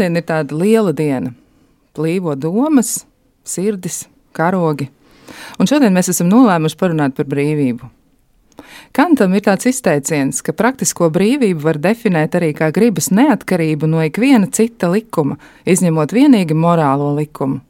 Šodien 0.00 0.16
ir 0.16 0.24
tāda 0.24 0.56
liela 0.56 0.94
diena. 0.96 1.34
Plīvo 1.92 2.32
domas, 2.32 3.02
sirdis, 3.44 4.06
karogi. 4.32 4.86
Un 5.60 5.68
šodien 5.68 5.92
mēs 5.92 6.08
esam 6.08 6.30
nolēmuši 6.30 6.78
parunāt 6.80 7.18
par 7.18 7.28
brīvību. 7.28 7.90
Kantam 8.96 9.36
ir 9.36 9.44
tāds 9.44 9.68
izteiciens, 9.68 10.40
ka 10.40 10.56
praktisko 10.56 11.10
brīvību 11.12 11.60
var 11.66 11.82
definēt 11.84 12.40
arī 12.40 12.54
kā 12.56 12.70
gribas 12.72 13.10
neatkarību 13.12 13.92
no 13.92 14.00
ikviena 14.08 14.48
cita 14.48 14.88
likuma, 14.88 15.36
izņemot 15.68 16.16
vienīgi 16.16 16.56
morālo 16.56 17.12
likumu. 17.20 17.60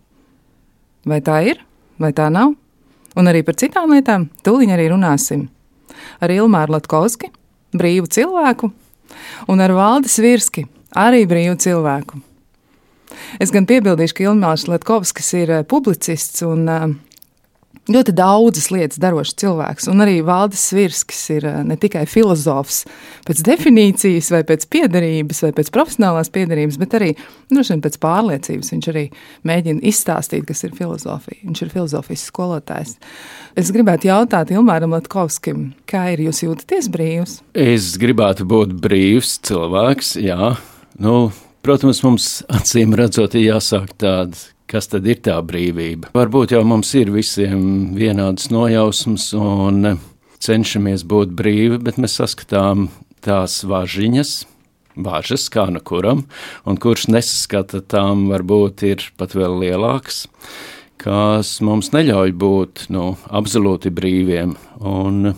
Vai 1.11 1.19
tā 1.27 1.43
ir, 1.51 1.65
vai 1.99 2.15
tā 2.15 2.31
nav? 2.31 2.55
Un 3.19 3.35
arī 3.35 3.43
par 3.43 3.59
citām 3.59 3.91
lietām 3.91 4.31
tūlīt 4.47 4.71
arī 4.71 4.93
runāsim. 4.95 5.49
Ar 6.23 6.31
Ilmāru 6.31 6.79
Latkovski, 6.79 7.35
brīvu 7.75 8.07
cilvēku, 8.07 8.71
un 9.51 9.67
ar 9.67 9.75
Valdis 9.75 10.23
Virski, 10.23 10.71
arī 10.99 11.27
brīvu 11.31 11.59
cilvēku. 11.61 12.21
Es 13.43 13.53
gan 13.55 13.67
piebildīšu, 13.67 14.17
ka 14.17 14.27
Ilmārs 14.31 14.69
Latkovskis 14.71 15.33
ir 15.39 15.55
eh, 15.55 15.63
publicists 15.67 16.45
un 16.47 16.67
uh, 16.71 16.91
ļoti 17.91 18.13
daudzas 18.17 18.69
lietas 18.73 19.01
darošs 19.03 19.35
cilvēks. 19.41 19.89
Un 19.91 20.03
arī 20.05 20.21
Valdis 20.27 20.63
Svirskis 20.71 21.21
ir 21.35 21.47
eh, 21.49 21.61
ne 21.67 21.77
tikai 21.81 22.05
filozofs 22.11 22.85
pēc 23.27 23.43
definīcijas, 23.47 24.31
vai 24.35 24.43
pēc 24.49 24.67
piederības, 24.73 25.43
vai 25.47 25.53
pēc 25.57 25.73
profesionālās 25.75 26.33
piederības, 26.35 26.79
bet 26.81 26.97
arī 26.99 27.11
vien 27.51 27.85
pēc 27.85 27.99
pārliecības. 28.03 28.73
Viņš 28.75 28.91
arī 28.93 29.07
mēģina 29.49 29.85
izstāstīt, 29.91 30.47
kas 30.49 30.65
ir 30.67 30.75
filozofija. 30.79 31.43
Viņš 31.47 31.65
ir 31.67 31.73
filozofijas 31.75 32.27
skolotājs. 32.31 32.97
Es 33.59 33.73
gribētu 33.75 34.11
jautāt 34.11 34.53
Ilmāram 34.55 34.95
Latkovskim, 34.95 35.71
kā 35.91 36.11
ir 36.15 36.27
jūs 36.29 36.45
jūtaties 36.45 36.91
brīvs? 36.93 37.41
Es 37.59 37.95
gribētu 38.01 38.47
būt 38.49 38.77
brīvs 38.83 39.39
cilvēks, 39.47 40.17
jā. 40.23 40.55
Nu, 40.99 41.31
protams, 41.63 42.03
mums 42.07 42.31
acīm 42.59 42.97
redzot, 42.99 43.37
ir 43.39 43.53
jāsāk 43.53 43.95
tāda 44.01 44.39
kas 44.71 44.87
tad 44.91 45.07
ir 45.11 45.19
tā 45.25 45.35
brīvība. 45.43 46.13
Varbūt 46.15 46.55
jau 46.55 46.63
mums 46.69 46.93
ir 46.99 47.11
visiem 47.11 47.91
vienādas 47.97 48.51
nojausmas 48.55 49.31
un 49.35 49.97
cenšamies 50.41 51.05
būt 51.11 51.35
brīvi, 51.37 51.81
bet 51.83 51.99
mēs 52.01 52.21
saskatām 52.21 52.89
tās 53.25 53.61
važiņas, 53.69 54.35
važas 55.01 55.49
kā 55.53 55.67
no 55.75 55.83
kuram, 55.85 56.25
un 56.65 56.79
kurš 56.81 57.09
nesaskata 57.13 57.83
tām 57.83 58.29
varbūt 58.31 58.87
ir 58.89 59.11
pat 59.21 59.35
vēl 59.37 59.59
lielāks, 59.65 60.25
kas 61.01 61.57
mums 61.65 61.93
neļauj 61.97 62.35
būt 62.39 62.87
nu, 62.95 63.15
absolūti 63.29 63.93
brīviem. 63.95 64.55
Un 64.81 65.35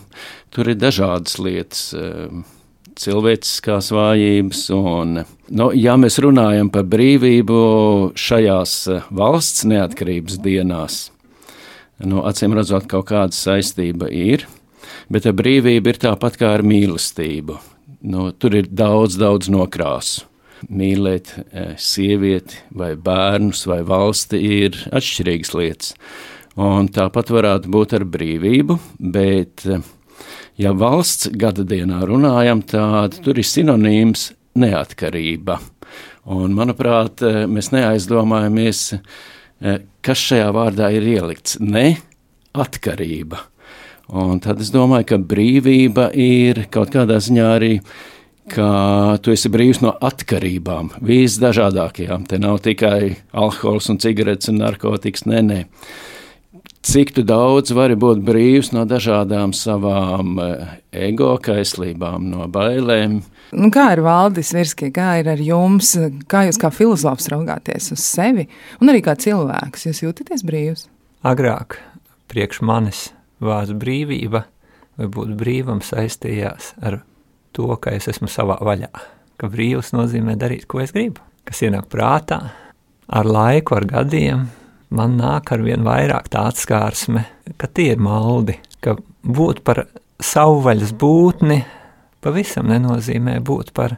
tur 0.53 0.71
ir 0.71 0.79
dažādas 0.79 1.39
lietas 1.41 1.87
cilvēciskās 2.99 3.91
vājības. 3.95 4.67
Un, 4.75 5.23
nu, 5.53 5.69
ja 5.77 5.95
mēs 5.99 6.19
runājam 6.23 6.69
par 6.73 6.87
brīvību 6.89 7.59
šajās 8.19 8.75
eh, 8.91 9.07
valsts 9.13 9.65
neatkarības 9.69 10.39
dienās, 10.43 10.99
nu, 12.03 12.23
acīm 12.27 12.55
redzot, 12.57 12.89
kaut 12.91 13.07
kāda 13.11 13.37
saistība 13.37 14.09
ir, 14.11 14.47
bet 15.13 15.29
ar 15.29 15.37
brīvību 15.39 15.93
ir 15.93 16.01
tāpat 16.03 16.37
kā 16.41 16.53
ar 16.57 16.65
mīlestību. 16.67 17.57
Nu, 18.03 18.31
tur 18.35 18.57
ir 18.59 18.67
daudz, 18.67 19.15
daudz 19.15 19.47
nokrāsu. 19.53 20.27
Mīlēt 20.67 21.33
eh, 21.39 21.73
sievieti, 21.79 22.59
vai 22.75 22.93
bērnus, 22.95 23.65
vai 23.67 23.81
valsti 23.87 24.39
ir 24.63 24.77
atšķirīgas 24.95 25.57
lietas. 25.59 25.97
Un 26.59 26.87
tāpat 26.93 27.31
varētu 27.33 27.71
būt 27.73 27.95
ar 27.97 28.05
brīvību, 28.05 28.77
bet 29.13 29.63
uh, 29.65 29.81
ja 30.59 30.73
valsts 30.77 31.31
gada 31.39 31.65
dienā 31.65 32.03
runājam, 32.07 32.61
tad 32.61 33.17
tur 33.25 33.39
ir 33.39 33.47
sinonīms 33.47 34.31
neatkarība. 34.59 35.59
Un, 36.33 36.53
manuprāt, 36.55 37.23
mēs 37.51 37.71
neaizdomājamies, 37.73 38.85
kas 40.03 40.23
šajā 40.29 40.49
vārdā 40.55 40.89
ir 40.95 41.07
ielikts. 41.15 41.57
Ne 41.59 41.97
atkarība. 42.53 43.41
Un 44.13 44.39
tad 44.43 44.61
es 44.61 44.69
domāju, 44.73 45.07
ka 45.13 45.17
brīvība 45.17 46.09
ir 46.19 46.65
kaut 46.71 46.91
kādā 46.93 47.17
ziņā 47.23 47.45
arī 47.55 47.77
ka 48.51 49.17
tu 49.23 49.31
esi 49.33 49.49
brīvs 49.51 49.79
no 49.83 49.93
atkarībām, 50.03 50.91
visdažādākajām. 51.05 52.25
Te 52.27 52.39
nav 52.43 52.59
tikai 52.65 53.15
alkohols 53.31 53.87
un 53.93 54.01
cigaretes 54.03 54.51
un 54.51 54.59
narkotikas, 54.59 55.23
nē, 55.29 55.39
nē 55.47 55.61
cik 56.83 57.15
daudz 57.23 57.71
vari 57.75 57.95
būt 57.99 58.23
brīvs 58.27 58.73
no 58.75 58.83
dažādām 58.87 59.53
savām 59.55 60.35
eh, 60.43 60.73
ego 61.09 61.37
kaislībām, 61.43 62.27
no 62.33 62.49
bailēm. 62.51 63.21
Nu, 63.53 63.69
kā 63.73 63.89
ir 63.93 64.01
valdis 64.05 64.53
Virski, 64.55 64.89
kā 64.93 65.17
ir 65.21 65.29
ar 65.33 65.41
jums, 65.41 65.93
kā 66.31 66.45
jūs 66.47 66.59
kā 66.61 66.71
filozofs 66.73 67.29
raugāties 67.33 67.91
uz 67.93 68.03
sevi 68.03 68.47
un 68.81 68.91
arī 68.91 69.03
kā 69.05 69.15
cilvēks, 69.19 69.87
jūs 69.89 70.03
jūtaties 70.05 70.45
brīvs? 70.47 70.87
Agrāk 71.23 71.77
priekš 72.31 72.63
manis 72.65 73.07
vārds 73.43 73.75
brīvība 73.77 74.43
vai 74.97 75.09
būt 75.09 75.35
brīvam 75.37 75.81
saistījās 75.85 76.73
ar 76.81 77.01
to, 77.53 77.69
ka 77.81 77.93
es 77.93 78.09
esmu 78.09 78.29
savā 78.31 78.57
vaļā, 78.65 78.89
ka 79.37 79.49
brīvs 79.51 79.93
nozīmē 79.93 80.35
darīt, 80.39 80.65
ko 80.69 80.81
es 80.83 80.93
gribu, 80.95 81.21
kas 81.45 81.63
ienāk 81.65 81.89
prātā, 81.91 82.39
ar 83.07 83.29
laiku, 83.29 83.77
ar 83.77 83.87
gadiem, 83.89 84.47
man 84.93 85.17
nāk 85.19 85.53
ar 85.53 85.63
vien 85.65 85.85
vairāk 85.85 86.29
tā 86.33 86.47
atskārsme, 86.49 87.25
ka 87.57 87.69
tie 87.69 87.91
ir 87.93 88.01
maldi, 88.01 88.57
ka 88.81 88.97
būt 89.23 89.63
par 89.65 89.85
savvaļas 90.23 90.93
būtni 90.99 91.61
pavisam 92.23 92.69
nenozīmē 92.71 93.37
būt 93.43 93.73
par 93.75 93.97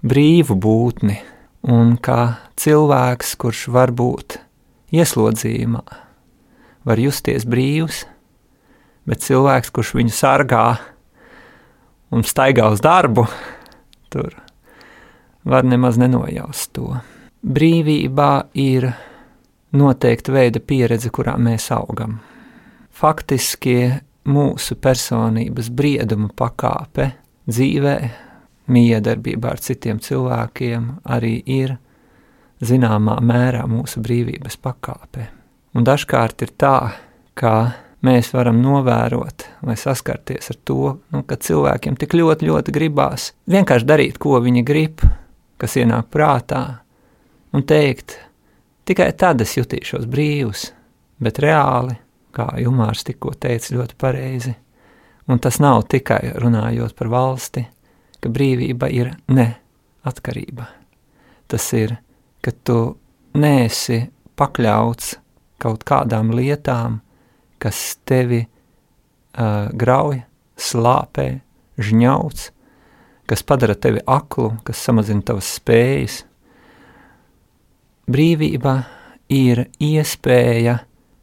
brīvu 0.00 0.56
būtni, 0.56 1.18
un 1.68 1.96
kā 2.00 2.40
cilvēks, 2.60 3.34
kurš 3.40 3.66
var 3.72 3.92
būt 3.92 4.38
ieslodzījumā, 4.96 5.82
var 6.88 7.02
justies 7.02 7.44
brīvs, 7.48 8.04
bet 9.08 9.24
cilvēks, 9.24 9.72
kurš 9.74 9.94
viņu 9.98 10.14
sargā 10.14 10.64
un 12.10 12.24
staigā 12.26 12.70
uz 12.72 12.82
darbu, 12.84 13.26
tur 14.10 14.34
var 15.44 15.64
nemaz 15.68 15.98
nenojaust 16.00 16.72
to. 16.76 16.96
Brīvībā 17.40 18.32
ir 18.60 18.90
noteikta 19.76 20.34
veida 20.34 20.60
pieredze, 20.60 21.08
kurā 21.12 21.36
mēs 21.40 21.70
augam. 21.72 22.18
Faktiski 22.90 23.76
mūsu 24.28 24.76
personības 24.76 25.70
brieduma 25.72 26.28
pakāpe 26.36 27.08
dzīvē, 27.50 27.94
miedarbībā 28.70 29.54
ar 29.54 29.60
citiem 29.62 29.98
cilvēkiem 30.02 30.88
arī 31.10 31.36
ir 31.50 31.76
zināmā 32.62 33.18
mērā 33.24 33.64
mūsu 33.70 34.02
brīvības 34.04 34.58
pakāpe. 34.62 35.26
Un 35.74 35.86
dažkārt 35.86 36.44
ir 36.46 36.54
tā, 36.60 36.76
ka 37.34 37.54
mēs 38.06 38.32
varam 38.34 38.60
novērot 38.62 39.46
vai 39.66 39.76
saskarties 39.78 40.52
ar 40.52 40.58
to, 40.64 40.96
nu, 41.12 41.22
ka 41.26 41.38
cilvēkiem 41.40 41.98
tik 42.00 42.16
ļoti, 42.16 42.48
ļoti 42.48 42.74
gribās 42.74 43.32
vienkārši 43.50 43.90
darīt, 43.90 44.18
ko 44.22 44.40
viņi 44.42 44.64
grib, 44.66 45.04
kas 45.60 45.76
ienāk 45.80 46.08
prātā, 46.12 46.64
un 47.52 47.66
teikt, 47.66 48.18
Tikai 48.90 49.12
tad 49.14 49.38
es 49.44 49.52
jutīšos 49.54 50.02
brīvs, 50.10 50.64
bet 51.22 51.36
reāli, 51.38 51.92
kā 52.34 52.48
Jumārs 52.58 53.04
tikko 53.06 53.36
teica 53.38 53.76
ļoti 53.76 53.94
pareizi, 54.00 54.54
un 55.30 55.38
tas 55.38 55.60
nav 55.62 55.84
tikai 55.90 56.34
runājot 56.42 56.96
par 56.98 57.10
valsti, 57.12 57.64
ka 58.20 58.30
brīvība 58.32 58.90
ir 58.92 59.12
neatkarība. 59.30 60.66
Tas 61.50 61.66
ir, 61.78 61.96
ka 62.42 62.52
tu 62.64 62.78
neesi 63.38 64.02
pakļauts 64.38 65.14
kaut 65.60 65.84
kādām 65.86 66.32
lietām, 66.34 67.00
kas 67.60 67.98
tevi 68.08 68.42
uh, 68.44 69.68
grauj, 69.72 70.22
slāpē, 70.60 71.28
žņauc, 71.80 72.48
kas 73.30 73.46
padara 73.46 73.76
tevi 73.78 74.02
aklu, 74.08 74.54
kas 74.66 74.82
samazina 74.82 75.22
tavas 75.24 75.54
spējas, 75.60 76.24
Brīvība 78.10 78.72
ir 79.30 79.68
iespēja 79.78 80.80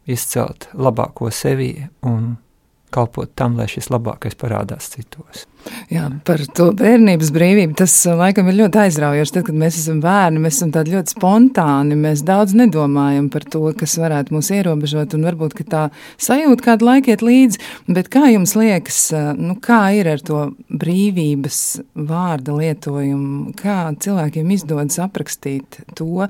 izcelt 0.07 0.69
labāko 0.71 1.27
sevi 1.36 1.74
un 2.07 2.38
kalpot 2.94 3.30
tam, 3.36 3.57
lai 3.60 3.68
šis 3.72 3.89
labākais 3.92 4.38
parādās 4.39 4.92
citos. 4.94 5.45
Jā, 5.92 6.06
par 6.28 6.39
to 6.56 6.69
bērnības 6.78 7.30
brīvību 7.36 7.75
tas 7.81 7.94
uh, 8.07 8.16
laikam 8.19 8.48
ir 8.48 8.57
ļoti 8.62 8.80
aizraujoši. 8.86 9.34
Tad, 9.36 9.45
kad 9.50 9.57
mēs 9.60 9.80
esam 9.81 10.00
bērni, 10.04 10.42
mēs 10.44 10.60
esam 10.60 10.72
tādi 10.75 10.94
ļoti 10.95 11.16
spontāni, 11.16 11.98
mēs 12.00 12.24
daudz 12.28 12.56
nedomājam 12.57 13.28
par 13.34 13.44
to, 13.51 13.66
kas 13.78 13.98
varētu 14.00 14.36
mūs 14.36 14.51
ierobežot, 14.56 15.18
un 15.18 15.28
varbūt 15.28 15.57
tā 15.68 15.88
sajūta 16.24 16.69
kādu 16.69 16.88
laiku 16.88 17.12
iet 17.12 17.25
līdzi. 17.25 17.63
Bet 17.92 18.12
kā 18.13 18.30
jums 18.31 18.56
liekas, 18.60 19.01
uh, 19.16 19.33
nu, 19.36 19.57
kā 19.63 19.81
ir 19.98 20.12
ar 20.13 20.24
to 20.24 20.45
brīvības 20.72 21.60
vārda 22.07 22.56
lietojumu? 22.56 23.51
Kā 23.60 23.81
cilvēkiem 24.00 24.56
izdodas 24.56 25.01
aprakstīt 25.04 25.81
to? 26.00 26.30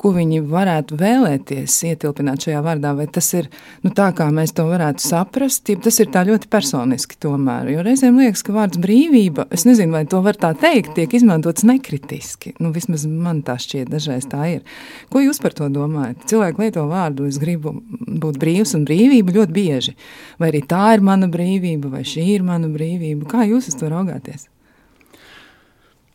Ko 0.00 0.12
viņi 0.14 0.42
varētu 0.46 0.96
vēlēties 1.00 1.74
ietilpināt 1.90 2.46
šajā 2.46 2.60
vārdā, 2.64 2.92
vai 2.96 3.06
tas 3.10 3.28
ir 3.36 3.48
nu, 3.84 3.90
tā, 3.96 4.10
kā 4.16 4.28
mēs 4.34 4.52
to 4.56 4.66
varētu 4.68 5.04
saprast, 5.04 5.68
ja 5.72 5.80
tas 5.82 6.00
ir 6.02 6.10
tā 6.12 6.24
ļoti 6.28 6.50
personiski 6.52 7.18
tomēr. 7.22 7.70
Jo 7.72 7.84
reizēm 7.86 8.20
liekas, 8.20 8.44
ka 8.46 8.54
vārds 8.56 8.80
brīvība, 8.82 9.46
es 9.54 9.66
nezinu, 9.68 9.94
vai 9.96 10.04
to 10.10 10.20
var 10.24 10.38
tā 10.40 10.52
teikt, 10.58 10.94
tiek 10.98 11.16
izmantots 11.16 11.66
nekritiski. 11.68 12.56
Nu, 12.62 12.72
vismaz 12.76 13.06
man 13.10 13.42
tā 13.46 13.56
šķiet, 13.62 13.90
dažreiz 13.92 14.28
tā 14.30 14.48
ir. 14.56 14.80
Ko 15.12 15.22
jūs 15.24 15.40
par 15.42 15.56
to 15.56 15.70
domājat? 15.72 16.26
Cilvēki 16.30 16.66
lieto 16.66 16.86
vārdu, 16.90 17.28
es 17.30 17.40
gribu 17.42 17.78
būt 18.06 18.40
brīvs 18.42 18.76
un 18.78 18.84
brīvība 18.88 19.38
ļoti 19.40 19.56
bieži. 19.56 19.96
Vai 20.40 20.52
arī 20.52 20.64
tā 20.68 20.90
ir 20.96 21.06
mana 21.06 21.30
brīvība, 21.32 21.92
vai 21.96 22.04
šī 22.06 22.28
ir 22.36 22.46
mana 22.46 22.70
brīvība? 22.72 23.28
Kā 23.30 23.48
jūs 23.48 23.72
uz 23.72 23.80
to 23.80 23.90
raugāties? 23.92 24.50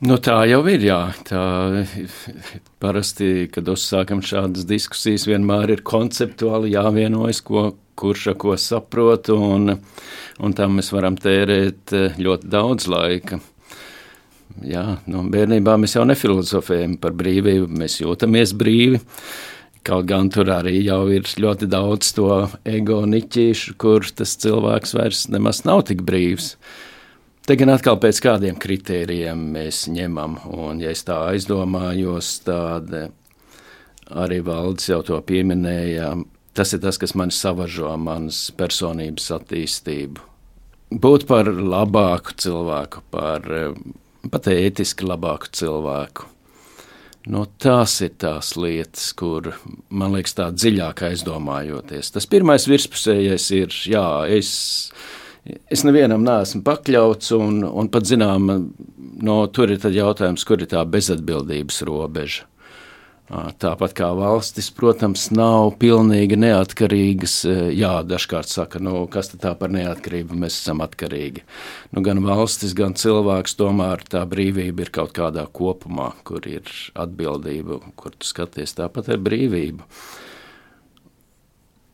Nu, 0.01 0.15
tā 0.17 0.39
jau 0.49 0.63
ir. 0.65 0.81
Jā. 0.81 1.11
Tā, 1.27 1.41
parasti, 2.81 3.45
kad 3.53 3.67
uzsākam 3.69 4.23
šādas 4.25 4.65
diskusijas, 4.65 5.27
vienmēr 5.29 5.75
ir 5.75 5.83
konceptuāli 5.85 6.73
jāvienojas, 6.73 7.43
ko, 7.45 7.67
kurš 8.01 8.31
ko 8.41 8.55
saprot, 8.57 9.29
un, 9.35 9.75
un 10.41 10.57
tam 10.57 10.79
mēs 10.79 10.89
varam 10.95 11.19
tērēt 11.21 11.93
eh, 11.93 12.17
ļoti 12.17 12.49
daudz 12.49 12.89
laika. 12.89 13.37
Jā, 14.65 14.85
nu, 15.05 15.21
bērnībā 15.31 15.77
mēs 15.77 15.93
jau 15.99 16.09
nefilozofējam 16.09 16.97
par 17.01 17.13
brīvību, 17.21 17.69
mēs 17.69 18.01
jūtamies 18.01 18.57
brīvi. 18.57 19.05
Kaut 19.85 20.09
gan 20.09 20.33
tur 20.33 20.49
arī 20.53 20.79
jau 20.81 21.03
ir 21.13 21.29
ļoti 21.29 21.69
daudz 21.69 22.09
to 22.17 22.31
ego 22.65 23.03
niķīšu, 23.05 23.77
kur 23.81 24.09
tas 24.17 24.33
cilvēks 24.41 24.97
vairs 24.97 25.27
nemaz 25.29 25.61
nav 25.69 25.85
tik 25.93 26.01
brīvs. 26.09 26.55
Uh, 26.55 26.90
Te 27.41 27.55
gan 27.57 27.71
atkal 27.73 27.97
pēc 27.97 28.19
kādiem 28.21 28.57
kritērijiem 28.61 29.39
mēs 29.55 29.87
ņemam, 29.89 30.37
un 30.53 30.81
ja 30.83 30.91
es 30.93 31.01
tā 31.07 31.17
aizdomājos, 31.31 32.35
tad 32.45 32.91
arī 34.11 34.41
valdes 34.45 34.91
jau 34.91 35.01
to 35.07 35.17
pieminēja. 35.25 36.13
Tas 36.53 36.75
ir 36.75 36.83
tas, 36.83 36.99
kas 37.01 37.15
man 37.17 37.31
savažo 37.33 37.95
manas 37.97 38.49
personības 38.59 39.31
attīstību. 39.33 40.27
Būt 40.91 41.25
par 41.29 41.47
labāku 41.47 42.35
cilvēku, 42.43 43.01
par 43.09 43.47
pat 44.29 44.49
ētiski 44.51 45.07
labāku 45.07 45.49
cilvēku. 45.55 46.27
No 47.31 47.45
tās 47.61 47.99
ir 48.01 48.15
tās 48.21 48.55
lietas, 48.57 49.11
kur 49.17 49.51
man 49.89 50.13
liekas, 50.13 50.33
tā 50.37 50.49
dziļāk 50.53 51.03
aizdomājoties. 51.11 52.09
Tas 52.13 52.29
pirmais 52.29 52.65
virspusējais 52.69 53.49
ir, 53.57 53.75
jā, 53.93 54.05
es 54.29 54.51
es 55.45 55.85
nevienam 55.87 56.23
neesmu 56.25 56.61
pakļauts, 56.65 57.33
un, 57.37 57.63
un 57.65 57.89
pat 57.91 58.07
zinām, 58.09 58.51
no 59.21 59.41
tur 59.53 59.73
ir 59.73 59.81
jautājums, 59.81 60.45
kur 60.47 60.61
ir 60.61 60.71
tā 60.71 60.85
bezatbildības 60.85 61.83
robeža. 61.87 62.47
Tāpat 63.31 63.93
kā 63.95 64.09
valstis, 64.11 64.67
protams, 64.75 65.29
nav 65.31 65.77
pilnīgi 65.79 66.35
neatkarīgas. 66.35 67.35
Jā, 67.71 67.91
dažkārt 68.03 68.51
saka, 68.51 68.81
nu, 68.83 69.05
kas 69.07 69.31
tā 69.31 69.53
par 69.55 69.71
neatkarību 69.71 70.35
mēs 70.41 70.57
esam 70.59 70.83
atkarīgi. 70.83 71.45
Nu, 71.95 72.03
gan 72.03 72.19
valstis, 72.25 72.75
gan 72.75 72.97
cilvēks, 72.99 73.55
tomēr 73.61 74.03
tā 74.11 74.25
brīvība 74.27 74.83
ir 74.83 74.91
kaut 74.91 75.15
kādā 75.15 75.45
kopumā, 75.47 76.09
kur 76.27 76.43
ir 76.49 76.67
atbildība, 76.99 77.79
kur 77.95 78.17
tu 78.17 78.27
skaties 78.27 78.75
tāpat 78.81 79.13
ar 79.15 79.23
brīvību. 79.23 79.87
Uh, 79.87 80.20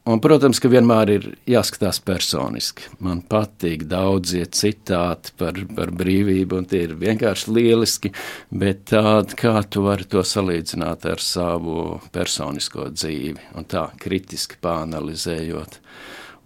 Un, 0.08 0.22
protams, 0.24 0.62
ka 0.64 0.70
vienmēr 0.72 1.10
ir 1.12 1.26
jāskatās 1.52 1.98
personiski. 2.00 2.86
Man 3.04 3.20
patīk 3.28 3.82
daudzie 3.92 4.46
citāti 4.56 5.34
par, 5.36 5.58
par 5.76 5.92
brīvību, 6.00 6.62
un 6.62 6.70
tie 6.72 6.86
ir 6.86 6.94
vienkārši 7.02 7.52
lieliski, 7.52 8.14
bet 8.48 8.86
tādi, 8.94 9.36
kā 9.42 9.60
tu 9.68 9.84
vari 9.84 10.08
to 10.08 10.24
salīdzināt 10.24 11.04
ar 11.12 11.24
savu 11.24 11.98
personisko 12.16 12.88
dzīvi, 12.96 13.50
un 13.60 13.68
tā 13.68 13.90
kritiski 14.00 14.62
pāanalizējot. 14.64 15.78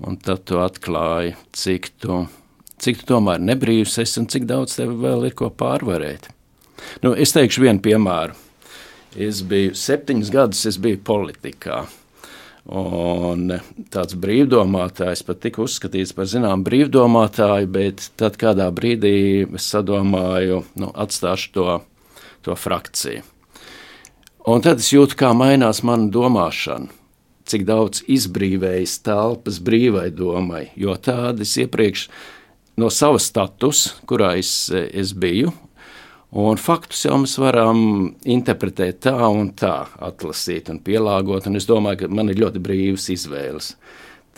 Un 0.09 0.17
tad 0.17 0.41
tu 0.49 0.57
atklāji, 0.57 1.37
cik 1.53 1.93
tu, 2.01 2.23
cik 2.81 3.03
tu 3.03 3.11
tomēr 3.13 3.45
nebrīvs 3.45 3.99
esi 4.01 4.23
un 4.23 4.29
cik 4.31 4.49
daudz 4.49 4.79
tev 4.81 4.97
vēl 5.05 5.29
ir 5.29 5.37
ko 5.37 5.53
pārvarēt. 5.53 6.31
Nu, 7.05 7.13
es 7.13 7.37
teikšu 7.37 7.67
vienu 7.67 7.85
piemēru. 7.85 8.33
Es 9.21 9.45
biju 9.45 9.77
septiņus 9.77 10.33
gadus, 10.33 10.65
es 10.65 10.81
biju 10.81 11.03
politikā. 11.05 11.83
Un 12.69 13.55
tāds 13.89 14.13
brīvdomātājs 14.21 15.23
pat 15.25 15.39
tika 15.41 15.63
uzskatīts 15.63 16.13
par 16.13 16.29
zināmu 16.29 16.65
brīvdomātāju, 16.67 17.69
bet 17.73 18.11
tad 18.21 18.37
kādā 18.41 18.67
brīdī 18.69 19.47
es 19.57 19.65
sadomāju, 19.73 20.61
nu, 20.77 20.91
atstāšu 20.93 21.49
to, 21.57 21.67
to 22.45 22.55
frakciju. 22.55 23.25
Un 24.51 24.61
tad 24.61 24.81
es 24.81 24.91
jūtu, 24.93 25.17
kā 25.17 25.33
mainās 25.37 25.81
mana 25.85 26.09
domāšana, 26.13 26.89
cik 27.49 27.65
daudz 27.65 28.05
izbrīvējas 28.09 28.99
telpas 29.05 29.57
brīvai 29.61 30.09
domai, 30.13 30.67
jo 30.77 30.93
tādas 30.97 31.57
iepriekš 31.61 32.07
no 32.81 32.89
savas 32.93 33.25
status, 33.29 33.87
kurā 34.09 34.35
es, 34.39 34.69
es 34.69 35.13
biju, 35.17 35.51
Un 36.31 36.55
faktus 36.55 37.01
jau 37.03 37.17
mēs 37.19 37.33
varam 37.43 37.81
interpretēt 38.23 39.01
tā 39.03 39.17
un 39.27 39.49
tā, 39.51 39.89
atlasīt 39.99 40.69
un 40.71 40.77
pielāgot. 40.79 41.49
Un 41.49 41.59
es 41.59 41.67
domāju, 41.67 42.05
ka 42.05 42.07
man 42.07 42.31
ir 42.31 42.39
ļoti 42.39 42.61
brīvas 42.63 43.09
izvēles. 43.11 43.73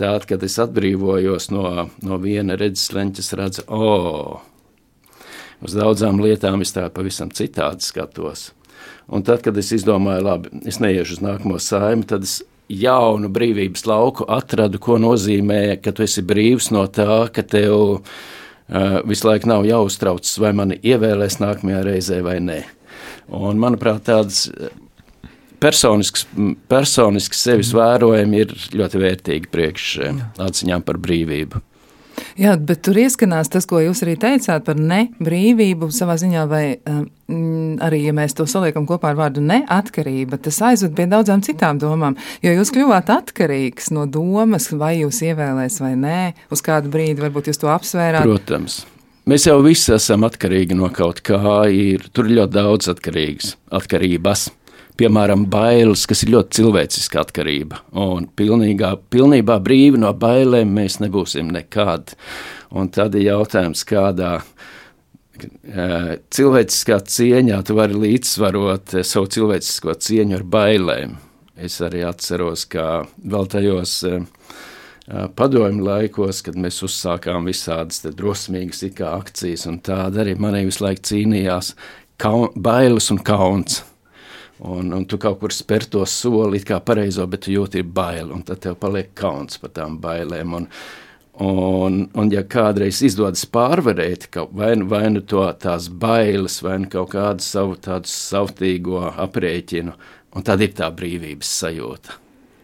Tad, 0.02 0.26
kad 0.26 0.42
es 0.42 0.58
atbrīvojos 0.58 1.52
no, 1.54 1.68
no 2.02 2.18
viena 2.18 2.58
redzesleņa, 2.58 3.22
es 3.22 3.30
redzu, 3.38 3.68
o, 3.70 3.92
oh, 3.94 5.22
uz 5.62 5.78
daudzām 5.78 6.18
lietām 6.24 6.66
es 6.66 6.74
tā 6.74 6.88
pavisam 6.90 7.30
citādi 7.30 7.86
skatos. 7.86 8.50
Un 9.14 9.22
tad, 9.22 9.44
kad 9.46 9.58
es 9.62 9.70
izdomāju, 9.78 10.26
labi, 10.26 10.50
es 10.66 10.82
neiešu 10.82 11.20
uz 11.20 11.22
nākamo 11.22 11.62
saimi, 11.62 12.10
tad 12.10 12.26
es 12.26 12.40
jaunu 12.74 13.30
brīvības 13.30 13.86
lauku 13.86 14.26
atradu, 14.34 14.82
ko 14.82 14.98
nozīmē, 14.98 15.78
ka 15.84 15.94
tu 15.94 16.08
esi 16.08 16.26
brīvs 16.26 16.74
no 16.74 16.88
tā, 16.90 17.28
ka 17.30 17.46
tev 17.46 17.78
ir 17.78 18.42
visu 19.06 19.28
laiku 19.30 19.50
nav 19.52 19.68
jāuztraucas, 19.68 20.38
vai 20.42 20.54
mani 20.58 20.80
ievēlēs 20.82 21.40
nākamajā 21.42 21.84
reizē 21.86 22.22
vai 22.26 22.40
nē. 22.42 22.62
Un, 23.34 23.60
manuprāt, 23.62 24.04
tādas 24.08 24.48
eh, 24.50 24.74
personisks, 25.64 26.26
personisks 26.72 27.44
sevis 27.46 27.74
vērojumi 27.76 28.42
ir 28.44 28.56
ļoti 28.76 29.04
vērtīgi 29.04 29.52
priekš 29.54 29.92
eh, 30.04 30.24
atziņām 30.44 30.84
par 30.88 31.00
brīvību. 31.04 31.62
Jā, 32.40 32.56
bet 32.58 32.82
tur 32.86 32.98
ieskanās 32.98 33.52
tas, 33.54 33.68
ko 33.70 33.82
jūs 33.84 34.04
arī 34.06 34.16
teicāt 34.22 34.66
par 34.66 34.80
nebrīvību 34.80 35.90
savā 35.94 36.16
ziņā, 36.22 36.46
vai 36.50 36.64
um, 36.90 37.04
arī, 37.84 38.04
ja 38.08 38.16
mēs 38.16 38.34
to 38.38 38.48
saliekam 38.50 38.88
kopā 38.90 39.12
ar 39.12 39.20
vārdu 39.20 39.44
neatkarība, 39.46 40.40
tas 40.42 40.62
aizved 40.66 40.96
pie 40.98 41.06
daudzām 41.12 41.44
citām 41.46 41.82
domām. 41.82 42.18
Jo 42.46 42.56
jūs 42.58 42.74
kļuvāt 42.74 43.12
atkarīgs 43.14 43.92
no 43.94 44.08
domas, 44.10 44.72
vai 44.74 44.96
jūs 45.04 45.22
ievēlēs 45.30 45.80
vai 45.84 45.94
nē, 46.00 46.20
uz 46.54 46.66
kādu 46.66 46.92
brīdi 46.94 47.22
varbūt 47.24 47.52
jūs 47.52 47.62
to 47.62 47.72
apsvērāt. 47.74 48.26
Protams. 48.26 48.82
Mēs 49.30 49.46
jau 49.48 49.62
visi 49.64 49.94
esam 49.96 50.26
atkarīgi 50.28 50.76
no 50.76 50.90
kaut 50.92 51.22
kā. 51.24 51.40
Ir, 51.72 52.10
tur 52.12 52.28
ļoti 52.28 52.58
daudz 52.58 52.90
atkarīgas, 52.92 53.54
atkarības 53.72 54.50
piemēram, 55.00 55.46
bailes, 55.52 56.06
kas 56.10 56.24
ir 56.26 56.34
ļoti 56.36 56.60
cilvēciska 56.60 57.22
atkarība. 57.24 57.82
Un 58.00 58.28
pilnīgā, 58.38 58.94
pilnībā 59.14 59.60
brīvi 59.64 60.02
no 60.02 60.14
bailēm 60.18 60.74
mēs 60.76 61.00
nebūsim 61.04 61.52
nekad. 61.54 62.16
Un 62.74 62.90
tad 62.94 63.16
ir 63.18 63.28
jautājums, 63.28 63.84
kādā 63.90 64.36
e, 64.40 66.18
cilvēciskā 66.34 67.00
cieņā 67.16 67.62
tu 67.68 67.78
vari 67.78 67.98
līdzsvarot 68.06 68.98
e, 68.98 69.06
savu 69.08 69.30
cilvēcisko 69.34 69.98
cieņu 70.08 70.40
ar 70.40 70.48
bailēm. 70.58 71.18
Es 71.54 71.78
arī 71.86 72.02
atceros, 72.08 72.66
ka 72.66 73.04
vēl 73.30 73.50
tajos 73.54 73.96
e, 74.10 74.20
padomju 75.38 75.86
laikos, 75.86 76.42
kad 76.46 76.58
mēs 76.58 76.82
uzsākām 76.86 77.50
visādas 77.50 78.02
drosmīgas 78.10 78.86
akcijas, 79.10 79.68
un 79.70 79.82
tāda 79.86 80.24
arī 80.24 80.38
manī 80.40 80.66
visu 80.70 80.86
laiku 80.86 81.06
cīnījās 81.12 81.74
kaun, 82.18 82.50
bailes 82.56 83.12
un 83.14 83.22
kauns 83.22 83.84
Un, 84.60 84.92
un 84.94 85.06
tu 85.10 85.18
kaut 85.18 85.40
kur 85.42 85.54
spēr 85.54 85.88
to 85.90 86.04
soli, 86.08 86.62
kā 86.64 86.78
pareizo, 86.86 87.26
bet 87.28 87.46
tu 87.46 87.56
jūti 87.56 87.82
bail, 87.84 88.30
un 88.32 88.44
tad 88.46 88.62
tev 88.64 88.78
paliek 88.80 89.10
kauns 89.18 89.58
par 89.60 89.74
tām 89.74 89.98
bailēm. 90.02 90.54
Un, 90.60 90.68
un, 91.42 91.98
un 92.14 92.32
ja 92.32 92.44
kādreiz 92.46 93.02
izdodas 93.04 93.48
pārvarēt 93.50 94.30
vai, 94.54 94.76
nu, 94.78 94.88
vai 94.92 95.08
nu 95.10 95.24
to 95.26 95.44
tās 95.60 95.90
bailes, 95.90 96.60
vai 96.64 96.78
nu 96.84 96.92
kaut 96.94 97.12
kādu 97.16 97.44
savu 97.44 97.80
tādu 97.82 98.12
savtīgo 98.12 99.02
aprēķinu, 99.26 99.98
un 100.38 100.46
tad 100.46 100.62
ir 100.62 100.78
tā 100.78 100.92
brīvības 100.94 101.58
sajūta. 101.64 102.20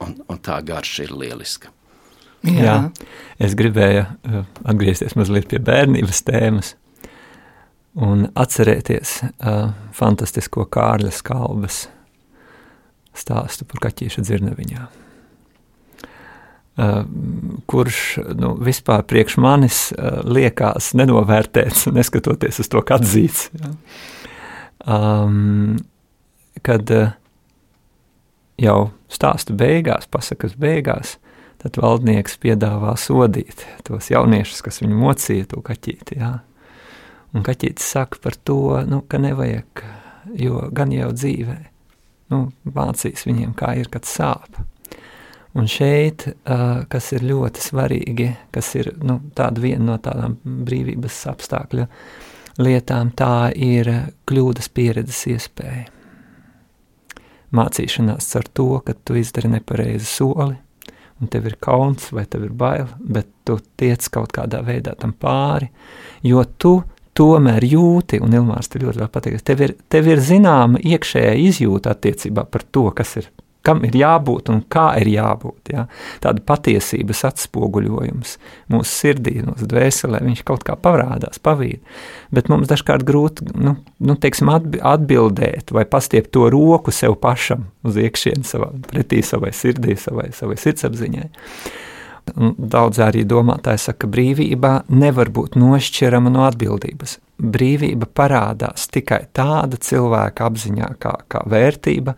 Un, 0.06 0.14
un 0.32 0.38
tā 0.40 0.62
garša 0.64 1.10
ir 1.10 1.18
lieliska. 1.18 1.74
Jā. 2.48 2.62
Jā, 2.64 2.76
es 3.44 3.56
gribēju 3.60 4.06
uh, 4.06 4.46
atgriezties 4.64 5.18
mazliet 5.20 5.50
pie 5.52 5.60
bērnības 5.60 6.22
tēmas 6.24 6.78
un 8.00 8.28
atcerēties 8.40 9.16
uh, 9.24 9.72
fantastisko 9.96 10.66
Kārļa 10.72 11.12
skalbas 11.14 11.84
stāstu 13.18 13.68
par 13.68 13.84
kaķīša 13.90 14.24
dzirnaviņā. 14.24 14.88
Uh, 16.80 17.02
kurš 17.68 18.02
nu, 18.40 18.54
vispār 18.64 19.04
priekš 19.10 19.36
manis 19.44 19.80
uh, 19.92 20.22
liekas 20.24 20.94
nenovērtēts, 20.96 21.90
neskatoties 21.92 22.62
uz 22.64 22.72
to, 22.72 22.84
kā 22.88 23.00
atzīts. 23.02 23.50
Ja. 23.60 23.74
Um, 24.88 25.82
kad 26.64 26.88
uh, 26.96 27.12
jau 28.60 28.80
stāsta 29.12 29.56
beigās, 29.60 30.08
pasakas 30.12 30.56
beigās, 30.60 31.18
tad 31.60 31.76
valdnieks 31.82 32.38
piedāvā 32.40 32.96
sodīt 33.00 33.66
tos 33.88 34.08
jauniešus, 34.14 34.64
kas 34.64 34.80
viņu 34.84 35.00
mocīja 35.02 35.50
to 35.52 35.64
kaķīti. 35.66 36.20
Jā. 36.22 36.38
Un 37.36 37.46
kaķītis 37.46 37.92
saka 37.94 38.18
par 38.24 38.38
to, 38.48 38.80
nu, 38.90 39.04
ka 39.08 39.20
nevajag, 39.22 39.84
jo 40.40 40.64
gan 40.74 40.94
jau 40.94 41.12
dzīvē 41.14 41.60
nu, 42.34 42.44
mācīs 42.66 43.26
viņiem, 43.28 43.54
kā 43.58 43.74
ir, 43.80 43.90
kad 43.92 44.08
sāp. 44.08 44.60
Un 45.58 45.66
šeit, 45.70 46.28
kas 46.90 47.12
ir 47.18 47.26
ļoti 47.26 47.64
svarīgi, 47.64 48.28
kas 48.54 48.70
ir 48.78 48.92
nu, 49.02 49.18
viena 49.58 49.86
no 49.88 49.96
tādām 50.02 50.38
brīvības 50.44 51.24
apstākļu 51.32 51.88
lietām, 52.62 53.10
tā 53.18 53.50
ir 53.56 53.90
kļūdas 54.30 54.70
pieredzes 54.76 55.24
iespēja. 55.34 55.88
Mācīšanās 57.56 58.28
ar 58.38 58.50
to, 58.54 58.68
ka 58.86 58.94
tu 58.94 59.18
izdari 59.18 59.50
nepareizi 59.50 60.06
soli, 60.06 60.54
un 61.20 61.32
tev 61.34 61.50
ir 61.50 61.58
kauns 61.60 62.12
vai 62.14 62.28
tev 62.30 62.46
ir 62.46 62.54
bail, 62.54 62.92
bet 63.02 63.32
tu 63.48 63.58
tiec 63.80 64.06
kaut 64.14 64.36
kādā 64.36 64.62
veidā 64.68 64.94
tam 65.00 65.16
pāri, 65.18 65.72
jo 66.22 66.46
tu 66.62 66.76
tomēr 67.20 67.68
jūti, 67.68 68.22
un 68.24 68.34
Ilmārs 68.40 68.72
te 68.72 68.82
ļoti 68.82 69.10
patīk, 69.12 69.42
tev 69.46 69.68
ir, 69.68 69.76
tev 69.92 70.08
ir 70.10 70.24
zināma 70.24 70.80
iekšējā 70.80 71.36
izjūta 71.50 71.94
attiecībā 71.96 72.48
par 72.50 72.66
to, 72.72 72.88
kas 72.96 73.18
ir 73.22 73.30
kam 73.66 73.82
ir 73.86 73.96
jābūt 74.00 74.50
un 74.54 74.62
kā 74.72 74.88
ir 75.02 75.10
jābūt. 75.12 75.72
Ja? 75.74 75.86
Tāda 76.24 76.44
patiesības 76.48 77.26
atspoguļojums 77.30 78.36
mūsu 78.72 78.90
sirdī, 78.90 79.36
mūsu 79.46 79.68
dvēselē, 79.70 80.22
viņš 80.26 80.44
kaut 80.48 80.64
kā 80.68 80.78
parādās, 80.80 81.42
pavīd. 81.44 81.84
Bet 82.36 82.50
mums 82.52 82.72
dažkārt 82.72 83.06
grūti 83.08 83.50
nu, 83.52 83.76
nu, 84.00 84.16
teiksim, 84.16 84.52
atbildēt 84.54 85.74
vai 85.76 85.86
pastiept 85.90 86.32
to 86.36 86.48
roku 86.54 86.94
sev 86.96 87.20
pašam 87.22 87.68
uz 87.86 88.00
iekšieni, 88.00 88.48
savā, 88.48 88.72
pretī 88.90 89.22
savai 89.26 89.52
sirdī, 89.56 89.98
savai, 90.00 90.30
savai 90.36 90.58
sirdsapziņai. 90.60 91.30
Daudz 92.36 93.00
arī 93.04 93.24
domātāji 93.28 93.82
saka, 93.86 94.06
ka 94.06 94.12
brīvība 94.14 94.74
nevar 94.92 95.32
būt 95.34 95.58
nošķirama 95.60 96.32
no 96.34 96.46
atbildības. 96.48 97.18
Brīvība 97.40 98.10
parādās 98.14 98.90
tikai 98.92 99.24
tāda 99.36 99.80
cilvēka 99.80 100.50
apziņā, 100.50 100.90
kā, 101.02 101.16
kā 101.32 101.44
vērtība, 101.50 102.16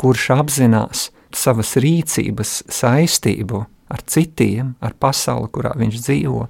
kurš 0.00 0.30
apzinās 0.38 1.10
savas 1.36 1.76
rīcības 1.80 2.62
saistību 2.72 3.64
ar 3.92 4.04
citiem, 4.08 4.74
ar 4.80 4.96
pasauli, 5.00 5.50
kurā 5.52 5.74
viņš 5.76 5.98
dzīvo. 6.00 6.46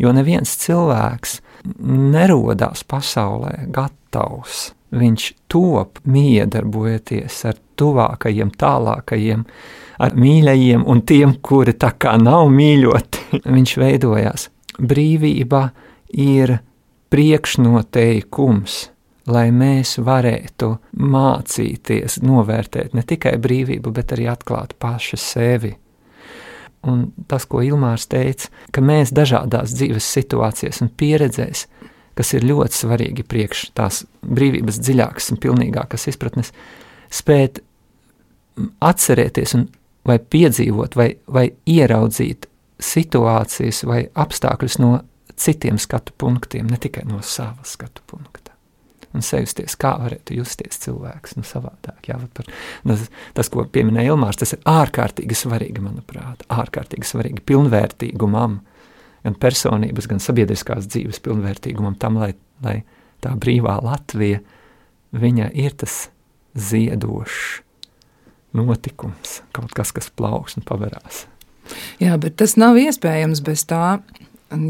Jo 0.00 0.12
neviens 0.16 0.56
cilvēks 0.62 1.40
nerodās 1.84 2.84
pasaulē 2.88 3.66
gatavs. 3.74 4.70
Viņš 4.96 5.32
top 5.50 5.98
miedarbojoties 6.08 7.42
ar 7.50 7.58
tuvākajiem, 7.76 8.52
tālākajiem, 8.56 9.42
ar 10.02 10.16
mīļajiem 10.16 10.84
un 10.86 11.02
tiem, 11.06 11.36
kuri 11.42 11.76
tā 11.78 11.92
kā 11.98 12.16
nav 12.20 12.48
mīļoti. 12.52 13.24
viņš 13.56 13.76
veidojās. 13.82 14.50
Brīvība 14.76 15.70
ir 16.12 16.58
priekšnoteikums 17.12 18.82
lai 19.30 19.48
mēs 19.54 19.96
varētu 20.02 20.70
mācīties, 21.02 22.20
novērtēt 22.22 22.94
ne 22.94 23.02
tikai 23.06 23.36
brīvību, 23.42 23.90
bet 23.94 24.14
arī 24.14 24.28
atklāt 24.30 24.76
paši 24.82 25.18
sevi. 25.20 25.72
Un 26.86 27.08
tas, 27.26 27.46
ko 27.50 27.64
Ilmārs 27.66 28.06
teica, 28.10 28.50
ka 28.70 28.82
mēs 28.84 29.10
dažādās 29.14 29.74
dzīves 29.74 30.06
situācijās 30.18 30.82
un 30.84 30.92
pieredzēs, 30.94 31.64
kas 32.16 32.34
ir 32.36 32.46
ļoti 32.46 32.78
svarīgi 32.78 33.26
priekš 33.26 33.70
tās 33.76 34.04
brīvības 34.22 34.78
dziļākas 34.84 35.32
un 35.34 35.40
pilnīgākas 35.42 36.06
izpratnes, 36.12 36.52
spēt 37.12 37.60
atcerēties 38.84 39.56
un 39.58 39.66
vai 40.06 40.18
piedzīvot 40.18 40.96
vai, 40.96 41.10
vai 41.32 41.48
ieraudzīt 41.66 42.48
situācijas 42.82 43.84
vai 43.88 44.04
apstākļus 44.14 44.80
no 44.82 44.98
citiem 45.36 45.78
skatu 45.80 46.14
punktiem, 46.18 46.68
ne 46.70 46.80
tikai 46.80 47.04
no 47.08 47.22
sava 47.24 47.64
skatu 47.64 48.04
punkta 48.06 48.46
un 49.16 49.24
sajusties, 49.24 49.76
kā 49.80 49.94
varētu 50.00 50.36
justies 50.36 50.80
cilvēks 50.82 51.36
nu, 51.38 51.44
savādāk. 51.46 52.08
Jā, 52.10 52.18
par, 52.36 52.48
nu, 52.88 52.96
tas, 53.36 53.50
ko 53.52 53.64
pieminēja 53.72 54.12
Ilmārs, 54.12 54.40
tas 54.40 54.52
ir 54.52 54.60
ārkārtīgi 54.68 55.38
svarīgi, 55.38 55.80
manuprāt, 55.84 56.44
ārkārtīgi 56.52 57.08
svarīgi 57.08 57.44
pilnvērtīgumam, 57.48 58.58
gan 59.24 59.38
personības, 59.42 60.08
gan 60.10 60.20
sabiedriskās 60.22 60.88
dzīves 60.90 61.22
pilnvērtīgumam, 61.24 61.96
tam, 62.02 62.20
lai, 62.22 62.34
lai 62.64 62.80
tā 63.24 63.32
brīvā 63.40 63.78
Latvija, 63.84 64.42
viņa 65.16 65.48
ir 65.56 65.78
tas 65.80 66.06
ziedošs 66.56 67.62
notikums, 68.56 69.40
kaut 69.56 69.74
kas, 69.76 69.92
kas 69.96 70.10
plauks 70.10 70.58
un 70.58 70.66
paverās. 70.66 71.26
Jā, 72.02 72.14
bet 72.20 72.38
tas 72.40 72.54
nav 72.60 72.78
iespējams 72.78 73.42
bez 73.44 73.64
tā, 73.68 73.98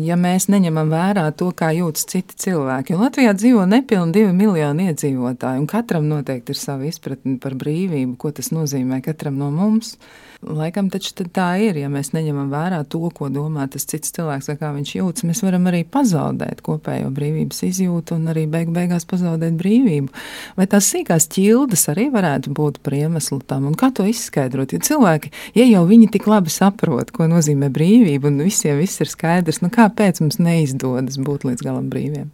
ja 0.02 0.16
mēs 0.19 0.49
neņemam 0.52 0.90
vērā 0.93 1.26
to, 1.37 1.50
kā 1.57 1.71
jūtas 1.76 2.07
citi 2.09 2.38
cilvēki. 2.47 2.95
Jo 2.95 3.02
Latvijā 3.02 3.35
dzīvo 3.37 3.66
nepilni 3.69 4.14
divi 4.16 4.33
miljoni 4.37 4.88
iedzīvotāji, 4.90 5.61
un 5.61 5.69
katram 5.71 6.09
noteikti 6.09 6.55
ir 6.55 6.61
sava 6.61 6.88
izpratne 6.88 7.37
par 7.43 7.57
brīvību, 7.59 8.16
ko 8.21 8.33
tas 8.37 8.52
nozīmē 8.55 9.02
katram 9.05 9.37
no 9.40 9.50
mums. 9.55 9.97
Laikam 10.45 10.90
taču 10.93 11.14
tā 11.33 11.47
ir, 11.64 11.78
ja 11.81 11.88
mēs 11.88 12.11
neņemam 12.12 12.50
vērā 12.52 12.83
to, 12.93 13.00
ko 13.14 13.31
domā 13.33 13.64
tas 13.73 13.87
cits 13.88 14.12
cilvēks, 14.12 14.50
kā 14.61 14.69
viņš 14.75 14.93
jūtas, 14.99 15.25
mēs 15.25 15.40
varam 15.43 15.64
arī 15.71 15.81
pazaudēt 15.88 16.61
kopējo 16.66 17.09
brīvības 17.16 17.62
izjūtu 17.71 18.19
un 18.19 18.28
arī 18.35 18.45
beig 18.50 18.69
beigās 18.75 19.09
pazaudēt 19.09 19.57
brīvību. 19.57 20.12
Vai 20.59 20.69
tās 20.69 20.90
sīkās 20.93 21.31
ķildes 21.33 21.88
arī 21.95 22.11
varētu 22.12 22.52
būt 22.57 22.83
par 22.85 22.99
iemeslu 22.99 23.40
tam, 23.49 23.71
un 23.71 23.78
kā 23.81 23.88
to 23.97 24.05
izskaidrot? 24.07 24.76
Jo 24.76 24.85
cilvēki, 24.85 25.33
ja 25.57 25.66
jau 25.71 25.87
viņi 25.88 26.12
tik 26.19 26.28
labi 26.28 26.52
saprot, 26.52 27.14
ko 27.16 27.31
nozīmē 27.33 27.73
brīvība, 27.73 28.28
un 28.28 28.45
visiem 28.45 28.76
viss 28.83 29.00
ir 29.00 29.09
skaidrs, 29.11 29.62
nu 29.64 29.73
kāpēc 29.73 30.21
mums 30.21 30.37
neizdodas 30.43 31.16
būt 31.16 31.49
līdz 31.49 31.64
galam 31.64 31.88
brīviem? 31.93 32.28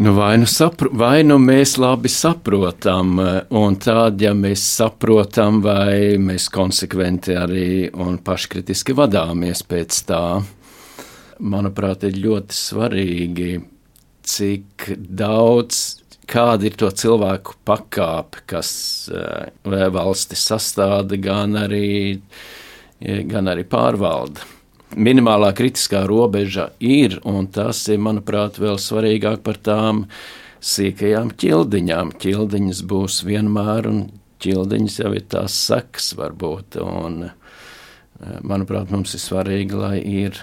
Nu, 0.00 0.12
vai, 0.12 0.38
nu 0.38 0.46
sapro, 0.48 0.88
vai 0.96 1.20
nu 1.28 1.34
mēs 1.36 1.74
labi 1.76 2.08
saprotam, 2.08 3.18
un 3.52 3.74
tad, 3.76 4.22
ja 4.24 4.30
mēs 4.32 4.62
saprotam, 4.78 5.58
vai 5.60 6.16
mēs 6.16 6.46
konsekventi 6.48 7.34
arī 7.36 7.66
un 7.92 8.14
paškritiski 8.24 8.94
vadāmies 8.96 9.60
pēc 9.68 9.98
tā, 10.08 10.22
manuprāt, 11.44 12.06
ir 12.08 12.16
ļoti 12.16 12.56
svarīgi, 12.56 13.50
cik 14.24 14.86
daudz, 15.20 15.82
kāda 16.24 16.70
ir 16.70 16.78
to 16.80 16.88
cilvēku 17.02 17.58
pakāpe, 17.68 18.40
kas 18.54 18.70
eh, 19.12 19.52
valsti 19.68 20.40
sastāda, 20.46 21.20
gan 21.20 21.60
arī, 21.66 22.16
gan 23.28 23.52
arī 23.52 23.68
pārvalda 23.68 24.48
minimālā 24.96 25.52
kritiskā 25.56 26.04
robeža 26.08 26.70
ir, 26.82 27.18
un 27.26 27.48
tas 27.52 27.82
ir, 27.90 28.00
manuprāt, 28.02 28.58
vēl 28.60 28.78
svarīgāk 28.80 29.42
par 29.46 29.58
tām 29.62 30.06
sīkajām 30.64 31.32
ķildiņām. 31.40 32.14
Ķildiņas 32.20 32.82
būs 32.90 33.20
vienmēr, 33.26 33.88
un 33.90 34.00
ķildiņas 34.42 35.00
jau 35.02 35.12
ir 35.16 35.26
tās 35.30 35.56
sekas 35.68 36.12
varbūt, 36.18 36.80
un, 36.82 37.30
eh, 37.30 38.38
manuprāt, 38.42 38.90
mums 38.90 39.14
ir 39.14 39.20
svarīgi, 39.20 39.72
lai 39.72 39.98
ir, 40.00 40.40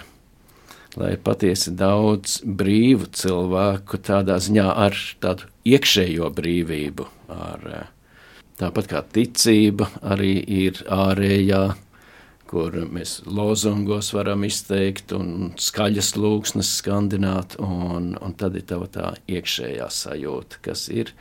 lai 0.95 1.11
ir 1.13 1.17
patiesi 1.17 1.75
daudz 1.75 2.41
brīvu 2.41 3.11
cilvēku 3.11 3.99
tādā 4.01 4.39
ziņā 4.39 4.67
ar 4.75 4.93
tādu 5.21 5.43
iekšējo 5.65 6.31
brīvību, 6.33 7.07
ar, 7.29 7.59
eh, 7.67 7.87
tāpat 8.57 8.87
kā 8.87 9.03
ticība 9.03 9.89
arī 10.01 10.43
ir 10.47 10.73
ārējā 10.89 11.75
kur 12.47 12.75
mēs 12.93 13.19
lozungos 13.27 14.13
varam 14.15 14.45
izteikt 14.47 15.13
un 15.15 15.53
skaļas 15.59 16.13
lūksnes 16.17 16.73
skandināt, 16.79 17.57
un, 17.63 18.13
un 18.21 18.35
tad 18.39 18.57
ir 18.59 18.67
tava 18.69 18.89
tā 18.91 19.13
iekšējā 19.27 19.87
sajūta, 19.93 20.61
kas 20.65 20.87
ir 20.93 21.13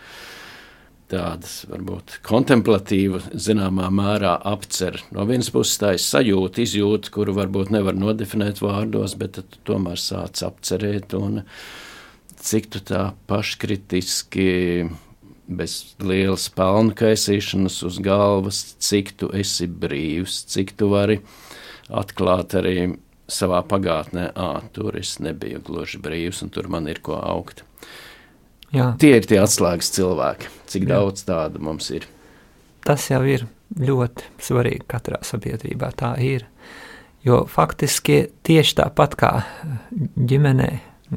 tādas, 1.11 1.61
varbūt, 1.71 2.19
kontemplatīva, 2.27 3.21
zināmā 3.39 3.89
mērā 3.95 4.35
apcer. 4.51 4.99
No 5.15 5.27
vienas 5.29 5.53
puses 5.55 5.79
tā 5.79 5.95
ir 5.95 6.03
sajūta, 6.03 6.65
izjūta, 6.65 7.13
kuru 7.15 7.37
varbūt 7.37 7.71
nevar 7.75 7.95
nodefinēt 7.99 8.63
vārdos, 8.65 9.15
bet 9.19 9.39
tu 9.39 9.63
tomēr 9.71 10.01
sāc 10.03 10.43
apcerēt, 10.47 11.15
un 11.19 11.45
cik 12.43 12.71
tu 12.75 12.83
tā 12.87 13.09
paškritiski 13.31 14.51
bez 15.47 15.97
lielas 16.03 16.49
pelnu 16.55 16.95
kaisīšanas 16.97 17.79
uz 17.87 17.99
galvas, 18.03 18.61
cik 18.83 19.15
tu 19.21 19.31
esi 19.37 19.69
brīvs, 19.71 20.43
cik 20.51 20.75
tu 20.79 20.91
vari 20.93 21.21
atklāt 21.87 22.57
arī 22.59 22.97
savā 23.31 23.63
pagātnē, 23.67 24.31
ah, 24.39 24.61
tur 24.75 24.99
es 24.99 25.17
nebiju 25.23 25.63
gluži 25.67 26.01
brīvs 26.03 26.43
un 26.47 26.53
tur 26.55 26.69
man 26.71 26.87
ir 26.91 27.01
ko 27.03 27.19
augt. 27.19 27.65
Jā. 28.75 28.93
Tie 28.99 29.15
ir 29.19 29.27
tie 29.27 29.39
atslēgas 29.43 29.93
cilvēki, 29.95 30.51
cik 30.71 30.87
Jā. 30.87 30.97
daudz 30.97 31.23
tādu 31.27 31.63
mums 31.63 31.89
ir. 31.95 32.07
Tas 32.87 33.07
jau 33.11 33.23
ir 33.27 33.47
ļoti 33.79 34.27
svarīgi 34.43 34.87
katrā 34.91 35.23
sabiedrībā. 35.27 35.91
Tā 35.99 36.15
ir. 36.23 36.47
Jo 37.27 37.41
faktiski 37.51 38.29
tieši 38.47 38.77
tāpat 38.79 39.17
kā 39.19 39.31
ģimenē, 40.31 40.69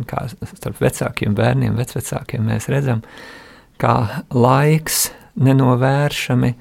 kā 0.09 0.23
starp 0.29 0.79
vecākiem 0.81 1.35
bērniem, 1.37 1.75
vecvecākiem, 1.77 2.47
mēs 2.49 2.65
redzam, 2.73 3.03
ka 3.03 3.48
kā 3.79 3.95
laiks 4.35 5.09
nenovēršami 5.39 6.53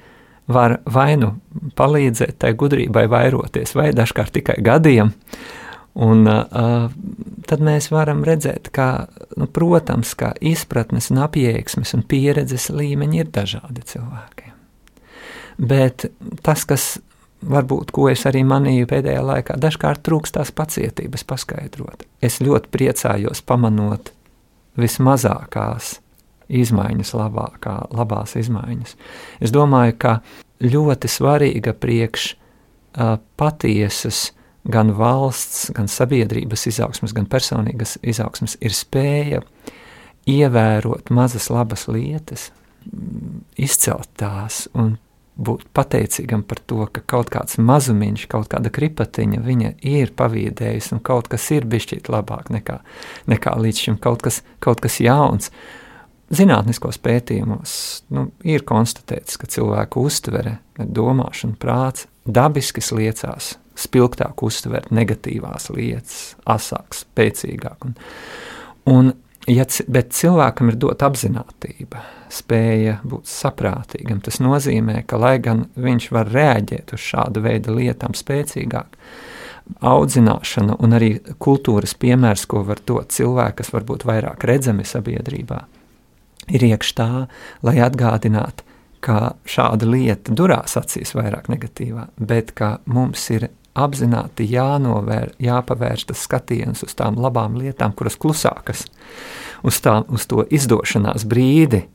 var 0.49 0.79
vai 0.89 1.13
nu 1.21 1.33
palīdzēt 1.77 2.39
tai 2.41 2.53
gudrībai 2.57 3.05
vairoties, 3.11 3.75
vai 3.77 3.91
dažkārt 3.93 4.33
tikai 4.39 4.57
gadiem. 4.65 5.11
Un, 5.99 6.23
uh, 6.29 6.87
tad 7.49 7.63
mēs 7.65 7.89
varam 7.91 8.21
redzēt, 8.25 8.69
ka, 8.73 9.09
nu, 9.37 9.49
protams, 9.51 10.13
ka 10.17 10.31
izpratnes, 10.39 11.09
un 11.11 11.23
apjēgsmes 11.25 11.95
un 11.97 12.05
pieredzes 12.07 12.69
līmeņi 12.71 13.21
ir 13.23 13.31
dažādi 13.35 13.83
cilvēkiem. 13.89 14.55
Bet 15.59 16.05
tas, 16.45 16.63
kas 16.69 16.93
varbūt, 17.41 17.91
ko 17.95 18.07
es 18.11 18.23
arī 18.29 18.45
manīju 18.47 18.87
pēdējā 18.89 19.23
laikā, 19.25 19.57
dažkārt 19.59 20.05
trūkst 20.07 20.37
tās 20.37 20.53
pacietības 20.55 21.25
paskaidrot. 21.27 22.05
Es 22.23 22.39
ļoti 22.43 22.71
priecājos 22.71 23.43
pamanot 23.47 24.13
vismazākās 24.79 25.97
izmaiņas, 26.49 27.13
labākā, 27.17 27.75
labās 27.95 28.35
izmaiņas. 28.39 28.95
Es 29.39 29.53
domāju, 29.55 29.95
ka 30.01 30.17
ļoti 30.65 31.11
svarīga 31.11 31.75
priekš 31.77 32.33
uh, 32.33 33.17
patiesas 33.39 34.29
gan 34.69 34.93
valsts, 34.97 35.69
gan 35.75 35.87
sabiedrības 35.89 36.67
izaugsmas, 36.69 37.13
gan 37.15 37.29
personīgas 37.29 37.97
izaugsmas 38.03 38.57
ir 38.61 38.75
spēja 38.75 39.43
ievērot 40.29 41.13
mazas 41.15 41.49
labas 41.53 41.87
lietas, 41.89 42.49
izcelt 43.57 44.09
tās 44.19 44.67
un 44.77 44.97
būt 45.39 45.69
pateicīgam 45.75 46.43
par 46.43 46.59
to, 46.67 46.83
ka 46.91 47.03
kaut 47.07 47.29
kāds 47.31 47.59
mazumiņš, 47.63 48.25
kaut 48.31 48.49
kāda 48.51 48.71
kripatiņa 48.75 49.39
viņa 49.45 49.71
ir 49.87 50.11
pavīdējusi 50.19 50.97
un 50.97 51.03
kaut 51.05 51.29
kas 51.31 51.45
ir 51.55 51.67
bišķīt 51.69 52.11
labāk 52.11 52.51
nekā, 52.53 52.79
nekā 53.31 53.55
līdz 53.63 53.85
šim, 53.85 53.99
kaut 54.03 54.25
kas, 54.25 54.41
kaut 54.63 54.83
kas 54.83 54.99
jauns. 55.03 55.53
Zinātniskos 56.29 56.99
pētījumos 57.01 57.71
nu, 58.13 58.27
ir 58.45 58.61
konstatēts, 58.67 59.39
ka 59.41 59.49
cilvēku 59.49 60.03
uztvere, 60.05 60.59
domāšana, 60.77 61.57
prāts 61.57 62.05
dabiski 62.29 62.83
liecās 62.93 63.55
spilgtāk 63.79 64.43
uztvert 64.45 64.91
negatīvās 64.93 65.69
lietas, 65.73 66.19
asāk, 66.49 66.93
spēcīgāk. 66.97 67.87
Un, 67.87 67.95
un, 68.91 69.11
ja, 69.49 69.65
bet 69.87 70.13
cilvēkam 70.17 70.69
ir 70.69 70.77
dot 70.83 71.01
apziņotība, 71.07 72.03
spēja 72.33 72.99
būt 73.07 73.29
saprātīgam. 73.31 74.21
Tas 74.25 74.41
nozīmē, 74.43 75.01
ka 75.09 75.19
lai 75.21 75.37
gan 75.43 75.65
viņš 75.79 76.11
var 76.15 76.29
reaģēt 76.35 76.93
uz 76.93 77.09
šādu 77.09 77.43
veidu 77.45 77.77
lietām 77.79 78.13
spēcīgāk, 78.17 78.99
audzināšana 79.85 80.79
un 80.81 80.95
arī 80.97 81.11
kultūras 81.41 81.93
piemērs, 81.97 82.45
ko 82.49 82.63
var 82.67 82.81
dot 82.85 83.13
cilvēki, 83.15 83.61
kas 83.61 83.73
varbūt 83.73 84.05
vairāk 84.09 84.45
redzami 84.49 84.85
sabiedrībā, 84.87 85.61
ir 86.49 86.65
iekš 86.71 86.93
tā, 86.97 87.11
lai 87.65 87.77
atgādinātu, 87.85 88.65
ka 88.99 89.35
šāda 89.47 89.87
lieta 89.87 90.33
durās 90.35 90.75
acīs 90.79 91.13
vairāk 91.15 91.47
negatīvā, 91.51 92.09
bet 92.19 92.51
ka 92.57 92.77
mums 92.89 93.29
ir 93.31 93.47
apzināti 93.79 94.47
jānovēr, 94.49 95.33
jāpavērš 95.39 96.09
tas 96.09 96.23
skatiens 96.25 96.83
uz 96.83 96.95
tām 96.97 97.19
labām 97.21 97.55
lietām, 97.59 97.93
kuras 97.95 98.17
klusākas, 98.19 98.85
uz, 99.63 99.79
tā, 99.83 99.99
uz 100.11 100.25
to 100.29 100.43
izdošanās 100.43 101.25
brīdi, 101.29 101.85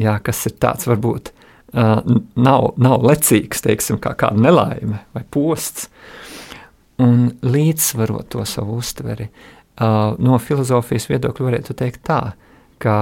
jā, 0.00 0.18
kas 0.24 0.42
ir 0.50 0.58
tāds 0.60 0.88
varbūt 0.90 1.32
uh, 1.32 2.02
nav, 2.36 2.72
nav 2.76 3.06
lecīgs, 3.06 3.64
teiksim, 3.64 4.00
kā 4.02 4.14
kāda 4.18 4.42
nelaime 4.48 5.04
vai 5.16 5.24
posts, 5.30 5.88
un 7.00 7.30
līdzsvarot 7.40 8.28
to 8.34 8.44
savu 8.44 8.80
uztveri. 8.82 9.30
Uh, 9.80 10.12
no 10.20 10.36
filozofijas 10.42 11.08
viedokļa 11.08 11.46
varētu 11.46 11.76
teikt 11.78 12.02
tā, 12.04 12.22
ka 12.80 12.96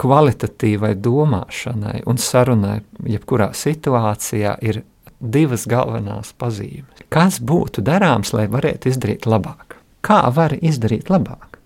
kvalitatīvai 0.00 0.94
domāšanai 1.00 2.02
un 2.08 2.20
sarunai 2.20 2.80
jebkurā 3.08 3.50
situācijā 3.56 4.56
ir 4.64 4.82
divas 5.20 5.64
galvenās 5.68 6.34
pazīmes. 6.38 7.04
Kas 7.12 7.38
būtu 7.40 7.84
darāms, 7.84 8.34
lai 8.36 8.46
varētu 8.52 8.90
izdarīt 8.92 9.28
labāk? 9.28 9.78
Kā 10.04 10.26
var 10.34 10.54
izdarīt 10.60 11.10
labāk? 11.10 11.56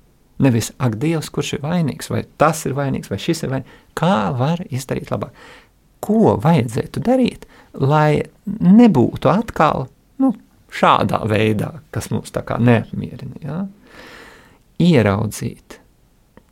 Nevis, 0.40 0.70
ak, 0.80 0.96
Dievs, 1.02 1.28
kurš 1.28 1.58
ir 1.58 1.64
vainīgs, 1.64 2.08
vai 2.08 2.22
tas 2.40 2.62
ir 2.64 2.76
vainīgs, 2.78 3.10
vai 3.12 3.18
šis 3.20 3.44
ir 3.44 3.50
vainīgs. 3.52 3.80
Kā 3.98 4.30
var 4.36 4.62
izdarīt 4.70 5.10
labāk? 5.12 5.34
Ko 6.00 6.36
vajadzētu 6.40 7.02
darīt, 7.04 7.44
lai 7.76 8.22
nebūtu 8.46 9.28
atkal 9.28 9.90
nu, 10.22 10.32
šādā 10.72 11.20
veidā, 11.28 11.74
kas 11.92 12.08
mums 12.14 12.32
tā 12.32 12.44
kā 12.46 12.56
neapmierina? 12.62 13.36
Ja? 13.44 13.58
Ieraudzīt 14.80 15.76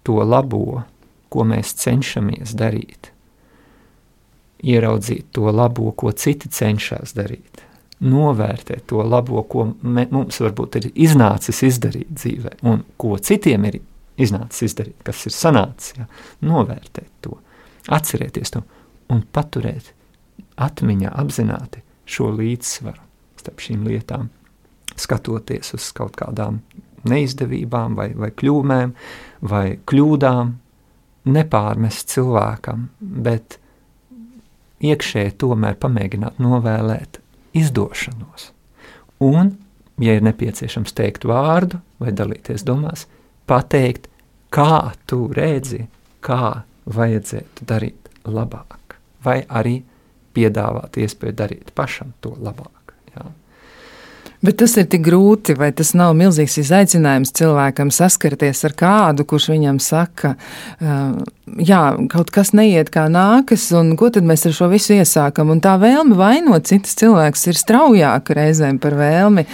to 0.05 0.21
labo, 0.21 0.83
ko 1.33 1.45
mēs 1.49 1.75
cenšamies 1.83 2.55
darīt, 2.59 3.13
ieraudzīt 4.65 5.29
to 5.37 5.51
labo, 5.55 5.93
ko 5.93 6.13
citi 6.13 6.51
cenšas 6.51 7.15
darīt, 7.17 7.63
novērtēt 8.05 8.87
to 8.91 9.03
labo, 9.03 9.43
ko 9.51 9.69
me, 9.83 10.07
mums 10.11 10.41
varbūt 10.43 10.79
ir 10.81 10.89
iznācis 10.95 11.63
izdarīt 11.67 12.11
dzīvē, 12.15 12.59
un 12.71 12.83
ko 12.97 13.17
citiem 13.19 13.67
ir 13.71 13.81
iznācis 14.19 14.71
izdarīt, 14.71 14.99
kas 15.07 15.27
ir 15.27 15.35
sanācis. 15.35 15.95
Ja? 15.99 16.09
Novērtēt 16.47 17.11
to, 17.27 17.39
atcerēties 17.95 18.55
to 18.55 18.65
un 19.13 19.23
paturēt 19.33 19.93
atmiņā 20.59 21.13
apzināti 21.23 21.83
šo 22.09 22.31
līdzsvaru 22.35 23.05
starp 23.39 23.63
šīm 23.63 23.87
lietām, 23.87 24.29
skatoties 24.99 25.75
uz 25.77 25.91
kaut 25.95 26.17
kādām 26.19 26.61
neizdevībām 27.09 27.95
vai, 27.99 28.11
vai 28.19 28.31
kļūmēm 28.35 28.95
vai 29.49 29.67
kļūdām, 29.89 30.55
nepārmest 31.29 32.11
cilvēkam, 32.13 32.89
bet 33.01 33.59
iekšēji 34.85 35.37
tomēr 35.41 35.79
pamēģināt 35.81 36.39
novēlēt 36.43 37.21
izdošanos. 37.59 38.53
Un, 39.25 39.57
ja 39.99 40.15
ir 40.15 40.25
nepieciešams 40.27 40.95
teikt 40.95 41.27
vārdu 41.29 41.81
vai 41.99 42.15
dalīties 42.15 42.65
domās, 42.67 43.07
pateikt, 43.51 44.07
kā 44.55 44.95
tu 45.11 45.27
redzi, 45.35 45.85
kā 46.25 46.63
vajadzētu 46.89 47.67
darīt 47.69 48.11
labāk, 48.29 48.99
vai 49.25 49.43
arī 49.49 49.81
piedāvāt 50.37 51.01
iespēju 51.03 51.37
darīt 51.43 51.73
pašam 51.75 52.15
to 52.23 52.37
labāk. 52.39 52.78
Bet 54.39 54.61
tas 54.61 54.77
ir 54.79 54.87
tik 54.87 55.03
grūti, 55.03 55.57
vai 55.59 55.73
tas 55.75 55.91
nav 55.99 56.13
milzīgs 56.15 56.61
izaicinājums 56.63 57.33
cilvēkam 57.35 57.91
saskarties 57.91 58.63
ar 58.69 58.75
kādu, 58.79 59.25
kurš 59.27 59.49
viņam 59.51 59.81
saka, 59.83 60.37
jā, 61.59 61.81
kaut 62.13 62.31
kas 62.35 62.53
neiet 62.55 62.93
kā 62.95 63.09
nākas, 63.11 63.67
un 63.75 63.97
ko 63.99 64.13
tad 64.15 64.29
mēs 64.29 64.47
ar 64.47 64.55
šo 64.55 64.71
visu 64.71 64.95
iesākam? 64.95 65.51
Un 65.51 65.63
tā 65.65 65.75
vēlme 65.83 66.15
vainot 66.19 66.71
citus 66.71 66.95
cilvēkus 67.01 67.49
ir 67.51 67.59
straujāka 67.59 68.39
reizēm 68.39 68.79
par 68.83 68.95
vēlmi, 69.01 69.49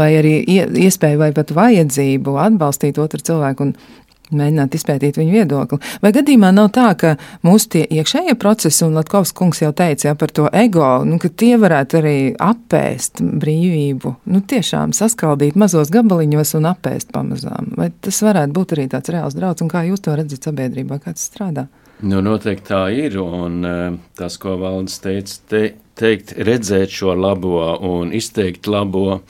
vai 0.00 0.10
arī 0.22 0.38
iespēju 0.86 1.20
vai 1.20 1.32
pat 1.36 1.52
vajadzību 1.52 2.38
atbalstīt 2.46 3.02
otru 3.04 3.20
cilvēku. 3.20 3.68
Un 3.68 4.00
mēģināt 4.38 4.76
izpētīt 4.78 5.18
viņu 5.20 5.34
viedokli. 5.36 5.78
Vai 6.02 6.12
gadījumā 6.14 6.52
nav 6.54 6.70
tā, 6.76 6.88
ka 6.98 7.14
mūsu 7.46 7.72
tie 7.76 7.84
iekšējie 7.98 8.36
procesi, 8.40 8.84
un 8.86 8.96
Latkovs 8.98 9.34
kungs 9.36 9.62
jau 9.62 9.72
teica 9.76 10.10
ja, 10.10 10.16
par 10.18 10.32
to 10.34 10.48
ego, 10.52 10.86
nu, 11.08 11.18
ka 11.22 11.28
tie 11.28 11.54
varētu 11.60 12.00
arī 12.00 12.16
apēst 12.40 13.22
brīvību, 13.22 14.14
nu, 14.32 14.42
tiešām 14.52 14.94
saskaldīt 14.96 15.58
mazos 15.60 15.92
gabaliņos 15.94 16.56
un 16.58 16.70
apēst 16.72 17.12
pamazām. 17.14 17.72
Vai 17.78 17.92
tas 18.04 18.22
varētu 18.24 18.56
būt 18.58 18.76
arī 18.76 18.88
tāds 18.92 19.12
reāls 19.14 19.38
draudz, 19.38 19.64
un 19.64 19.72
kā 19.72 19.84
jūs 19.88 20.04
to 20.04 20.16
redzat 20.18 20.50
sabiedrībā, 20.50 21.00
kā 21.02 21.14
tas 21.16 21.28
strādā? 21.30 21.68
Nu, 22.02 22.18
noteikti 22.18 22.66
tā 22.66 22.82
ir, 22.98 23.14
un 23.22 23.60
eh, 23.62 23.82
tas, 24.18 24.34
ko 24.42 24.56
Valdis 24.58 24.98
teica, 25.04 25.36
te, 25.52 25.60
teikt, 25.98 26.32
redzēt 26.34 26.90
šo 26.90 27.14
labo 27.14 27.60
un 27.86 28.10
izteikt 28.16 28.66
labo, 28.66 29.20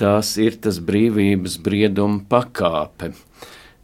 tas 0.00 0.32
ir 0.42 0.56
tas 0.64 0.80
brīvības 0.82 1.60
brieduma 1.62 2.24
pakāpe 2.26 3.12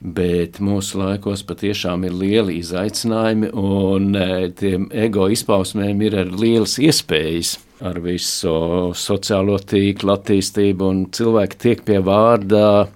bet 0.01 0.61
mūsu 0.61 1.01
laikos 1.01 1.43
patiešām 1.49 2.05
ir 2.07 2.17
lieli 2.17 2.59
izaicinājumi, 2.61 3.53
un 3.57 4.11
e, 4.17 4.27
tiem 4.57 4.91
ego 4.93 5.31
izpausmēm 5.33 6.03
ir 6.05 6.19
lielas 6.37 6.77
iespējas 6.83 7.57
ar 7.85 8.01
visu 8.05 8.93
sociālo 8.97 9.59
tīklu 9.61 10.15
attīstību, 10.15 10.91
un 10.93 11.03
cilvēki 11.13 11.59
tiek 11.61 11.83
pie 11.89 11.99
vārdā, 12.05 12.87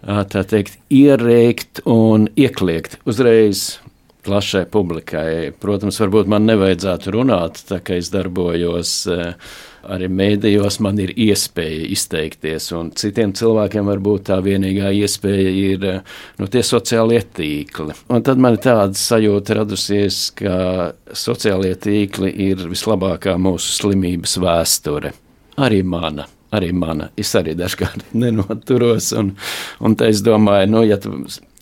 tā 0.00 0.42
teikt, 0.48 0.80
ierēkt 0.92 1.82
un 1.88 2.28
iekliegt 2.40 2.98
uzreiz 3.08 3.80
plašai 4.24 4.66
publikai. 4.68 5.52
Protams, 5.60 6.00
varbūt 6.02 6.28
man 6.28 6.44
nevajadzētu 6.48 7.16
runāt, 7.16 7.62
tā 7.68 7.80
kā 7.84 7.96
es 8.00 8.10
darbojos 8.12 8.94
uh, 9.08 9.32
arī 9.88 10.08
mēdījos 10.12 10.80
man 10.84 10.98
ir 11.02 11.12
iespēja 11.16 11.86
izteikties, 11.94 12.70
un 12.76 12.90
citiem 12.96 13.34
cilvēkiem 13.36 13.88
varbūt 13.90 14.26
tā 14.30 14.40
vienīgā 14.44 14.92
iespēja 15.00 15.52
ir 15.52 15.86
nu, 16.40 16.48
tie 16.50 16.64
sociālie 16.66 17.22
tīkli. 17.36 17.96
Un 18.10 18.26
tad 18.26 18.42
man 18.42 18.58
ir 18.58 18.64
tāda 18.64 18.98
sajūta 18.98 19.60
radusies, 19.60 20.26
ka 20.38 20.92
sociālie 21.12 21.74
tīkli 21.80 22.32
ir 22.50 22.66
vislabākā 22.70 23.36
mūsu 23.40 23.78
slimības 23.80 24.36
vēsture. 24.42 25.14
Arī 25.60 25.82
mana 25.84 26.28
arī 26.50 26.72
mana. 26.74 27.10
Es 27.14 27.30
arī 27.38 27.54
dažkārt 27.54 28.08
nenoturos, 28.22 29.12
un, 29.14 29.36
un 29.78 29.94
tā 29.94 30.10
es 30.10 30.22
domāju, 30.26 30.66
nu, 30.72 30.82
ja 30.82 30.98
tu 30.98 31.12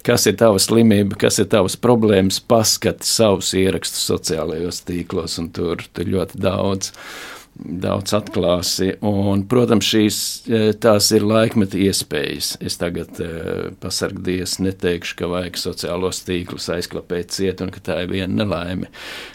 kas 0.09 0.25
ir 0.31 0.39
tava 0.41 0.61
slimība, 0.63 1.19
kas 1.21 1.41
ir 1.43 1.51
tavas 1.53 1.77
problēmas, 1.81 2.41
paskati 2.41 3.07
savus 3.07 3.53
ierakstus 3.59 4.07
sociālajos 4.09 4.81
tīklos, 4.89 5.37
un 5.43 5.51
tur, 5.53 5.83
tur 5.93 6.09
ļoti 6.09 6.41
daudz. 6.41 6.95
Daudz 7.59 8.15
atklāsi, 8.15 8.93
un, 9.03 9.43
protams, 9.51 9.89
šīs 9.91 10.19
tās 10.79 11.11
ir 11.17 11.27
laikmeta 11.27 11.81
iespējas. 11.83 12.53
Es 12.63 12.79
tagad 12.79 13.19
pasargdies 13.83 14.61
neteikšu, 14.63 15.17
ka 15.19 15.31
vajag 15.33 15.59
sociālos 15.59 16.23
tīklus 16.29 16.71
aizklapēt 16.77 17.35
ciet 17.35 17.63
un 17.65 17.75
ka 17.75 17.83
tā 17.91 18.01
ir 18.05 18.13
viena 18.15 18.45
nelaime. 18.45 18.93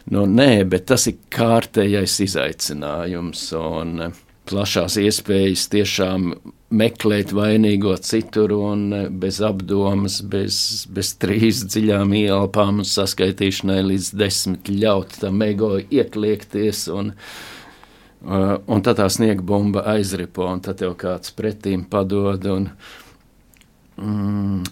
Nu, 0.08 0.24
nē, 0.24 0.64
bet 0.72 0.88
tas 0.94 1.10
ir 1.12 1.20
kārtējais 1.36 2.22
izaicinājums, 2.30 3.50
un 3.60 4.14
plašās 4.50 4.98
iespējas 5.00 5.68
tiešām 5.72 6.32
meklēt 6.74 7.32
vainīgo 7.36 7.94
citur 8.02 8.54
un 8.58 8.86
bez 9.22 9.40
apdomas, 9.46 10.20
bez, 10.26 10.58
bez 10.94 11.14
trīs 11.22 11.64
dziļām 11.70 12.16
ielpām 12.18 12.82
un 12.82 12.88
saskaitīšanai 12.88 13.82
līdz 13.92 14.14
desmit 14.20 14.72
ļaut 14.72 15.20
tam 15.22 15.42
ego 15.46 15.76
iekliekties 15.84 16.88
un, 16.94 17.14
e, 17.14 17.16
un 18.24 18.84
tad 18.86 19.00
tā 19.02 19.10
sniega 19.12 19.44
bumba 19.44 19.84
aizripo 19.96 20.48
un 20.48 20.62
tad 20.64 20.80
tev 20.80 20.96
kāds 21.00 21.34
pretīm 21.36 21.84
padod 21.92 22.46
un 22.48 22.70
mm, 24.00 24.64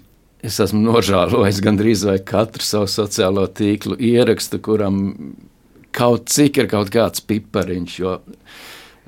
es 0.47 0.59
esmu 0.63 0.81
nožālojis 0.85 1.61
gandrīz 1.63 2.05
vai 2.07 2.17
katru 2.25 2.65
savu 2.65 2.89
sociālo 2.89 3.45
tīklu 3.47 3.97
ierakstu, 3.99 4.61
kuram 4.63 5.01
kaut 5.95 6.29
cik 6.31 6.63
ir 6.63 6.69
kaut 6.71 6.91
kāds 6.93 7.23
pipariņš, 7.27 7.97
jo 7.99 8.15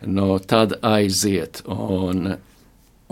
no 0.06 0.38
tad 0.40 0.78
aiziet. 0.84 1.64
Un, 1.72 2.36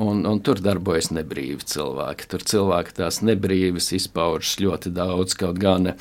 un, 0.01 0.21
un 0.27 0.43
tur 0.43 0.61
darbojas 0.63 1.11
nebrīvi 1.15 1.65
cilvēki. 1.73 2.29
Tur 2.31 2.45
cilvēki 2.53 2.97
tās 2.99 3.21
nebrīvas 3.25 3.91
izpaužas 3.97 4.59
ļoti 4.61 4.93
daudz, 4.95 5.35
kaut 5.39 5.59
gan 5.61 5.93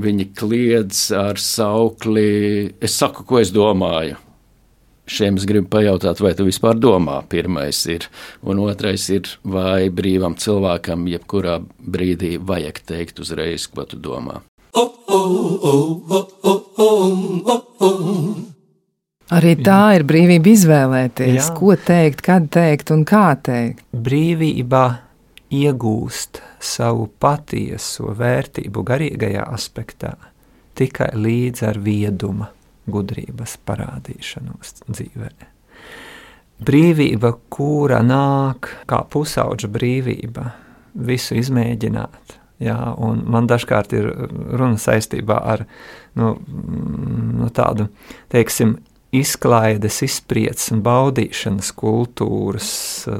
viņi 0.00 0.30
kliedz 0.38 1.04
ar 1.16 1.40
saukli. 1.40 2.72
Es 2.80 2.96
saku, 2.98 3.26
ko 3.28 3.42
es 3.42 3.52
domāju. 3.54 4.18
Šiem 5.02 5.36
es 5.40 5.46
gribu 5.50 5.66
pajautāt, 5.72 6.20
vai 6.22 6.30
tu 6.38 6.46
vispār 6.46 6.78
domā? 6.78 7.18
Pirmais 7.28 7.80
ir, 7.90 8.06
un 8.46 8.60
otrais 8.62 9.08
ir, 9.10 9.26
vai 9.42 9.90
brīvam 9.90 10.36
cilvēkam 10.38 11.08
jebkurā 11.10 11.58
brīdī 11.82 12.36
vajag 12.38 12.78
teikt 12.86 13.18
uzreiz, 13.24 13.66
ko 13.66 13.84
tu 13.88 13.98
domā. 13.98 14.40
Oh, 14.78 14.92
oh, 15.08 15.58
oh, 15.68 16.02
oh, 16.08 16.30
oh, 16.46 16.64
oh, 16.78 17.62
oh. 17.82 18.36
Arī 19.32 19.56
tā 19.64 19.80
Jā. 19.90 19.98
ir 19.98 20.06
brīvība 20.06 20.52
izvēlēties, 20.52 21.38
Jā. 21.40 21.50
ko 21.56 21.74
teikt, 21.76 22.22
kad 22.24 22.50
teikt 22.52 22.92
un 22.94 23.02
kā 23.08 23.32
teikt. 23.42 23.82
Brīvība 23.90 24.84
iegūst 25.52 26.42
savu 26.62 27.08
patieso 27.20 28.14
vērtību 28.16 28.84
garīgajā 28.86 29.44
aspektā 29.52 30.14
tikai 30.78 31.10
līdz 31.16 31.64
ar 31.68 31.80
vieduma 31.82 32.52
gudrības 32.90 33.56
parādīšanos 33.66 34.82
dzīvē. 34.88 35.32
Brīvība, 36.62 37.32
kura 37.50 38.02
nāk 38.06 38.68
kā 38.90 39.00
pusauģa 39.10 39.70
brīvība, 39.72 40.52
visu 40.94 41.36
izmēģināt. 41.40 42.38
Jā, 42.62 42.76
man 43.02 43.48
dažkārt 43.50 43.94
ir 43.96 44.06
runa 44.54 44.78
saistībā 44.78 45.40
ar 45.54 45.64
nu, 46.18 46.36
nu, 46.46 47.48
tādu, 47.54 47.88
teiksim, 48.30 48.76
izklaides, 49.12 49.98
izpriecas 50.06 50.70
un 50.72 50.80
baudīšanas 50.84 51.72
kultūras, 51.76 52.70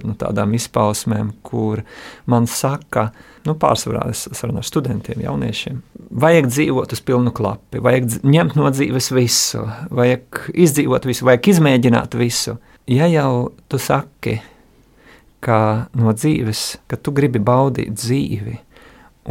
nu, 0.07 0.15
tādām 0.21 0.55
izpausmēm, 0.57 1.35
kur 1.45 1.83
man 2.31 2.47
saka, 2.49 3.11
nu, 3.49 3.57
pārsvarā 3.61 4.07
es 4.13 4.25
sarunāju 4.31 4.63
ar 4.63 4.71
studentiem, 4.71 5.25
jauniešiem, 5.27 5.83
vajag 6.13 6.49
dzīvot 6.51 6.93
uz 6.93 7.01
pilnu 7.05 7.33
klapi, 7.35 7.81
vajag 7.83 8.21
ņemt 8.27 8.57
no 8.59 8.71
dzīves 8.73 9.11
visu, 9.15 9.65
vajag 9.95 10.47
izdzīvot 10.53 11.09
visu, 11.09 11.27
vajag 11.29 11.53
izmēģināt 11.55 12.17
visu. 12.21 12.59
Ja 12.91 13.07
jau 13.11 13.53
tu 13.71 13.79
saki, 13.81 14.41
ka 15.43 15.89
no 15.99 16.13
dzīves, 16.15 16.65
ka 16.91 16.99
tu 16.99 17.15
gribi 17.15 17.43
baudīt 17.43 17.95
dzīvi, 17.99 18.59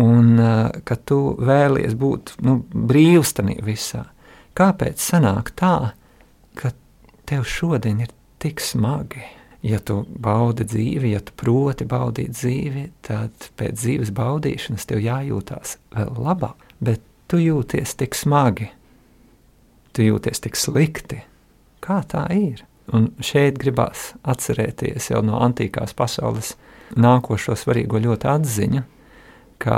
un 0.01 0.39
uh, 0.39 0.69
ka 0.87 0.95
tu 0.95 1.35
vēlies 1.39 1.95
būt 1.99 2.35
nu, 2.47 2.61
brīvs 2.71 3.35
tajā 3.37 3.59
visā, 3.65 4.05
kāpēc 4.57 5.03
sanāk 5.03 5.53
tā, 5.59 5.93
ka 6.55 6.73
tev 7.27 7.45
šodien 7.47 8.01
ir 8.03 8.15
tik 8.41 8.63
smagi. 8.63 9.23
Ja 9.61 9.77
tu 9.77 9.99
baudi 10.09 10.65
dzīvi, 10.65 11.11
ja 11.13 11.19
tu 11.21 11.35
proti 11.37 11.85
baudīt 11.85 12.33
dzīvi, 12.33 12.87
tad 13.05 13.51
pēc 13.59 13.77
dzīves 13.77 14.09
baudīšanas 14.17 14.87
tev 14.89 15.03
jājūtās 15.05 15.75
vēl 15.93 16.15
labāk, 16.17 16.70
bet 16.83 17.01
tu 17.31 17.39
jūties 17.39 17.95
tik 17.99 18.17
smagi, 18.17 18.71
tu 19.95 20.05
jūties 20.05 20.43
tik 20.43 20.57
slikti. 20.59 21.21
Kā 21.81 22.01
tā 22.07 22.25
ir? 22.35 22.65
Un 22.91 23.11
šeit 23.23 23.57
gribās 23.61 24.11
atcerēties 24.27 25.11
jau 25.13 25.21
no 25.23 25.39
antīkās 25.45 25.93
pasaules 25.97 26.55
nākošo 26.99 27.55
svarīgo 27.55 28.01
ļoti 28.03 28.27
atziņu, 28.27 28.81
ka 29.61 29.77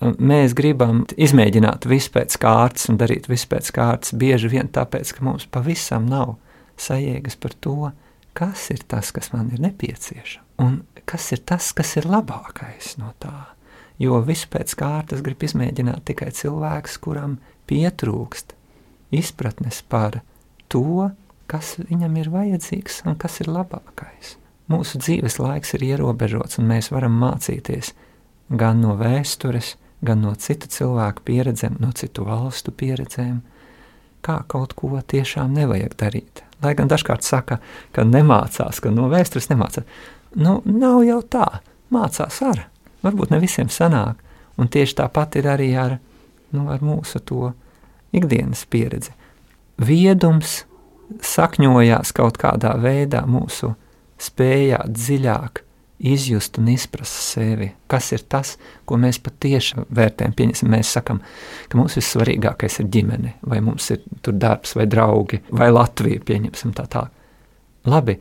mēs 0.00 0.54
gribam 0.56 1.02
izmēģināt 1.20 1.84
visu 1.90 2.14
pēc 2.14 2.38
kārtas 2.40 2.88
un 2.88 2.98
darīt 3.00 3.28
visu 3.28 3.50
pēc 3.50 3.68
kārtas, 3.76 4.14
bieži 4.16 4.48
vien 4.52 4.70
tāpēc, 4.72 5.12
ka 5.16 5.26
mums 5.26 5.44
pavisam 5.52 6.08
nav 6.08 6.38
sajēgas 6.80 7.36
par 7.40 7.56
to, 7.60 7.92
kas 8.36 8.70
ir 8.72 8.84
tas, 8.88 9.12
kas 9.12 9.32
man 9.34 9.50
ir 9.52 9.60
nepieciešams, 9.60 10.46
un 10.62 10.82
kas 11.08 11.32
ir 11.34 11.44
tas, 11.44 11.72
kas 11.76 11.96
ir 12.00 12.08
labākais 12.08 12.94
no 13.00 13.12
tā. 13.20 13.50
Jo 14.00 14.22
visu 14.24 14.48
pēc 14.48 14.72
kārtas 14.80 15.20
grib 15.24 15.42
izmēģināt 15.44 16.06
tikai 16.08 16.30
cilvēks, 16.32 16.96
kuram 17.04 17.36
pietrūkst 17.68 18.54
izpratnes 19.12 19.82
par 19.88 20.22
to, 20.72 21.10
kas 21.50 21.74
viņam 21.82 22.16
ir 22.20 22.30
vajadzīgs 22.32 23.02
un 23.10 23.18
kas 23.20 23.40
ir 23.42 23.50
labākais. 23.50 24.36
Mūsu 24.70 25.00
dzīves 25.02 25.40
laiks 25.42 25.74
ir 25.74 25.84
ierobežots, 25.88 26.60
un 26.60 26.70
mēs 26.70 26.92
varam 26.94 27.16
mācīties 27.18 27.92
gan 28.50 28.80
no 28.84 28.94
vēstures, 28.98 29.74
gan 30.06 30.22
no 30.24 30.34
citu 30.38 30.70
cilvēku 30.70 31.26
pieredzēm, 31.26 31.76
no 31.82 31.90
citu 31.96 32.24
valstu 32.28 32.72
pieredzēm, 32.72 33.40
kā 34.24 34.40
kaut 34.48 34.76
ko 34.78 34.94
tiešām 35.00 35.52
nevajag 35.58 35.96
darīt. 35.98 36.44
Lai 36.62 36.76
gan 36.78 36.88
dažkārt 36.92 37.26
saka, 37.26 37.58
ka 37.92 38.04
nemācās, 38.06 38.80
ka 38.80 38.92
no 38.94 39.08
vēstures 39.10 39.50
nemācās. 39.50 39.86
Nu, 40.38 40.60
nav 40.64 41.02
jau 41.08 41.20
tā, 41.26 41.46
mācās 41.90 42.40
ar. 42.46 42.66
Varbūt 43.04 43.32
ne 43.32 43.40
visiem 43.40 43.70
sanāk, 43.72 44.20
un 44.60 44.68
tieši 44.68 44.98
tāpat 45.00 45.40
ir 45.40 45.48
arī 45.50 45.70
ar, 45.78 45.96
nu, 46.52 46.66
ar 46.72 46.82
mūsu 46.84 47.22
to 47.24 47.52
ikdienas 48.16 48.66
pieredzi. 48.70 49.14
Viedums 49.80 50.64
sakņojās 51.24 52.12
kaut 52.14 52.38
kādā 52.40 52.74
veidā 52.80 53.24
mūsu 53.26 53.72
spējā 54.20 54.84
dziļāk 54.86 55.64
izjust 56.00 56.58
un 56.60 56.70
izprast 56.72 57.32
sevi. 57.34 57.68
Kas 57.90 58.08
ir 58.16 58.24
tas, 58.28 58.54
ko 58.88 58.96
mēs 59.00 59.20
patiešām 59.24 59.88
vērtējam? 59.96 60.34
Pieņemsim, 60.36 60.70
mēs 60.72 60.94
sakām, 60.96 61.20
ka 61.68 61.80
mums 61.80 61.98
vissvarīgākais 61.98 62.80
ir 62.80 62.88
ģimene, 62.94 63.34
vai 63.44 63.60
mums 63.64 63.90
ir 63.92 64.00
tur 64.24 64.36
darbs, 64.40 64.74
vai 64.78 64.88
draugi, 64.90 65.42
vai 65.52 65.68
Latvija. 65.72 66.22
Pieņemsim 66.24 66.72
tā 66.76 66.86
tā. 66.90 67.04
Labi, 67.88 68.16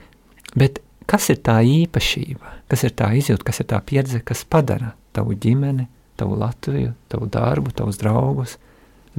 bet 0.60 0.82
kas 1.10 1.30
ir 1.34 1.40
tā 1.46 1.60
īpašība, 1.66 2.56
kas 2.70 2.86
ir 2.86 2.96
tā 2.98 3.12
izjūta, 3.18 3.48
kas 3.50 3.62
ir 3.64 3.70
tā 3.72 3.80
pieredze, 3.86 4.22
kas 4.26 4.46
padara 4.46 4.94
tavu 5.16 5.34
ģimeni, 5.34 5.88
tavu 6.20 6.38
Latviju, 6.40 6.94
tavu 7.12 7.30
darbu, 7.32 7.74
tavus 7.76 8.00
draugus, 8.02 8.58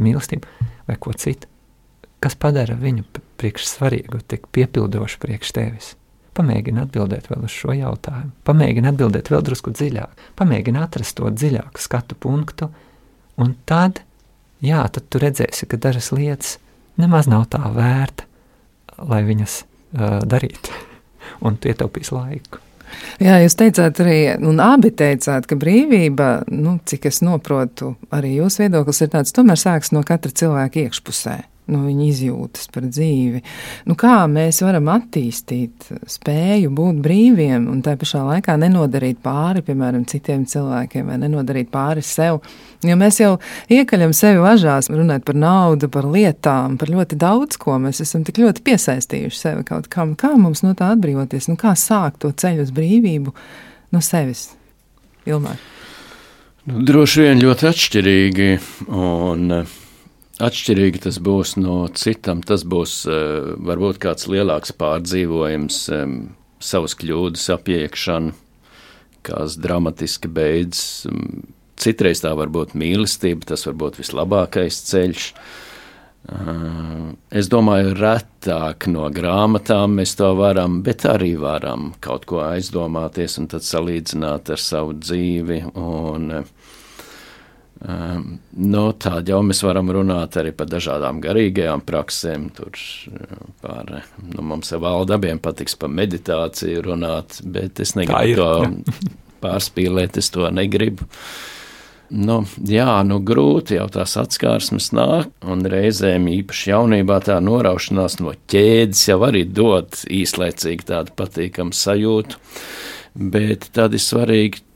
mīlestību 0.01 0.69
vai 0.89 0.99
ko 1.01 1.15
citu? 1.17 1.49
Kas 2.21 2.37
padara 2.37 2.77
viņu 2.77 3.07
priekš 3.41 3.65
svarīgu, 3.71 4.21
tik 4.29 4.47
piepildošu 4.53 5.21
priekš 5.23 5.55
tevis? 5.57 5.95
Pamēģini 6.37 6.83
atbildēt 6.85 7.31
vēl 7.31 7.47
uz 7.49 7.55
šo 7.55 7.75
jautājumu. 7.75 8.31
Pamēģini 8.47 8.91
atbildēt 8.93 9.33
vēl 9.33 9.43
drusku 9.45 9.73
dziļāk. 9.75 10.21
Pamēģini 10.39 10.79
atrast 10.81 11.17
to 11.19 11.31
dziļāku 11.33 11.83
skatu 11.83 12.17
punktu, 12.21 12.69
un 13.41 13.57
tad, 13.69 14.03
jā, 14.63 14.85
tad 14.93 15.09
tu 15.11 15.21
redzēsi, 15.23 15.67
ka 15.67 15.81
dažas 15.81 16.13
lietas 16.15 16.59
nemaz 17.01 17.29
nav 17.31 17.49
tā 17.51 17.65
vērta, 17.75 18.29
lai 19.01 19.25
viņas 19.27 19.57
uh, 19.65 20.21
darītu, 20.29 20.77
un 21.41 21.57
tu 21.57 21.71
ietaupīsi 21.71 22.15
laiku. 22.17 22.63
Jā, 23.23 23.37
jūs 23.39 23.55
teicāt 23.55 24.01
arī, 24.03 24.19
un 24.43 24.59
abi 24.65 24.91
teicāt, 24.91 25.47
ka 25.47 25.59
brīvība, 25.59 26.31
nu, 26.51 26.79
cik 26.91 27.07
es 27.11 27.21
saprotu, 27.23 27.95
arī 28.11 28.35
jūsu 28.41 28.65
viedoklis 28.65 29.05
ir 29.05 29.13
tāds, 29.13 29.35
tomēr 29.37 29.61
sākas 29.61 29.95
no 29.95 30.03
katra 30.07 30.35
cilvēka 30.43 30.87
iekšpusē 30.87 31.37
no 31.71 31.85
viņa 31.87 32.07
izjūtas 32.07 32.69
par 32.75 32.87
dzīvi. 32.91 33.43
Nu, 33.89 33.97
kā 33.99 34.15
mēs 34.31 34.61
varam 34.65 34.91
attīstīt 34.93 35.89
spēju 36.11 36.73
būt 36.77 37.01
brīviem 37.05 37.69
un 37.71 37.81
tā 37.87 37.97
pašā 38.01 38.23
laikā 38.27 38.57
nenodarīt 38.61 39.21
pāri, 39.25 39.65
piemēram, 39.67 40.05
citiem 40.11 40.45
cilvēkiem 40.51 41.11
vai 41.11 41.19
nenodarīt 41.23 41.71
pāri 41.73 42.05
sev. 42.07 42.41
Jo 42.87 42.97
mēs 43.01 43.21
jau 43.21 43.35
iekaļam 43.73 44.15
sevi 44.17 44.41
važās, 44.43 44.91
runājot 44.93 45.27
par 45.27 45.41
naudu, 45.41 45.91
par 45.93 46.09
lietām, 46.11 46.79
par 46.81 46.93
ļoti 46.93 47.19
daudz 47.21 47.61
ko. 47.61 47.77
Mēs 47.83 48.03
esam 48.05 48.25
tik 48.27 48.41
ļoti 48.43 48.65
piesaistījuši 48.67 49.43
sevi 49.43 49.67
kaut 49.69 49.91
kam. 49.93 50.17
Kā 50.19 50.33
mums 50.37 50.65
no 50.67 50.73
tā 50.79 50.93
atbrīvoties? 50.95 51.51
Nu, 51.51 51.59
kā 51.61 51.75
sākt 51.79 52.23
to 52.25 52.33
ceļu 52.33 52.65
uz 52.67 52.73
brīvību 52.77 53.35
no 53.93 54.03
sevis? 54.05 54.51
Ilmār. 55.29 55.61
Nu, 56.69 56.81
droši 56.87 57.27
vien 57.27 57.41
ļoti 57.41 57.69
atšķirīgi. 57.71 58.49
Un, 58.89 59.47
uh, 59.61 59.77
Atšķirīgi 60.41 61.03
tas 61.05 61.19
būs 61.21 61.57
no 61.61 61.83
citam. 61.93 62.41
Tas 62.47 62.65
būs 62.65 63.03
uh, 63.11 63.53
varbūt 63.61 64.01
kāds 64.01 64.29
lielāks 64.31 64.73
pārdzīvojums, 64.81 65.81
um, 65.97 66.15
savas 66.61 66.97
kļūdas 66.97 67.45
apiekšana, 67.57 68.33
kāds 69.27 69.59
dramatiski 69.61 70.31
beidzas. 70.33 71.05
Citreiz 71.81 72.21
tā 72.25 72.33
var 72.37 72.53
būt 72.53 72.73
mīlestība, 72.77 73.53
tas 73.53 73.67
var 73.69 73.77
būt 73.83 74.01
vislabākais 74.01 74.81
ceļš. 74.89 75.29
Uh, 76.31 77.13
es 77.33 77.49
domāju, 77.53 77.95
retāk 77.97 78.89
no 78.93 79.09
grāmatām 79.13 80.01
mēs 80.01 80.17
to 80.21 80.33
varam, 80.41 80.81
bet 80.85 81.05
arī 81.09 81.35
varam 81.41 81.95
kaut 82.01 82.25
ko 82.29 82.43
aizdomāties 82.45 83.37
un 83.41 83.49
tad 83.53 83.65
salīdzināt 83.65 84.53
ar 84.53 84.61
savu 84.61 84.97
dzīvi. 85.01 85.63
Un, 85.81 86.29
uh, 86.41 86.77
Um, 87.81 88.35
nu, 88.61 88.83
Tādā 89.01 89.33
jau 89.33 89.39
mēs 89.47 89.63
varam 89.65 89.89
runāt 89.95 90.37
arī 90.37 90.51
par 90.53 90.69
dažādām 90.69 91.23
garīgajām 91.25 91.81
praksēm. 91.89 92.51
Tur 92.53 92.77
par, 93.63 93.95
nu, 94.21 94.45
mums 94.45 94.73
ar 94.77 94.83
valdu 94.85 95.17
abiem 95.17 95.41
patiks 95.41 95.79
par 95.81 95.89
meditāciju 95.89 96.85
runāt, 96.91 97.41
bet 97.41 97.81
es 97.81 97.95
negribu 97.97 98.37
to 98.37 99.01
pārspīlēt, 99.41 100.21
es 100.21 100.29
to 100.35 100.51
negribu. 100.53 101.09
Nu, 102.11 102.41
jā, 102.67 102.99
nu 103.07 103.21
grūti 103.23 103.77
jau 103.79 103.87
tās 103.95 104.17
atskārsmes 104.19 104.91
nāk, 104.99 105.31
un 105.47 105.63
reizēm 105.63 106.27
īpaši 106.29 106.73
jaunībā 106.73 107.21
tā 107.25 107.37
noraušanās 107.41 108.19
no 108.21 108.35
ķēdes 108.51 109.05
jau 109.13 109.21
arī 109.29 109.45
dod 109.47 110.03
īslaicīgi 110.11 110.89
tādu 110.91 111.15
patīkamu 111.17 111.77
sajūtu, 111.77 112.41
bet 113.15 113.71
tad 113.79 113.95
ir 113.95 114.03
svarīgi 114.03 114.67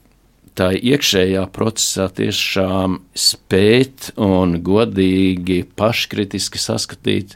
tā 0.55 0.71
iekšējā 0.75 1.43
procesā 1.55 2.07
tiešām 2.15 2.99
spēt 3.17 4.11
un 4.21 4.59
godīgi, 4.65 5.63
paškritiski 5.77 6.61
saskatīt, 6.61 7.35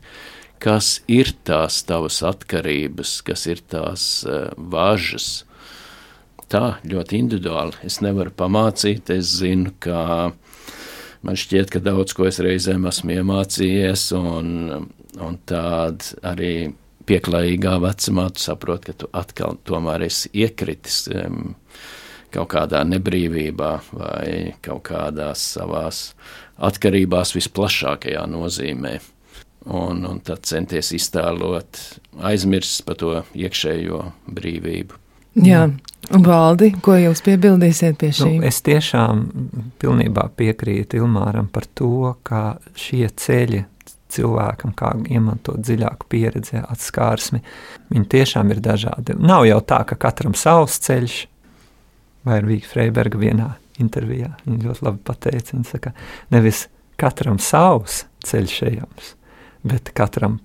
kas 0.63 0.99
ir 1.11 1.33
tās 1.47 1.81
tavas 1.87 2.21
atkarības, 2.27 3.19
kas 3.27 3.45
ir 3.51 3.63
tās 3.71 4.09
uh, 4.27 4.49
važas. 4.55 5.45
Tā 6.49 6.79
ļoti 6.87 7.19
individuāli. 7.21 7.77
Es 7.85 7.99
nevaru 8.01 8.33
pamācīt, 8.33 9.11
es 9.13 9.35
zinu, 9.37 9.75
ka 9.83 10.31
man 11.21 11.37
šķiet, 11.37 11.69
ka 11.75 11.83
daudz 11.83 12.15
ko 12.17 12.25
es 12.25 12.39
reizēm 12.41 12.87
esmu 12.89 13.19
iemācījies, 13.19 14.09
un, 14.17 14.49
un 15.19 15.37
tād 15.49 16.07
arī 16.25 16.71
pieklājīgā 17.09 17.75
vecumā 17.83 18.27
tu 18.33 18.43
saproti, 18.43 18.89
ka 18.89 19.03
tu 19.03 19.09
atkal 19.17 19.59
tomēr 19.67 20.07
esi 20.09 20.31
iekritis. 20.41 21.03
Um, 21.13 21.53
kaut 22.33 22.51
kādā 22.53 22.83
nebrīvībā 22.87 23.71
vai 23.91 24.55
kaut 24.65 24.83
kādās 24.89 25.43
savās 25.55 26.09
atkarībās 26.57 27.33
visplašākajā 27.37 28.25
nozīmē. 28.29 28.97
Un, 29.69 30.05
un 30.07 30.21
tad 30.23 30.45
centies 30.47 30.93
iztēlot, 30.95 31.79
aizmirst 32.25 32.85
par 32.87 32.97
to 32.99 33.11
iekšējo 33.35 33.99
brīvību. 34.31 34.95
Jā, 35.45 35.65
un 36.15 36.23
valdi, 36.25 36.71
ko 36.83 36.95
jūs 36.97 37.21
piebildīsiet 37.25 37.99
pie 37.99 38.09
šī? 38.15 38.29
Nu, 38.39 38.45
es 38.47 38.61
tiešām 38.65 39.25
pilnībā 39.81 40.29
piekrītu 40.39 41.03
Ilmāram 41.03 41.51
par 41.51 41.67
to, 41.77 42.15
ka 42.25 42.57
šie 42.79 43.05
ceļi 43.11 43.65
cilvēkam, 44.09 44.73
kā 44.77 44.93
iemantot 45.11 45.61
dziļāku 45.61 46.07
pieredzi, 46.09 46.63
atskārsmi, 46.63 47.43
viņi 47.93 48.09
tiešām 48.09 48.53
ir 48.55 48.61
dažādi. 48.65 49.15
Nav 49.19 49.45
jau 49.49 49.59
tā, 49.61 49.83
ka 49.85 49.99
katram 50.07 50.33
savs 50.37 50.79
ceļš, 50.87 51.19
vai 52.27 52.39
ar 52.39 52.47
Vīgu 52.47 52.67
Freibergu 52.69 53.21
vienā 53.21 53.53
intervijā. 53.79 54.33
Viņa 54.45 54.67
ļoti 54.67 54.85
labi 54.87 55.01
pateica, 55.07 55.55
viņa 55.55 55.69
saka, 55.69 55.93
nevis 56.33 56.65
katram 56.99 57.39
savs 57.41 58.03
ceļš 58.27 58.59
ejams, 58.73 59.13
bet 59.67 59.93
katram 59.95 60.39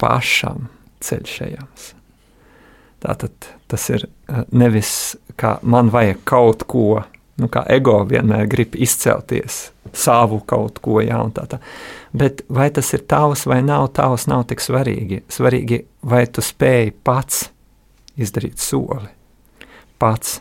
pašam 0.00 0.68
ceļš 1.04 1.36
ejams. 1.46 1.92
Tātad 3.00 3.48
tas 3.70 3.86
ir 3.92 4.04
eh, 4.04 4.42
nevis 4.52 5.14
kā 5.40 5.56
man 5.62 5.88
vajag 5.92 6.20
kaut 6.28 6.66
ko, 6.68 7.02
nu, 7.40 7.48
kā 7.48 7.62
ego 7.72 8.00
vienmēr 8.08 8.48
grib 8.50 8.76
izcelties, 8.76 9.70
savu 9.96 10.42
kaut 10.46 10.82
ko, 10.84 10.98
jā, 11.04 11.16
un 11.22 11.32
tā 11.36 11.46
tā. 11.48 11.60
Bet 12.12 12.42
vai 12.52 12.68
tas 12.74 12.90
ir 12.96 13.06
tavs 13.08 13.46
vai 13.48 13.62
nav 13.64 13.88
tavs, 13.96 14.26
nav 14.30 14.44
tik 14.50 14.60
svarīgi. 14.60 15.22
Svarīgi, 15.32 15.84
vai 16.02 16.26
tu 16.28 16.44
spēj 16.44 16.92
pats 17.06 17.46
izdarīt 18.20 18.60
soli, 18.60 19.08
pats 20.02 20.40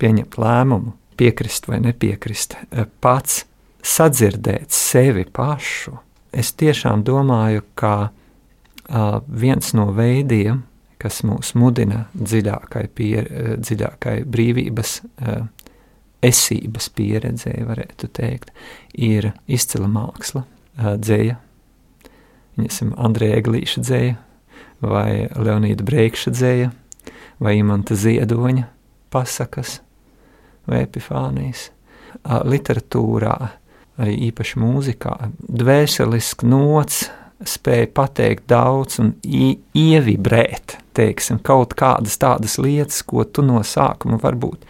pieņemt 0.00 0.38
lēmumu, 0.40 0.94
piekrist 1.20 1.68
vai 1.68 1.80
nepiekrist, 1.84 2.56
eh, 2.70 2.86
pats 3.00 3.44
sadzirdēt 3.82 4.72
sevi 4.74 5.24
pašu. 5.24 5.98
Es 6.32 6.52
tiešām 6.52 7.02
domāju, 7.02 7.64
ka 7.74 8.10
uh, 8.10 9.20
viens 9.26 9.72
no 9.74 9.88
veidiem, 9.96 10.62
kas 11.00 11.24
mūs 11.26 11.56
mudina 11.58 12.04
dziļākai, 12.14 12.84
pier, 12.94 13.26
uh, 13.26 13.56
dziļākai 13.58 14.20
brīvības, 14.30 14.92
uh, 15.26 15.48
esības 16.22 16.90
pieredzē, 16.94 17.56
varētu 17.66 18.12
teikt, 18.14 18.52
ir 18.94 19.32
izcila 19.48 19.90
māksla, 19.90 20.44
uh, 20.44 20.94
dzēja, 21.00 21.40
Viņasim, 22.60 22.92
Andrija 23.00 23.38
Eglīša 23.40 23.82
dzēja, 23.84 24.16
vai 24.84 25.28
Leonīda 25.32 25.84
Breikša 25.86 26.32
dzēja, 26.34 26.72
vai 27.40 27.54
Imanta 27.60 27.96
Ziedoņa 27.96 28.66
pasakas, 29.12 29.78
vai 30.70 30.84
epifānijas. 30.86 31.68
Literatūrā, 32.24 33.36
arī 34.00 34.16
īpaši 34.28 34.60
mūzikā, 34.60 35.16
dvēseliski 35.40 36.48
nots 36.50 37.04
spēja 37.46 37.88
pateikt 37.94 38.48
daudz 38.50 38.98
un 39.00 39.14
ievibrēt, 39.24 40.76
teiksim, 40.96 41.40
kaut 41.44 41.72
kādas 41.78 42.18
tādas 42.20 42.58
lietas, 42.60 43.00
ko 43.06 43.24
tu 43.24 43.44
no 43.46 43.62
sākuma 43.64 44.18
varbūt 44.20 44.66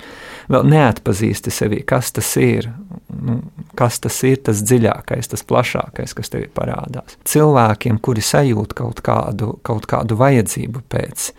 vēl 0.50 0.66
neatpazīsti 0.70 1.52
sevi, 1.54 1.80
kas 1.86 2.12
tas 2.14 2.30
ir, 2.42 2.70
nu, 3.14 3.40
kas 3.78 4.00
tas 4.02 4.16
ir 4.26 4.40
tas 4.46 4.62
dziļākais, 4.66 5.30
tas 5.30 5.46
plašākais, 5.46 6.14
kas 6.16 6.32
tev 6.32 6.46
parādās. 6.54 7.18
Cilvēkiem, 7.26 8.00
kuri 8.02 8.24
sajūt 8.24 8.74
kaut 8.78 9.02
kādu, 9.06 9.56
kaut 9.66 9.86
kādu 9.90 10.18
vajadzību 10.20 10.84
pēc 10.90 11.30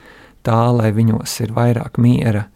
tā, 0.47 0.61
lai 0.75 0.91
viņos 0.95 1.37
ir 1.45 1.55
vairāk 1.55 1.99
miera, 2.01 2.47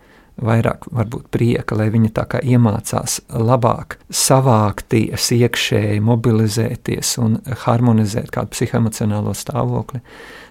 vairāk 0.42 0.88
varbūt 0.92 1.30
prieka, 1.32 1.78
lai 1.80 1.88
viņi 1.94 2.12
tā 2.16 2.26
kā 2.30 2.42
iemācās 2.44 3.22
labāk 3.32 3.98
savākties 4.10 5.30
iekšēji, 5.36 6.02
mobilizēties 6.04 7.16
un 7.24 7.38
harmonizēt 7.66 8.34
kādu 8.36 8.52
psihoemocionālo 8.56 9.36
stāvokli. 9.38 10.02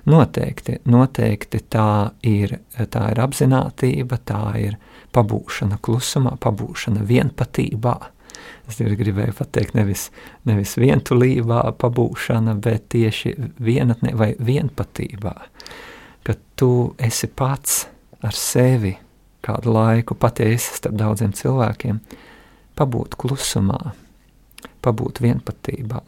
Noteikti, 0.09 0.79
noteikti 0.89 1.63
tā 1.73 2.15
ir, 2.29 2.59
tā 2.77 3.07
ir 3.13 3.23
apziņotība, 3.25 4.21
tā 4.25 4.43
ir 4.61 4.81
pabūšana 5.15 5.79
klusumā, 5.85 6.37
pabūšana 6.41 7.05
vienpatībā. 7.09 7.97
Es 8.69 8.81
gribēju 8.81 9.37
pateikt, 9.37 9.77
nevis, 9.77 10.09
nevis 10.49 10.75
vientulībā, 10.81 11.63
pabūšana, 11.81 12.57
bet 12.65 12.89
tieši 12.97 13.35
vienatnē 13.61 14.15
vai 14.17 14.33
vienpatībā, 14.41 15.35
ka 16.25 16.37
tu 16.57 16.71
esi 16.97 17.29
pats 17.29 17.85
ar 18.25 18.37
sevi 18.37 18.95
kādu 19.45 19.75
laiku 19.75 20.17
patiesi 20.19 20.79
starp 20.79 20.97
daudziem 20.99 21.35
cilvēkiem, 21.37 22.01
pabūt 22.79 23.17
klusumā, 23.21 23.95
pabūt 24.85 25.21
vienpatībā, 25.25 26.01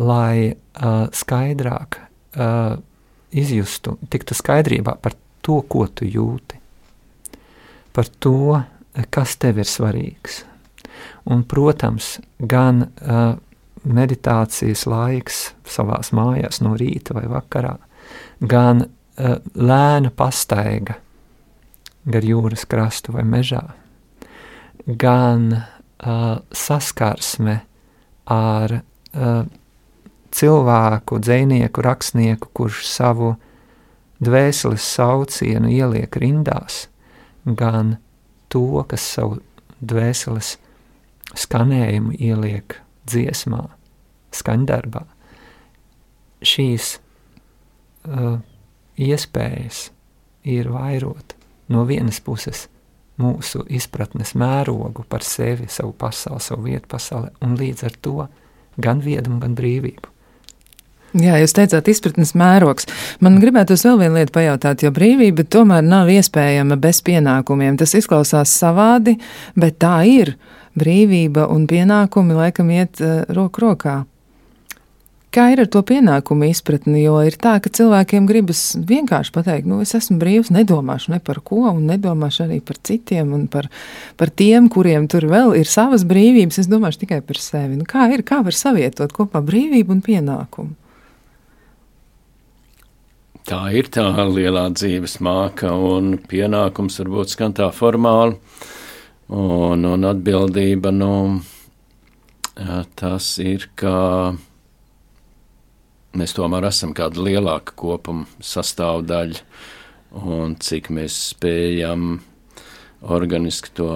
lai 0.00 0.54
skaidrāk 1.16 1.98
izjustu, 3.30 3.96
tiktu 4.10 4.36
skaidrībā 4.38 4.96
par 5.02 5.16
to, 5.42 5.60
ko 5.68 5.86
tu 5.86 6.08
jūti, 6.08 6.58
par 7.94 8.08
to, 8.22 8.60
kas 9.10 9.36
tev 9.40 9.60
ir 9.62 9.68
svarīgs. 9.68 10.44
Un, 11.30 11.44
protams, 11.48 12.18
gan 12.38 12.84
uh, 12.84 13.36
meditācijas 13.84 14.86
laiks 14.90 15.40
savās 15.68 16.12
mājās 16.16 16.60
no 16.64 16.74
rīta 16.78 17.14
vai 17.16 17.26
vakarā, 17.30 17.76
gan 18.40 18.84
uh, 18.84 19.36
lēna 19.54 20.12
pastaiga 20.16 20.98
gar 22.08 22.24
jūras 22.24 22.64
krastu 22.68 23.14
vai 23.14 23.24
mežā, 23.28 23.62
gan 24.86 25.50
uh, 25.52 26.40
saskarsme 26.52 27.60
ar 28.30 28.80
uh, 28.80 29.44
cilvēku, 30.30 31.18
dzinieku, 31.20 31.84
rakstnieku, 31.84 32.50
kurš 32.54 32.84
savu 32.88 33.34
dvēseles 34.22 34.84
saucienu 34.84 35.70
ieliek 35.72 36.16
rindās, 36.16 36.86
gan 37.44 37.98
to, 38.52 38.84
kas 38.88 39.04
savu 39.16 39.40
dvēseles 39.80 40.56
skanējumu 41.38 42.16
ieliek 42.18 42.78
dziesmā, 43.08 43.64
skaņdarbā. 44.34 45.04
Šīs 46.40 46.94
uh, 48.08 48.40
iespējas 48.96 49.90
ir 50.48 50.70
vairot 50.72 51.39
no 51.70 51.86
vienas 51.88 52.20
puses 52.24 52.66
mūsu 53.20 53.64
izpratnes 53.68 54.32
mērogu 54.38 55.04
par 55.08 55.24
sevi, 55.26 55.68
savu 55.68 55.92
pasauli, 55.96 56.40
savu 56.44 56.68
vietu 56.68 56.88
pasaulē, 56.94 57.34
un 57.44 57.58
līdz 57.60 57.84
ar 57.88 57.98
to 58.00 58.16
gan 58.80 59.02
viedumu, 59.04 59.40
gan 59.42 59.56
brīvību. 59.58 60.10
Jā, 61.18 61.40
jūs 61.42 61.50
teicāt, 61.56 61.88
izpratnes 61.90 62.36
mērogs. 62.38 62.86
Man 63.18 63.40
gribētos 63.42 63.82
vēl 63.82 63.98
vienu 64.04 64.20
lietu 64.20 64.34
pajautāt, 64.36 64.84
jo 64.84 64.92
brīvība 64.94 65.42
tomēr 65.42 65.82
nav 65.82 66.10
iespējama 66.12 66.78
bez 66.78 67.00
pienākumiem. 67.02 67.74
Tas 67.80 67.96
izklausās 67.98 68.52
savādi, 68.54 69.16
bet 69.58 69.80
tā 69.82 69.96
ir. 70.06 70.36
Brīvība 70.78 71.48
un 71.50 71.64
pienākumi 71.66 72.36
laikam 72.38 72.70
iet 72.70 73.02
uh, 73.02 73.24
roku 73.34 73.64
rokā. 73.64 73.96
Kā 75.30 75.44
ir 75.54 75.60
ar 75.62 75.68
to 75.70 75.78
pienākumu 75.86 76.48
izpratni? 76.50 77.04
Jo 77.04 77.20
ir 77.22 77.36
tā, 77.38 77.52
ka 77.62 77.70
cilvēkiem 77.70 78.24
gribas 78.26 78.72
vienkārši 78.74 79.30
pateikt, 79.30 79.68
nu, 79.70 79.78
es 79.84 79.94
esmu 79.94 80.16
brīvs, 80.18 80.50
nedomāšu 80.50 81.12
ne 81.12 81.20
par 81.22 81.38
ko, 81.46 81.68
un 81.70 81.84
nedomāšu 81.86 82.48
arī 82.48 82.58
par 82.66 82.80
citiem, 82.82 83.30
un 83.36 83.44
par, 83.52 83.68
par 84.18 84.32
tiem, 84.34 84.66
kuriem 84.66 85.06
tur 85.10 85.28
vēl 85.30 85.54
ir 85.60 85.70
savas 85.70 86.02
brīvības. 86.02 86.58
Es 86.64 86.70
domāšu 86.70 87.04
tikai 87.04 87.20
par 87.22 87.38
sevi. 87.38 87.78
Nu, 87.78 87.86
kā 87.86 88.08
ir, 88.10 88.26
kā 88.26 88.40
var 88.42 88.58
savietot 88.58 89.14
kopā 89.14 89.38
brīvību 89.46 89.94
un 89.94 90.02
pienākumu? 90.02 90.74
Tā 93.46 93.62
ir 93.78 93.86
tā 93.94 94.10
lielā 94.26 94.66
dzīves 94.74 95.20
māka, 95.22 95.70
un 95.70 96.16
pienākums 96.26 96.98
varbūt 97.04 97.36
skan 97.36 97.54
tā 97.54 97.70
formāli, 97.74 98.34
un, 99.30 99.86
un 99.94 100.10
atbildība, 100.10 100.90
nu, 100.90 101.14
tas 102.98 103.32
ir, 103.42 103.70
ka 103.78 103.94
mēs 106.16 106.34
tomēr 106.36 106.66
esam 106.70 106.94
kāda 106.96 107.22
lielāka 107.22 107.74
kopuma 107.78 108.26
sastāvdaļa, 108.44 109.42
un 110.26 110.56
cik 110.60 110.90
mēs 110.94 111.18
spējam 111.34 112.18
organiski 113.00 113.70
to 113.78 113.90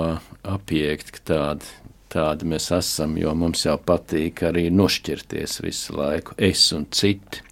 apiekt, 0.47 1.11
ka 1.17 1.25
tādi, 1.33 1.73
tādi 2.15 2.49
mēs 2.49 2.71
esam, 2.77 3.17
jo 3.19 3.35
mums 3.39 3.67
jau 3.67 3.77
patīk 3.81 4.45
arī 4.47 4.69
nošķirties 4.73 5.59
visu 5.65 5.99
laiku, 5.99 6.37
es 6.39 6.71
un 6.77 6.87
citi. 6.95 7.43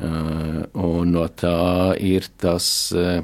Uh, 0.00 0.64
un 0.80 1.10
no 1.12 1.26
tā 1.28 1.92
ir 2.00 2.24
tas 2.40 2.64
uh, 2.96 3.18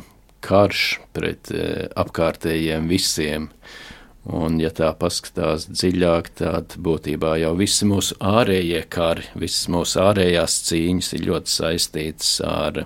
karš 0.44 0.82
pret 1.16 1.48
uh, 1.54 1.86
apkārtējiem 1.96 2.90
visiem, 2.90 3.46
uh, 3.48 3.85
Un, 4.26 4.56
ja 4.58 4.72
tā 4.74 4.88
paskatās 4.98 5.68
dziļāk, 5.70 6.32
tad 6.40 6.74
būtībā 6.82 7.36
jau 7.38 7.52
visi 7.58 7.86
mūsu 7.86 8.16
ārējie 8.18 8.80
kari, 8.90 9.28
visas 9.38 9.68
mūsu 9.70 10.00
ārējās 10.02 10.56
cīņas 10.66 11.12
ir 11.14 11.28
ļoti 11.28 11.52
saistītas 11.52 12.32
ar, 12.42 12.82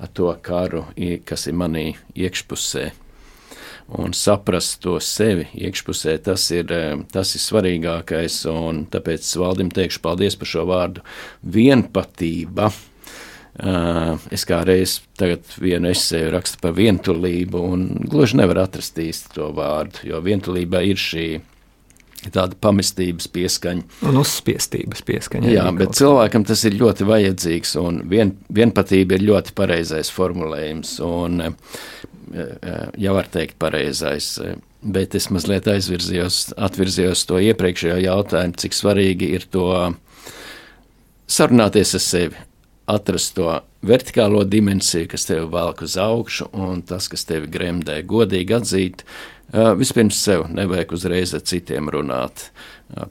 ar 0.00 0.12
to 0.16 0.32
karu, 0.40 0.86
kas 1.28 1.44
ir 1.50 1.58
manī 1.60 1.84
iekšpusē. 2.16 2.86
Un 4.00 4.14
saprast 4.14 4.78
to 4.84 4.94
sevi 5.02 5.48
iekšpusē, 5.66 6.14
tas 6.24 6.46
ir, 6.54 6.72
tas 7.12 7.34
ir 7.34 7.42
svarīgākais. 7.42 8.44
Tāpēc 8.94 9.32
valdim 9.42 9.72
teikšu 9.74 10.00
paldies 10.04 10.38
par 10.38 10.48
šo 10.48 10.64
vārdu 10.70 11.04
vienpatība 11.42 12.70
es 13.58 14.46
kā 14.48 14.60
reiz 14.66 15.00
vienu 15.60 15.90
esēju 15.90 16.30
rakstu 16.34 16.60
par 16.62 16.76
vientulību, 16.78 17.62
un 17.74 17.86
gluži 18.10 18.38
nevar 18.40 18.64
atrast 18.66 18.98
īsti 19.00 19.34
to 19.36 19.50
vārdu, 19.56 20.04
jo 20.10 20.20
vientulībā 20.24 20.84
ir 20.86 21.00
šī 21.00 21.26
tāda 22.28 22.56
pamestības 22.60 23.30
pieskaņa. 23.32 23.86
Un 24.10 24.20
uzspiestības 24.20 25.04
pieskaņa. 25.08 25.52
Jā, 25.54 25.66
bet 25.76 25.96
cilvēkam 25.96 26.44
tas 26.48 26.64
ir 26.68 26.76
ļoti 26.80 27.06
vajadzīgs, 27.08 27.76
un 27.80 28.02
vien, 28.10 28.34
vienpatība 28.52 29.16
ir 29.16 29.24
ļoti 29.30 29.54
pareizais 29.56 30.12
formulējums, 30.12 30.98
un 31.06 31.40
jau 33.00 33.14
var 33.16 33.30
teikt 33.32 33.56
pareizais. 33.60 34.34
Bet 34.80 35.16
es 35.16 35.26
mazliet 35.32 35.66
aizvirzījos, 35.68 36.54
atvirzījos 36.60 37.26
to 37.28 37.40
iepriekšējo 37.50 37.98
jautājumu, 38.04 38.56
cik 38.62 38.76
svarīgi 38.76 39.32
ir 39.36 39.44
to 39.52 39.66
sarunāties 41.30 41.92
ar 41.96 42.04
sevi, 42.04 42.46
atrast 42.90 43.34
to 43.38 43.52
vertikālo 43.86 44.42
dimensiju, 44.44 45.08
kas 45.10 45.26
tevi 45.28 45.46
velk 45.52 45.84
uz 45.86 45.96
augšu, 46.00 46.50
un 46.52 46.82
tas, 46.86 47.08
kas 47.10 47.24
tevi 47.28 47.48
gremdē, 47.50 48.00
godīgi 48.08 48.56
atzīt. 48.56 49.04
Vispirms 49.50 50.18
sev 50.20 50.46
nevajag 50.52 50.92
uzreiz 50.94 51.34
ar 51.34 51.42
citiem 51.46 51.90
runāt 51.90 52.50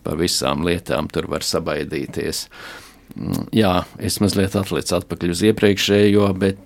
par 0.03 0.19
visām 0.19 0.63
lietām, 0.67 1.09
tur 1.11 1.27
var 1.31 1.43
sabaidīties. 1.45 2.45
Mm, 3.17 3.49
jā, 3.55 3.73
es 3.97 4.19
mazliet 4.21 4.55
atlicu 4.59 4.95
atpakaļ 4.99 5.33
uz 5.33 5.43
iepriekšējo, 5.49 6.27
bet 6.39 6.59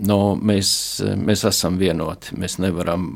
no, 0.00 0.18
mēs, 0.40 0.72
mēs 1.20 1.44
esam 1.50 1.76
vienoti. 1.82 2.36
Mēs 2.40 2.56
nevaram, 2.62 3.08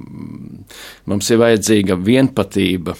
mums 1.08 1.30
ir 1.32 1.40
vajadzīga 1.40 1.96
vienpatība, 1.96 2.96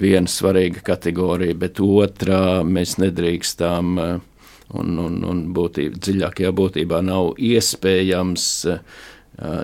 viena 0.00 0.28
svarīga 0.28 0.82
kategorija, 0.84 1.56
bet 1.56 1.80
otrā 1.80 2.64
mēs 2.66 2.98
nedrīkstam 3.00 4.00
uh, 4.02 4.16
un, 4.74 4.96
un, 4.98 5.20
un 5.26 5.42
būtība, 5.54 6.00
dziļākajā 6.02 6.52
būtībā 6.56 7.00
nav 7.06 7.34
iespējams 7.38 8.46
uh, 8.72 8.80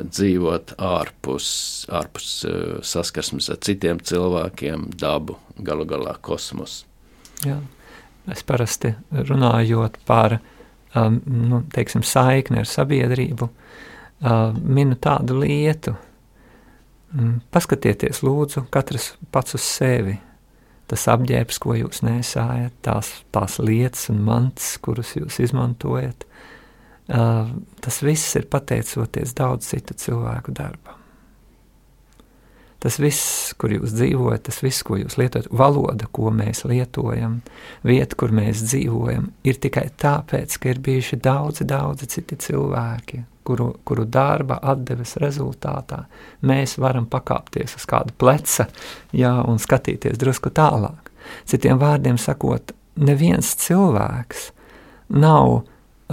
dzīvot 0.06 0.74
ārpus, 0.78 1.48
ārpus 1.90 2.30
uh, 2.46 2.78
saskarsmes 2.86 3.50
ar 3.52 3.60
citiem 3.64 4.00
cilvēkiem, 4.02 4.90
dabu, 5.00 5.38
galu 5.58 5.86
galā 5.88 6.16
kosmosu. 6.22 6.86
Es 8.30 8.44
parasti 8.46 8.92
runājot 9.10 9.98
par 10.06 10.38
um, 10.94 11.18
nu, 11.26 11.64
teiksim, 11.74 12.04
saikni 12.06 12.62
ar 12.62 12.70
sabiedrību, 12.70 13.48
uh, 13.48 14.52
minu 14.62 14.98
tādu 15.02 15.40
lietu. 15.42 15.96
Mm, 17.12 17.40
paskatieties, 17.52 18.22
lūdzu, 18.24 18.68
katrs 18.72 19.12
pats 19.34 19.58
uz 19.58 19.64
sevi 19.66 20.14
tas 20.92 21.08
apģērbs, 21.08 21.60
ko 21.62 21.76
jūs 21.78 22.02
nesājat, 22.04 22.74
tās, 22.84 23.12
tās 23.32 23.58
lietas 23.62 24.10
un 24.12 24.20
mantas, 24.26 24.74
kuras 24.84 25.14
jūs 25.16 25.40
izmantojat, 25.48 26.26
uh, 27.08 27.48
tas 27.84 28.02
viss 28.04 28.36
ir 28.36 28.48
pateicoties 28.52 29.32
daudz 29.38 29.72
citu 29.72 29.96
cilvēku 29.98 30.54
darbam. 30.56 31.01
Tas 32.82 32.96
viss, 32.98 33.52
kur 33.62 33.70
jūs 33.70 33.92
dzīvojat, 33.94 34.42
tas 34.48 34.56
viss, 34.64 34.82
ko 34.82 34.96
jūs 34.98 35.14
lietojat, 35.20 35.46
valoda, 35.54 36.08
ko 36.10 36.32
mēs 36.34 36.64
lietojam, 36.66 37.36
vieta, 37.86 38.18
kur 38.18 38.34
mēs 38.34 38.64
dzīvojam, 38.66 39.28
ir 39.46 39.60
tikai 39.62 39.84
tāpēc, 40.02 40.56
ka 40.58 40.72
ir 40.72 40.80
bijuši 40.82 41.20
daudzi, 41.22 41.66
daudzi 41.68 42.08
citi 42.10 42.38
cilvēki, 42.42 43.22
kuru, 43.46 43.68
kuru 43.86 44.06
darba 44.10 44.58
atdeves 44.72 45.14
rezultātā 45.22 46.04
mēs 46.42 46.74
varam 46.82 47.06
pakāpties 47.10 47.76
uz 47.78 47.86
kāda 47.86 48.14
pleca 48.18 48.66
jā, 49.14 49.32
un 49.46 49.62
skatīties 49.62 50.18
drusku 50.18 50.50
tālāk. 50.50 51.12
Citiem 51.46 51.78
vārdiem 51.78 52.18
sakot, 52.18 52.74
neviens 52.98 53.54
cilvēks 53.62 54.48
nav 55.22 55.62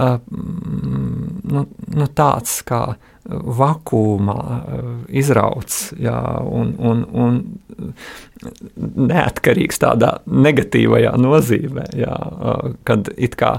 nu, 0.00 1.62
nu 1.96 2.06
tāds 2.16 2.60
kā 2.66 2.82
vakumā 3.30 4.38
izrauts 5.12 5.90
jā, 6.00 6.16
un, 6.40 6.72
un, 6.78 7.02
un 7.12 7.36
neatkarīgs 9.10 9.82
tādā 9.82 10.14
negatīvajā 10.24 11.12
nozīmē, 11.20 11.84
jā, 12.00 12.16
kad 12.88 13.12
it 13.20 13.36
kā 13.40 13.58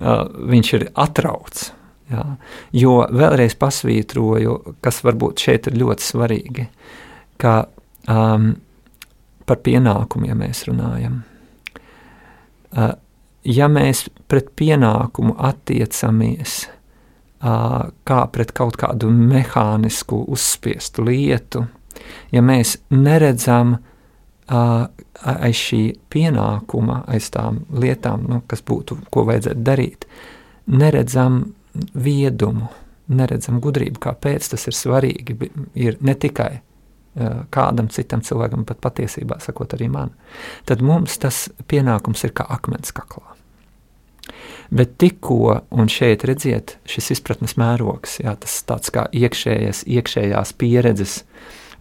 viņš 0.00 0.72
ir 0.78 0.88
atrauts. 1.04 1.70
Jā. 2.12 2.24
Jo 2.76 2.96
vēlreiz 3.08 3.54
pasvītroju, 3.60 4.56
kas 4.84 5.00
varbūt 5.04 5.44
šeit 5.46 5.68
ir 5.70 5.78
ļoti 5.80 6.04
svarīgi, 6.04 6.66
ka 7.40 7.54
um, 8.10 8.50
par 9.48 9.62
pienākumiem 9.64 10.42
mēs 10.44 10.66
runājam. 10.68 11.22
Uh, 12.72 12.92
ja 13.44 13.68
mēs 13.68 14.06
pret 14.28 14.52
pienākumu 14.58 15.36
attiecamies 15.38 16.66
kā 17.42 18.18
pret 18.32 18.52
kaut 18.54 18.76
kādu 18.78 19.10
mehānisku, 19.10 20.20
uzspiestu 20.30 21.02
lietu, 21.08 21.64
ja 22.32 22.42
mēs 22.42 22.76
neredzam 22.94 23.76
aiz 24.46 25.58
šī 25.58 25.82
pienākuma, 26.12 27.02
aiz 27.10 27.30
tām 27.34 27.64
lietām, 27.74 28.28
nu, 28.30 28.42
kas 28.46 28.62
būtu, 28.66 29.00
ko 29.10 29.26
vajadzētu 29.26 29.64
darīt, 29.66 30.06
neredzam 30.70 31.42
viedumu, 31.94 32.68
neredzam 33.12 33.58
gudrību, 33.62 33.98
kāpēc 34.02 34.52
tas 34.52 34.68
ir 34.68 34.76
svarīgi. 34.76 35.38
Ir 35.82 35.98
ne 36.00 36.14
tikai 36.14 36.52
kādam 37.52 37.90
citam 37.92 38.22
cilvēkam, 38.24 38.64
bet 38.68 38.80
patiesībā 38.80 39.40
sakot 39.42 39.74
arī 39.76 39.90
man. 39.92 40.14
Tad 40.68 40.82
mums 40.84 41.18
tas 41.20 41.48
pienākums 41.68 42.24
ir 42.24 42.32
kā 42.36 42.46
akmens 42.48 42.94
kaklā. 42.94 43.34
Bet 44.72 44.96
tikko, 45.02 45.60
un 45.70 45.90
šeit 45.92 46.24
redziet, 46.28 46.76
šis 46.88 47.12
izpratnes 47.16 47.56
mērogs, 47.60 48.18
jā, 48.22 48.34
tas 48.40 48.60
tāds 48.68 48.92
kā 48.94 49.06
iekšējais, 49.12 49.84
iekšējās 49.90 50.54
pieredzes 50.60 51.18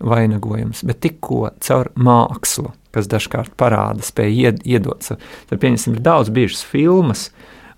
vainagojums, 0.01 0.83
bet 0.87 1.01
tikko 1.05 1.51
caur 1.63 1.91
mākslu, 1.95 2.73
kas 2.91 3.07
dažkārt 3.11 3.55
parāda, 3.59 4.03
spēja 4.03 4.51
ied, 4.51 4.61
iedot. 4.67 5.05
Tad, 5.07 5.57
pieņemsim, 5.61 5.95
ir 5.95 6.05
daudz 6.05 6.33
bijušas 6.33 6.65
filmas 6.67 7.29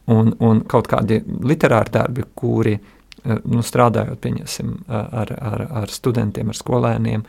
un, 0.09 0.33
un 0.39 0.63
kaut 0.69 0.89
kādi 0.91 1.21
literāri 1.43 1.93
darbi, 1.93 2.25
kuri 2.35 2.77
nu, 3.23 3.63
strādājot 3.63 4.19
pieņasim, 4.23 4.75
ar, 4.89 5.31
ar, 5.37 5.65
ar 5.83 5.91
studentiem, 5.91 6.49
ar 6.51 6.59
skolēniem, 6.59 7.23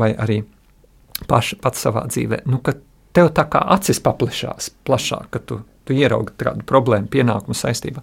vai 0.00 0.10
arī 0.16 0.40
paši, 1.30 1.60
pats 1.62 1.84
savā 1.86 2.06
dzīvē, 2.10 2.42
nu, 2.50 2.60
ka 2.64 2.74
tev 3.16 3.30
tā 3.36 3.46
kā 3.50 3.62
acis 3.76 4.02
paplišās 4.04 4.70
plašāk, 4.86 5.30
ka 5.32 5.42
tu, 5.44 5.60
tu 5.86 5.96
ieraugi 5.96 6.34
kādu 6.40 6.66
problēmu, 6.68 7.08
pienākumu 7.12 7.56
saistībā. 7.56 8.02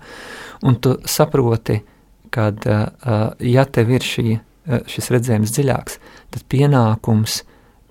Un 0.68 0.80
tu 0.82 0.96
saproti, 1.10 1.80
ka, 2.34 2.50
ja 3.44 3.66
tev 3.70 3.94
ir 3.94 4.06
šī, 4.08 4.28
šis 4.90 5.10
redzējums 5.14 5.54
dziļāks, 5.54 6.00
tad 6.34 6.46
pienākums 6.52 7.42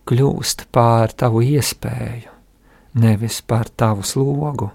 kļūst 0.09 0.67
pār 0.75 1.13
tavu 1.15 1.43
iespēju, 1.47 2.33
nevis 3.03 3.41
par 3.47 3.71
tavu 3.77 4.05
slogu. 4.07 4.73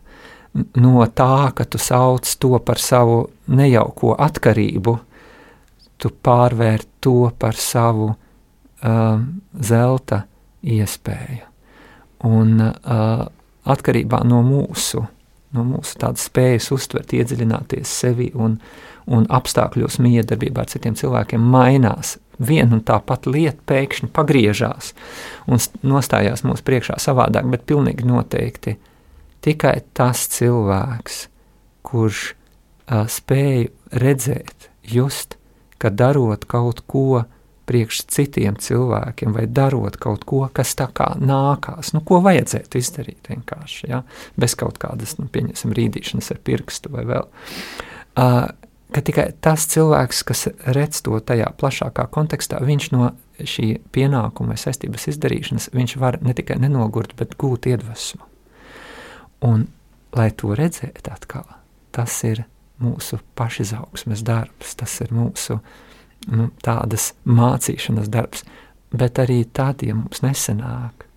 No 0.79 1.03
tā, 1.13 1.51
ka 1.53 1.67
tu 1.69 1.77
sauc 1.81 2.29
to 2.41 2.57
par 2.65 2.79
savu 2.81 3.19
nejauko 3.53 4.15
atkarību, 4.17 4.95
tu 5.97 6.13
pārvērt 6.23 6.87
to 7.01 7.29
par 7.37 7.57
savu 7.57 8.09
um, 8.13 9.27
zelta 9.53 10.23
iespēju. 10.63 11.45
Un 12.25 12.61
uh, 12.61 13.27
atkarībā 13.69 14.23
no 14.27 14.41
mūsu, 14.45 15.03
no 15.55 15.65
mūsu 15.67 15.99
tādas 16.01 16.27
spējas 16.29 16.71
uztvert, 16.75 17.13
iedziļināties 17.15 17.93
sevi 18.01 18.29
un, 18.35 18.57
un 19.07 19.27
apstākļos 19.33 19.99
miedarbībā 20.03 20.63
ar 20.63 20.71
citiem 20.71 20.97
cilvēkiem 20.99 21.43
mainās. 21.53 22.17
Viena 22.37 22.77
un 22.77 22.83
tā 22.85 22.99
pati 23.01 23.31
lieta 23.33 23.63
pēkšņi 23.65 24.11
pagriežās 24.13 24.91
un 25.49 25.61
nostājās 25.89 26.45
mūsu 26.45 26.65
priekšā 26.67 26.99
savādāk, 27.01 27.47
bet 27.49 27.65
pilnīgi 27.69 28.05
noteikti 28.05 28.75
tikai 29.45 29.79
tas 29.97 30.27
cilvēks, 30.35 31.23
kurš 31.87 32.27
uh, 32.91 33.07
spēj 33.09 33.69
redzēt, 33.95 34.69
just, 34.85 35.37
ka 35.81 35.89
darot 35.89 36.45
kaut 36.49 36.83
ko, 36.89 37.23
priekš 37.67 38.03
citiem 38.11 38.55
cilvēkiem, 38.61 39.33
vai 39.35 39.45
darot 39.51 39.97
kaut 40.01 40.23
ko, 40.27 40.45
kas 40.53 40.73
tā 40.79 40.87
kā 40.95 41.11
nākās, 41.19 41.91
nu, 41.95 42.01
ko 42.07 42.21
vajadzētu 42.25 42.79
izdarīt 42.79 43.29
vienkārši, 43.31 43.89
ja? 43.91 44.03
bez 44.39 44.55
kaut 44.59 44.79
kādas, 44.81 45.17
nu, 45.19 45.27
pieņemsim, 45.31 45.75
rīdīšanas 45.75 46.31
ar 46.33 46.41
pirkstu 46.47 46.93
vai 46.93 47.03
vēl. 47.09 47.27
Uh, 48.17 48.47
ka 48.95 49.03
tikai 49.03 49.27
tas 49.43 49.67
cilvēks, 49.73 50.23
kas 50.27 50.47
redz 50.77 51.03
to 51.05 51.19
tajā 51.19 51.49
plašākā 51.59 52.07
kontekstā, 52.13 52.61
viņš 52.63 52.91
no 52.95 53.11
šī 53.37 53.73
pienākuma 53.93 54.55
vai 54.55 54.61
saistības 54.61 55.09
izdarīšanas, 55.11 55.71
viņš 55.75 55.97
var 56.01 56.21
ne 56.23 56.35
tikai 56.37 56.59
nenogurt, 56.63 57.17
bet 57.19 57.35
gūt 57.39 57.67
iedvesmu. 57.69 58.23
Un, 59.47 59.67
lai 60.17 60.31
to 60.33 60.55
redzētu 60.57 61.11
atkal, 61.13 61.45
tas 61.93 62.15
ir 62.25 62.45
mūsu 62.81 63.19
pašizaugsmes 63.37 64.23
darbs, 64.25 64.73
tas 64.79 64.95
ir 65.03 65.11
mūsu 65.13 65.59
uh, 65.59 65.75
nu, 66.31 66.49
tādas 66.63 67.11
mācīšanas 67.25 68.09
darbs, 68.11 68.43
bet 68.91 69.19
arī 69.21 69.41
tad, 69.53 69.83
ja 69.83 69.95
mums 69.97 70.23
nesenāk, 70.23 71.07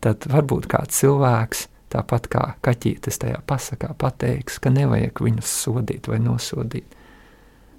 tad 0.00 0.28
varbūt 0.30 0.68
kāds 0.70 1.00
cilvēks, 1.02 1.66
tāpat 1.92 2.28
kā 2.32 2.44
kaķītis 2.64 3.20
tajā 3.22 3.40
pasakā, 3.48 3.94
pateiks, 3.98 4.60
ka 4.60 4.72
nevajag 4.72 5.24
viņus 5.24 5.56
sodīt 5.64 6.08
vai 6.10 6.20
nosodīt. 6.24 6.96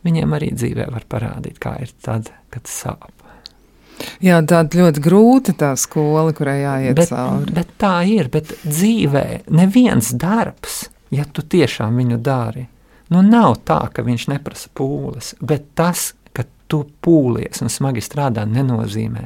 Viņiem 0.06 0.36
arī 0.38 0.54
dzīvē 0.56 0.88
var 0.94 1.06
parādīt, 1.12 1.60
kā 1.62 1.76
ir 1.84 1.92
tad, 2.04 2.32
kad 2.54 2.70
sāp. 2.72 3.12
Jā, 4.24 4.38
tāda 4.48 4.80
ļoti 4.80 5.02
grūta 5.04 5.54
tā 5.60 5.74
skola, 5.80 6.32
kurai 6.36 6.62
jāiet 6.62 6.96
bet, 6.96 7.10
cauri. 7.12 7.54
Bet 7.58 7.74
tā 7.82 7.96
ir, 8.08 8.30
bet 8.32 8.54
dzīvē 8.64 9.26
neviens 9.52 10.14
darbs, 10.16 10.86
ja 11.12 11.26
tu 11.28 11.44
tiešām 11.44 12.00
viņu 12.00 12.20
dari, 12.24 12.64
Nu, 13.10 13.22
nav 13.26 13.58
tā, 13.66 13.80
ka 13.94 14.06
viņš 14.06 14.28
neprasa 14.30 14.70
pūles, 14.78 15.34
bet 15.42 15.72
tas, 15.78 16.12
ka 16.34 16.46
tu 16.70 16.84
pūlies 17.02 17.64
un 17.66 17.72
smagi 17.74 18.04
strādā, 18.06 18.46
nenozīmē, 18.46 19.26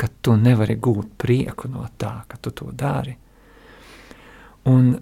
ka 0.00 0.08
tu 0.22 0.36
nevari 0.38 0.78
gūt 0.80 1.12
prieku 1.20 1.68
no 1.68 1.84
tā, 2.00 2.22
ka 2.28 2.38
tu 2.40 2.54
to 2.56 2.70
dari. 2.72 3.16
Un 4.68 4.94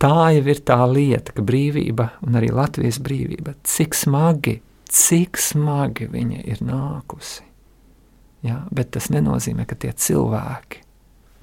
tā 0.00 0.30
jau 0.36 0.44
ir 0.52 0.62
tā 0.64 0.78
lieta, 0.88 1.34
ka 1.36 1.44
brīvība 1.44 2.10
un 2.24 2.38
arī 2.40 2.52
Latvijas 2.54 3.00
brīvība, 3.04 3.56
cik 3.64 3.96
smagi, 3.96 4.58
cik 4.88 5.40
smagi 5.40 6.08
viņa 6.12 6.40
ir 6.54 6.64
nākusi. 6.64 7.44
Ja, 8.44 8.60
bet 8.72 8.92
tas 8.96 9.08
nenozīmē, 9.12 9.64
ka 9.64 9.76
tie 9.80 9.92
cilvēki, 9.96 10.82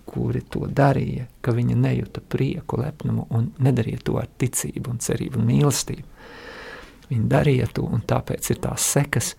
kuri 0.06 0.44
to 0.54 0.68
darīja, 0.70 1.26
ka 1.42 1.54
viņi 1.56 1.78
nejuta 1.80 2.22
prieku, 2.22 2.78
lepnumu 2.82 3.26
un 3.34 3.48
nedarīja 3.64 4.04
to 4.06 4.18
ar 4.22 4.28
ticību, 4.42 4.94
un 4.94 5.02
cerību 5.02 5.40
un 5.40 5.48
mīlestību. 5.48 6.21
Viņi 7.12 7.28
darīja 7.32 7.68
to, 7.76 7.84
un 7.92 8.04
tāpēc 8.08 8.54
ir 8.54 8.62
tās 8.64 8.86
sekas. 8.94 9.34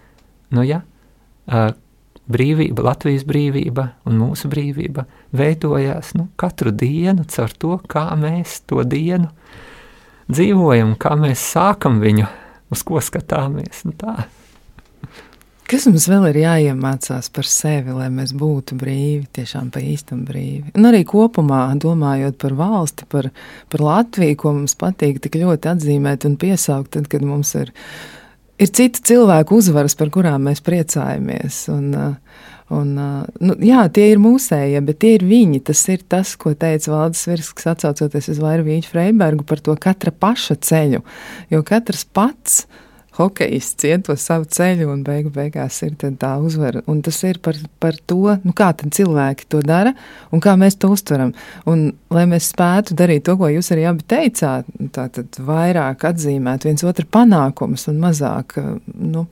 Nu, 0.52 0.64
ja, 0.66 0.82
brīvība, 2.32 2.84
Latvijas 2.84 3.24
brīvība 3.28 3.88
un 4.08 4.18
mūsu 4.20 4.50
brīvība 4.52 5.06
veidojās 5.36 6.12
nu, 6.18 6.28
katru 6.36 6.72
dienu 6.74 7.24
caur 7.32 7.56
to, 7.56 7.78
kā 7.88 8.04
mēs 8.20 8.60
to 8.68 8.84
dienu 8.84 9.30
dzīvojam, 10.32 10.94
kā 11.00 11.16
mēs 11.18 11.42
sākam 11.54 11.98
viņu, 12.02 12.28
uz 12.72 12.84
ko 12.86 13.00
skatāmies. 13.04 13.84
Nu, 13.88 13.96
tā. 13.96 14.28
Kas 15.72 15.86
mums 15.88 16.04
vēl 16.04 16.26
ir 16.28 16.36
jāiemācās 16.42 17.30
par 17.32 17.46
sevi, 17.48 17.94
lai 17.96 18.10
mēs 18.12 18.34
būtu 18.36 18.76
brīvi, 18.76 19.22
tiešām 19.38 19.70
pa 19.72 19.80
īstam 19.80 20.18
brīvi? 20.28 20.74
Un 20.76 20.84
arī 20.90 21.00
kopumā 21.08 21.62
domājot 21.80 22.36
par 22.42 22.52
valsti, 22.58 23.06
par, 23.08 23.30
par 23.72 23.84
Latviju, 23.86 24.36
ko 24.42 24.52
mums 24.58 24.76
patīk 24.76 25.22
tik 25.24 25.38
ļoti 25.40 25.70
atzīmēt 25.72 26.26
un 26.28 26.34
piesaukt, 26.42 26.90
tad, 26.98 27.08
kad 27.08 27.24
mums 27.24 27.54
ir, 27.56 27.72
ir 28.60 28.68
citu 28.68 29.00
cilvēku 29.14 29.62
uzvaras, 29.62 29.96
par 29.96 30.12
kurām 30.12 30.44
mēs 30.50 30.60
priecājamies. 30.66 31.62
Un, 31.72 31.88
un, 32.68 32.92
nu, 33.40 33.58
jā, 33.64 33.88
tie 33.96 34.10
ir 34.12 34.20
mūsējie, 34.20 34.84
bet 34.84 35.00
tie 35.00 35.16
ir 35.16 35.24
viņi. 35.32 35.64
Tas 35.72 35.88
ir 35.88 36.04
tas, 36.04 36.36
ko 36.36 36.52
teica 36.52 36.98
Valdis 36.98 37.24
Virsks, 37.32 37.70
atsaucoties 37.72 38.28
uz 38.36 38.44
Vairvīņu 38.44 38.92
Freibergu 38.92 39.48
par 39.48 39.64
to 39.64 39.80
katra 39.80 40.12
paša 40.12 40.60
ceļu, 40.68 41.00
jo 41.48 41.64
katrs 41.72 42.04
pats 42.04 42.66
hokejists 43.16 43.84
iet 43.88 44.06
to 44.06 44.16
savu 44.20 44.46
ceļu 44.48 44.88
un 44.92 45.02
beigu 45.06 45.32
beigās 45.32 45.82
ir 45.84 45.96
tā 46.00 46.32
uzvara. 46.40 46.82
Un 46.90 47.02
tas 47.04 47.18
ir 47.28 47.40
par, 47.44 47.58
par 47.82 47.98
to, 48.08 48.36
nu, 48.44 48.54
kā 48.56 48.70
cilvēki 48.72 49.48
to 49.52 49.60
dara 49.66 49.92
un 50.32 50.40
kā 50.44 50.54
mēs 50.60 50.78
to 50.80 50.92
uztveram. 50.92 51.34
Un, 51.68 51.90
lai 52.12 52.24
mēs 52.30 52.52
spētu 52.54 52.96
darīt 52.98 53.26
to, 53.28 53.36
ko 53.40 53.50
jūs 53.52 53.72
arī 53.74 53.86
abi 53.90 54.06
teicāt, 54.08 54.68
tātad 54.96 55.38
vairāk 55.44 56.06
atzīmēt 56.08 56.66
viens 56.68 56.84
otru 56.88 57.06
panākumus 57.12 57.88
un 57.92 58.00
mazāk, 58.02 58.56
nu, 58.96 59.26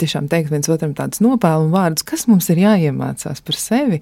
tiešām 0.00 0.30
teikt 0.32 0.52
viens 0.52 0.70
otram 0.72 0.94
tādus 0.96 1.20
nopēlumu 1.24 1.74
vārdus, 1.74 2.06
kas 2.06 2.26
mums 2.30 2.48
ir 2.52 2.62
jāiemācās 2.62 3.42
par 3.44 3.58
sevi 3.58 4.00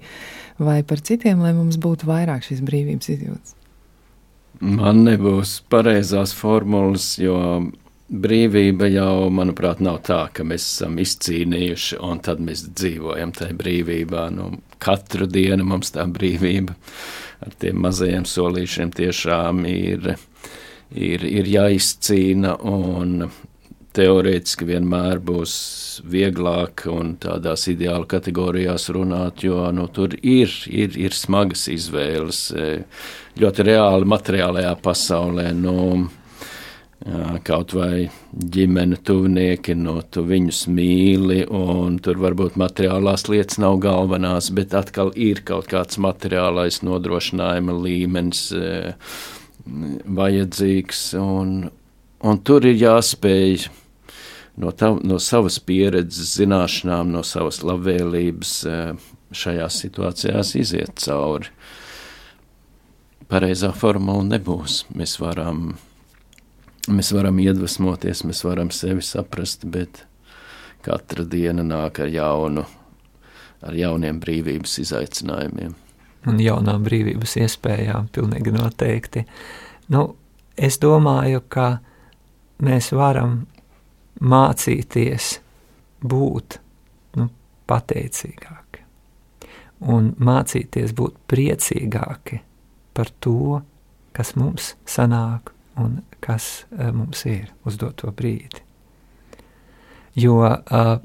vai 0.61 0.81
par 0.87 1.01
citiem, 1.03 1.41
lai 1.43 1.53
mums 1.57 1.79
būtu 1.81 2.07
vairāk 2.07 2.45
šīs 2.45 2.63
brīvības 2.65 3.11
izjūtas. 3.15 3.57
Man 4.63 5.01
nebūs 5.03 5.57
pareizās 5.73 6.31
formulas, 6.37 7.15
jo 7.19 7.35
brīvība 8.13 8.87
jau, 8.93 9.29
manuprāt, 9.33 9.81
nav 9.83 10.01
tā, 10.05 10.27
ka 10.33 10.45
mēs 10.45 10.65
esam 10.67 10.99
izcīnījuši 11.01 11.99
un 12.05 12.21
tad 12.25 12.43
mēs 12.45 12.67
dzīvojam 12.69 13.33
tajā 13.35 13.57
brīvībā. 13.57 14.27
Nu, 14.35 14.51
katru 14.83 15.27
dienu 15.29 15.65
mums 15.67 15.93
tā 15.95 16.05
brīvība 16.09 16.75
ar 17.43 17.55
tiem 17.59 17.81
mazajiem 17.83 18.27
solīšiem 18.29 18.93
tiešām 18.95 19.65
ir, 19.69 20.13
ir, 20.93 21.25
ir 21.25 21.49
jāizcīna 21.49 22.57
teorētiski 23.93 24.65
vienmēr 24.65 25.19
būs 25.21 25.55
vieglāk 26.09 26.85
un 26.89 27.13
tādās 27.21 27.67
ideāla 27.69 28.07
kategorijās 28.09 28.87
runāt, 28.95 29.43
jo 29.45 29.67
nu, 29.75 29.85
tur 29.93 30.15
ir, 30.17 30.49
ir, 30.69 30.97
ir 30.97 31.13
smagas 31.13 31.67
izvēles 31.69 32.47
ļoti 33.39 33.67
reāli 33.69 34.09
materiālajā 34.09 34.73
pasaulē. 34.81 35.51
Nu, 35.57 35.77
kaut 37.43 37.73
vai 37.75 38.07
ģimene, 38.31 38.97
tuvinieki, 39.03 39.75
no 39.75 39.97
tu 40.07 40.23
viņus 40.27 40.63
mīli, 40.71 41.41
un 41.51 41.97
tur 42.03 42.21
varbūt 42.23 42.55
materiālās 42.59 43.27
lietas 43.27 43.59
nav 43.59 43.81
galvenās, 43.83 44.49
bet 44.55 44.73
atkal 44.77 45.11
ir 45.19 45.43
kaut 45.43 45.67
kāds 45.71 45.99
materiālais 45.99 46.79
nodrošinājuma 46.85 47.75
līmenis 47.75 48.45
e, 48.55 48.71
vajadzīgs, 50.19 51.05
un, 51.19 51.69
un 52.23 52.43
tur 52.47 52.71
ir 52.71 52.79
jāspēj 52.79 53.67
no, 54.63 54.71
tav, 54.71 55.01
no 55.03 55.19
savas 55.19 55.59
pieredzes, 55.59 56.37
zināšanām, 56.39 57.11
no 57.11 57.27
savas 57.27 57.63
labvēlības 57.67 58.57
e, 58.63 58.81
šajās 59.35 59.83
situācijās 59.83 60.55
iziet 60.55 61.03
cauri. 61.03 61.51
Pareizā 63.27 63.71
formula 63.75 64.23
nebūs. 64.35 64.83
Mēs 64.93 65.17
varam 65.19 65.73
Mēs 66.91 67.13
varam 67.15 67.37
iedvesmoties, 67.39 68.25
mēs 68.27 68.43
varam 68.43 68.71
sevi 68.75 69.03
saprast, 69.05 69.63
bet 69.71 70.03
katra 70.83 71.23
diena 71.23 71.63
nāk 71.63 72.01
ar 72.03 72.11
jaunu, 72.11 72.65
ar 73.63 73.77
jauniem 73.77 74.19
brīvības 74.19 74.79
izaicinājumiem. 74.83 75.77
Un 76.27 76.39
jaunām 76.39 76.83
brīvības 76.83 77.37
iespējām, 77.43 78.09
pilnīgi 78.15 78.51
noteikti. 78.55 79.23
Nu, 79.95 80.09
es 80.55 80.79
domāju, 80.83 81.43
ka 81.47 81.77
mēs 82.63 82.91
varam 82.95 83.45
mācīties 84.19 85.37
būt 86.03 86.59
nu, 87.19 87.29
pateicīgāki 87.67 88.63
un 89.83 90.13
mācīties 90.19 90.93
būt 90.95 91.17
priecīgāki 91.31 92.39
par 92.95 93.09
to, 93.23 93.61
kas 94.15 94.35
mums 94.39 94.73
sanāk 94.89 95.51
un 95.79 96.01
kas 96.23 96.63
uh, 96.71 96.91
mums 96.95 97.25
ir 97.29 97.51
uz 97.67 97.77
doto 97.81 98.11
brīdi. 98.15 98.63
Jo 100.19 100.39
uh, 100.45 100.97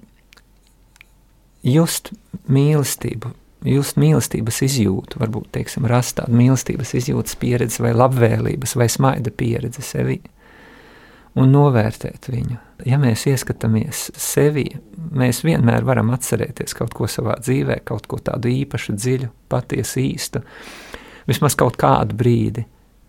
just 1.64 2.12
mīlestību, 2.48 3.32
just 3.66 3.98
mīlestības 3.98 4.62
izjūtu, 4.68 5.20
varbūt 5.22 5.52
teiksim, 5.56 5.86
rast 5.90 6.18
tādu 6.20 6.36
mīlestības 6.38 6.94
izjūtas 7.00 7.38
pieredzi 7.40 7.82
vai 7.84 7.94
labvēlības 7.96 8.76
vai 8.78 8.88
smaida 8.92 9.32
pieredzi 9.34 9.84
sevi 9.84 10.20
un 11.38 11.52
novērtēt 11.52 12.30
viņu. 12.30 12.56
Ja 12.86 12.98
mēs 13.00 13.26
ieskatāmies 13.30 14.08
sevi, 14.18 14.68
mēs 15.18 15.42
vienmēr 15.46 15.86
varam 15.86 16.12
atcerēties 16.14 16.76
kaut 16.78 16.94
ko 16.96 17.08
savā 17.10 17.36
dzīvē, 17.42 17.80
kaut 17.88 18.06
ko 18.10 18.20
tādu 18.22 18.50
īpašu, 18.52 18.94
dziļu, 18.98 19.30
patiesu, 19.50 20.00
īstu, 20.02 20.42
vismaz 21.28 21.58
kaut 21.58 21.78
kādu 21.80 22.16
brīdi 22.18 22.66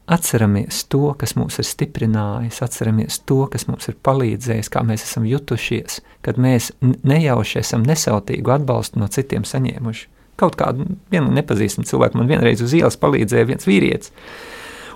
Atceramies 0.09 0.81
to, 0.89 1.11
kas 1.21 1.35
mūs 1.37 1.59
ir 1.61 1.67
stiprinājis, 1.69 2.63
atceramies 2.65 3.19
to, 3.29 3.43
kas 3.53 3.67
mums 3.69 3.91
ir 3.91 3.97
palīdzējis, 4.05 4.71
kā 4.73 4.81
mēs 4.85 5.03
esam 5.05 5.27
jutušies, 5.29 5.99
kad 6.25 6.39
mēs 6.41 6.71
nejauši 6.81 7.59
esam 7.61 7.85
nesautīgu 7.85 8.55
atbalstu 8.55 9.01
no 9.01 9.09
citiem 9.13 9.45
saņēmuši. 9.45 10.07
Kaut 10.39 10.57
kādu 10.57 10.87
vienu 11.13 11.29
nepazīstamu 11.35 11.85
cilvēku 11.85 12.17
man 12.17 12.31
vienreiz 12.31 12.63
uz 12.65 12.73
ielas 12.73 12.97
palīdzēja 12.97 13.49
viens 13.51 13.69
vīrietis, 13.69 14.13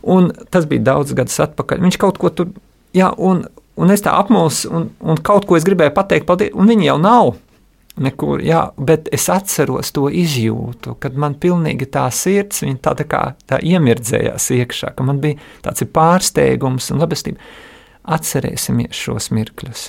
un 0.02 0.32
tas 0.50 0.66
bija 0.72 0.88
daudz 0.90 1.14
gadus 1.14 1.38
atpakaļ. 1.46 1.84
Viņš 1.86 2.00
kaut 2.02 2.18
ko 2.18 2.34
tur, 2.34 2.50
jā, 2.98 3.12
un, 3.14 3.46
un 3.78 3.94
es 3.94 4.02
tā 4.02 4.16
apmulsu, 4.18 4.72
un, 4.74 4.90
un 4.98 5.22
kaut 5.22 5.46
ko 5.46 5.60
es 5.60 5.68
gribēju 5.68 5.94
pateikt, 5.94 6.26
paldies, 6.30 6.56
un 6.58 6.74
viņi 6.74 6.90
jau 6.90 6.98
nav. 7.04 7.36
Nekur, 7.94 8.42
jā, 8.42 8.72
bet 8.82 9.06
es 9.14 9.28
atceros 9.30 9.92
to 9.94 10.08
izjūtu, 10.10 10.96
kad 11.02 11.14
man 11.14 11.36
pilnīgi 11.38 11.86
tā 11.94 12.08
sirds 12.10 12.64
tā, 12.82 12.96
tā 12.98 13.06
kā 13.06 13.22
tā 13.46 13.60
iemirdzējās 13.62 14.50
iekšā, 14.56 14.96
ka 14.98 15.06
man 15.06 15.20
bija 15.22 15.38
tāds 15.62 15.86
pārsteigums 15.94 16.90
un 16.90 17.04
labestība. 17.04 17.38
Atcerēsimies 18.04 18.98
šos 18.98 19.30
mirkļus. 19.38 19.86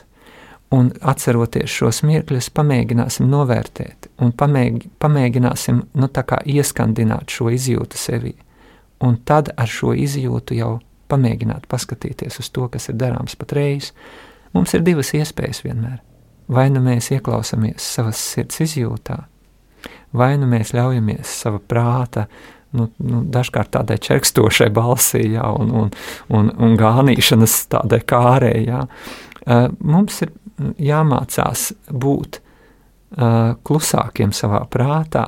Un 0.77 0.93
atceroties 1.01 1.73
šos 1.73 2.03
mirkļus, 2.05 2.53
pamēģināsim 2.53 3.27
novērtēt 3.31 4.11
un 4.21 4.37
pamēģ, 4.37 4.85
pamēģināsim 5.01 5.83
nu, 5.97 6.13
ieskandināt 6.45 7.33
šo 7.33 7.49
izjūtu 7.57 7.99
sevī. 7.99 8.37
Un 9.01 9.17
tad 9.25 9.55
ar 9.57 9.71
šo 9.71 9.97
izjūtu 9.97 10.61
jau 10.61 10.75
pamēģināt 11.09 11.71
paskatīties 11.73 12.43
uz 12.43 12.53
to, 12.53 12.69
kas 12.69 12.93
ir 12.93 13.01
darāms 13.01 13.37
patreiz. 13.39 13.95
Mums 14.53 14.77
ir 14.77 14.85
divas 14.85 15.17
iespējas 15.17 15.65
vienmēr 15.65 16.03
vai 16.49 16.69
nu 16.73 16.83
mēs 16.85 17.11
ieklausāmies 17.15 17.85
savas 17.97 18.21
sirds 18.33 18.61
izjūtā, 18.65 19.23
vai 20.15 20.35
nu 20.41 20.49
mēs 20.51 20.75
ļaujamies 20.77 21.39
sava 21.43 21.61
prāta, 21.61 22.27
nu, 22.75 22.89
nu, 22.99 23.23
dažkārt 23.35 23.73
tādai 23.77 23.99
čerkstošai 24.03 24.71
balsī, 24.75 25.25
jā, 25.35 25.47
un, 25.59 25.71
un, 25.83 25.93
un, 26.35 26.51
un 26.59 26.79
gānīšanas 26.79 27.59
tādai 27.73 28.01
kārē. 28.07 28.55
Jā. 28.65 28.83
Mums 29.79 30.23
ir 30.25 30.33
jāmācās 30.83 31.69
būt 31.91 32.41
uh, 32.41 33.55
klusākiem 33.67 34.35
savā 34.35 34.63
prātā 34.71 35.27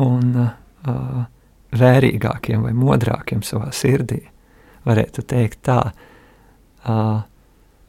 un 0.00 0.34
uh, 0.42 1.24
vērīgākiem 1.78 2.64
vai 2.66 2.74
modrākiem 2.76 3.44
savā 3.46 3.70
sirdī. 3.76 4.22
Varētu 4.88 5.24
teikt 5.28 5.62
tā, 5.68 5.80
uh, 5.92 7.18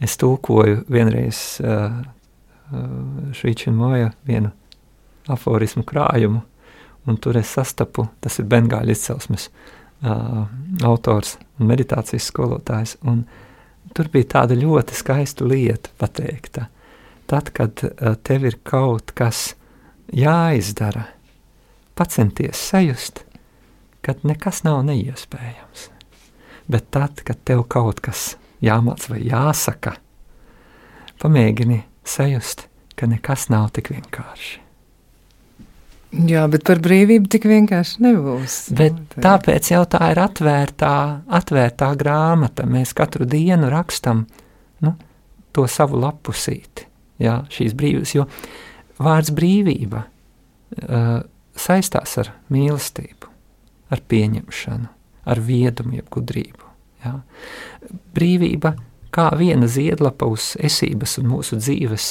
es 0.02 0.18
tulkoju 0.18 0.86
vienreiz 0.92 1.60
uh, 1.64 2.00
Švīčina 3.34 3.74
moja 3.74 4.12
vienu 4.28 4.52
aforismu 5.30 5.82
krājumu, 5.90 6.44
un 7.10 7.18
tur 7.18 7.40
es 7.40 7.50
sastapu, 7.56 8.06
tas 8.22 8.38
ir 8.38 8.46
Bengāļu 8.50 8.94
izcelsmes 8.94 9.48
uh, 9.50 10.44
autors 10.86 11.38
un 11.58 11.70
meditācijas 11.72 12.30
skolotājs, 12.30 12.98
un 13.02 13.24
tur 13.98 14.12
bija 14.14 14.36
tāda 14.36 14.58
ļoti 14.58 14.98
skaista 14.98 15.48
lieta 15.50 15.90
pateikta. 15.98 16.68
Tad, 17.30 17.50
kad 17.58 17.82
uh, 17.86 18.14
tev 18.24 18.46
ir 18.50 18.60
kaut 18.64 19.14
kas 19.18 19.56
jāizdara, 20.14 21.08
pacenties 21.98 22.62
sajust, 22.70 23.24
kad 24.06 24.22
nekas 24.24 24.64
nav 24.64 24.84
neiespējams. 24.88 25.90
Bet 26.70 26.92
tad, 26.94 27.24
kad 27.26 27.42
tev 27.50 27.66
kaut 27.68 28.00
kas 28.06 28.36
jāmāc 28.64 29.06
vai 29.12 29.22
jāsaka, 29.28 29.96
pamēģini 31.22 31.84
sajust, 32.08 32.66
ka 33.00 33.08
nekas 33.10 33.48
nav 33.54 33.70
tik 33.76 33.92
vienkārši. 33.94 34.60
Jā, 36.10 36.48
bet 36.50 36.64
par 36.66 36.80
brīvību 36.82 37.30
tik 37.30 37.44
vienkārši 37.46 38.02
nebūs. 38.02 38.54
Bet 38.74 38.98
tāpēc 39.22 39.68
jau 39.70 39.84
tā 39.86 40.08
ir 40.10 40.22
atvērtā, 40.24 40.94
atvērtā 41.38 41.90
grāmata. 42.00 42.66
Mēs 42.66 42.96
katru 42.98 43.28
dienu 43.30 43.70
rakstam 43.70 44.24
nu, 44.82 44.96
to 45.54 45.68
savu 45.70 46.00
lapusīti, 46.02 46.88
jā, 47.22 47.44
šīs 47.54 47.78
brīvības, 47.78 48.16
jo 48.18 48.26
vārds 49.06 49.30
brīvība 49.38 50.02
uh, 50.02 51.12
saistās 51.54 52.18
ar 52.24 52.34
mīlestību, 52.50 53.30
ar 53.94 54.02
pieņemšanu, 54.10 54.90
ar 55.30 55.44
viedumu, 55.46 56.00
jeb 56.00 56.10
gudrību. 56.18 56.69
Ja? 57.06 57.20
Brīvība 58.16 58.76
kā 59.14 59.30
viena 59.38 59.68
ziedlapa 59.70 60.28
uz 60.30 60.54
esības 60.62 61.18
un 61.22 61.30
mūsu 61.32 61.58
dzīves 61.60 62.08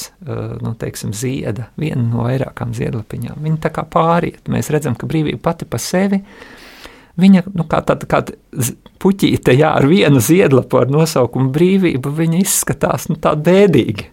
nu, 0.63 0.73
teiksim, 0.79 1.13
zieda, 1.15 1.69
viena 1.79 2.03
no 2.03 2.25
vairākām 2.27 2.73
ziedlapiņām. 2.75 3.39
Viņa 3.43 3.61
tā 3.63 3.71
kā 3.75 3.85
pāriet. 3.87 4.49
Mēs 4.51 4.71
redzam, 4.73 4.97
ka 4.99 5.07
brīvība 5.09 5.41
pati 5.49 5.67
pa 5.69 5.79
sevi. 5.81 6.21
Viņa 7.19 7.45
nu, 7.51 7.65
kā 7.67 7.81
tāda 7.87 8.07
kā 8.07 8.21
puķīte 9.03 9.55
jā, 9.57 9.73
ar 9.79 9.87
vienu 9.89 10.21
ziedlapu 10.23 10.79
ar 10.79 10.91
nosaukumu 10.91 11.51
brīvība, 11.55 12.11
viņa 12.15 12.39
izskatās 12.43 13.09
nu, 13.11 13.17
tā 13.19 13.33
bēdīgi. 13.35 14.07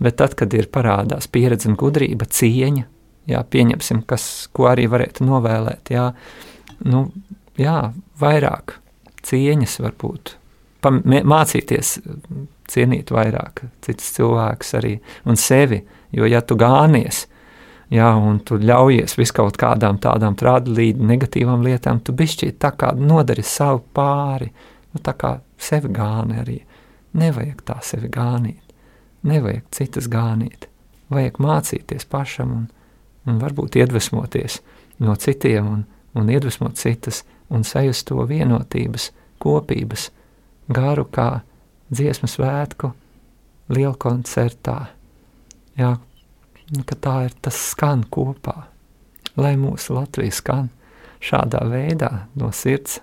Bet 0.00 0.16
tad, 0.22 0.34
kad 0.38 0.54
ir 0.56 0.70
parādās 0.72 1.28
pieredze 1.30 1.68
un 1.68 1.76
gudrība, 1.78 2.26
cieņa, 2.26 2.86
jā, 3.30 3.42
pieņemsim, 3.52 4.02
kas, 4.08 4.24
ko 4.56 4.70
arī 4.70 4.86
varētu 4.90 5.26
novēlēt, 5.28 5.92
jā, 5.92 6.06
nu, 6.88 7.04
jā, 7.60 7.82
vairāk 8.22 8.80
cieņas, 9.26 9.80
varbūt 9.84 10.36
mācīties 10.80 11.98
cienīt 12.70 13.10
vairāk 13.12 13.64
citus 13.84 14.12
cilvēkus 14.16 14.74
arī 14.78 14.94
un 15.28 15.36
sevi. 15.36 15.82
Jo, 16.12 16.26
ja 16.26 16.40
tu 16.42 16.56
gānies, 16.58 17.26
jā, 17.90 18.08
un 18.16 18.40
tu 18.40 18.58
ļaujies 18.58 19.16
viskaut 19.18 19.56
kādām 19.60 20.00
tādām 20.02 20.34
trādlīdu 20.34 21.04
negatīvām 21.06 21.62
lietām, 21.62 22.00
tu 22.00 22.12
bišķi 22.12 22.56
tā 22.58 22.72
kā 22.78 22.92
nodari 22.96 23.44
savu 23.46 23.84
pāri, 23.94 24.50
nu 24.94 25.02
tā 25.04 25.14
kā 25.14 25.36
sevi 25.58 25.92
gāni 25.94 26.40
arī. 26.40 26.58
Nevajag 27.20 27.62
tā 27.66 27.78
sevi 27.82 28.08
gānīt, 28.10 28.74
nevajag 29.26 29.64
citas 29.74 30.06
gānīt, 30.10 30.68
vajag 31.10 31.40
mācīties 31.42 32.06
pašam 32.10 32.52
un, 32.54 32.66
un 33.26 33.40
varbūt 33.42 33.78
iedvesmoties 33.80 34.60
no 35.02 35.16
citiem 35.18 35.66
un, 35.66 35.84
un 36.14 36.30
iedvesmot 36.30 36.78
citas 36.78 37.24
un 37.50 37.66
sajust 37.66 38.06
to 38.08 38.22
vienotības, 38.28 39.10
kopības 39.42 40.10
garu 40.70 41.06
kā 41.10 41.40
dziesmu 41.90 42.30
svētku 42.30 42.92
lielkoncertā. 43.70 44.78
Jā, 45.78 45.94
ka 46.86 46.98
tā 47.02 47.16
ir 47.28 47.36
tas 47.42 47.58
skan 47.72 48.04
kopā, 48.10 48.56
lai 49.40 49.54
mūsu 49.58 49.96
Latvija 49.98 50.34
skan 50.34 50.70
šādā 51.22 51.62
veidā 51.70 52.10
no 52.38 52.50
sirds. 52.54 53.00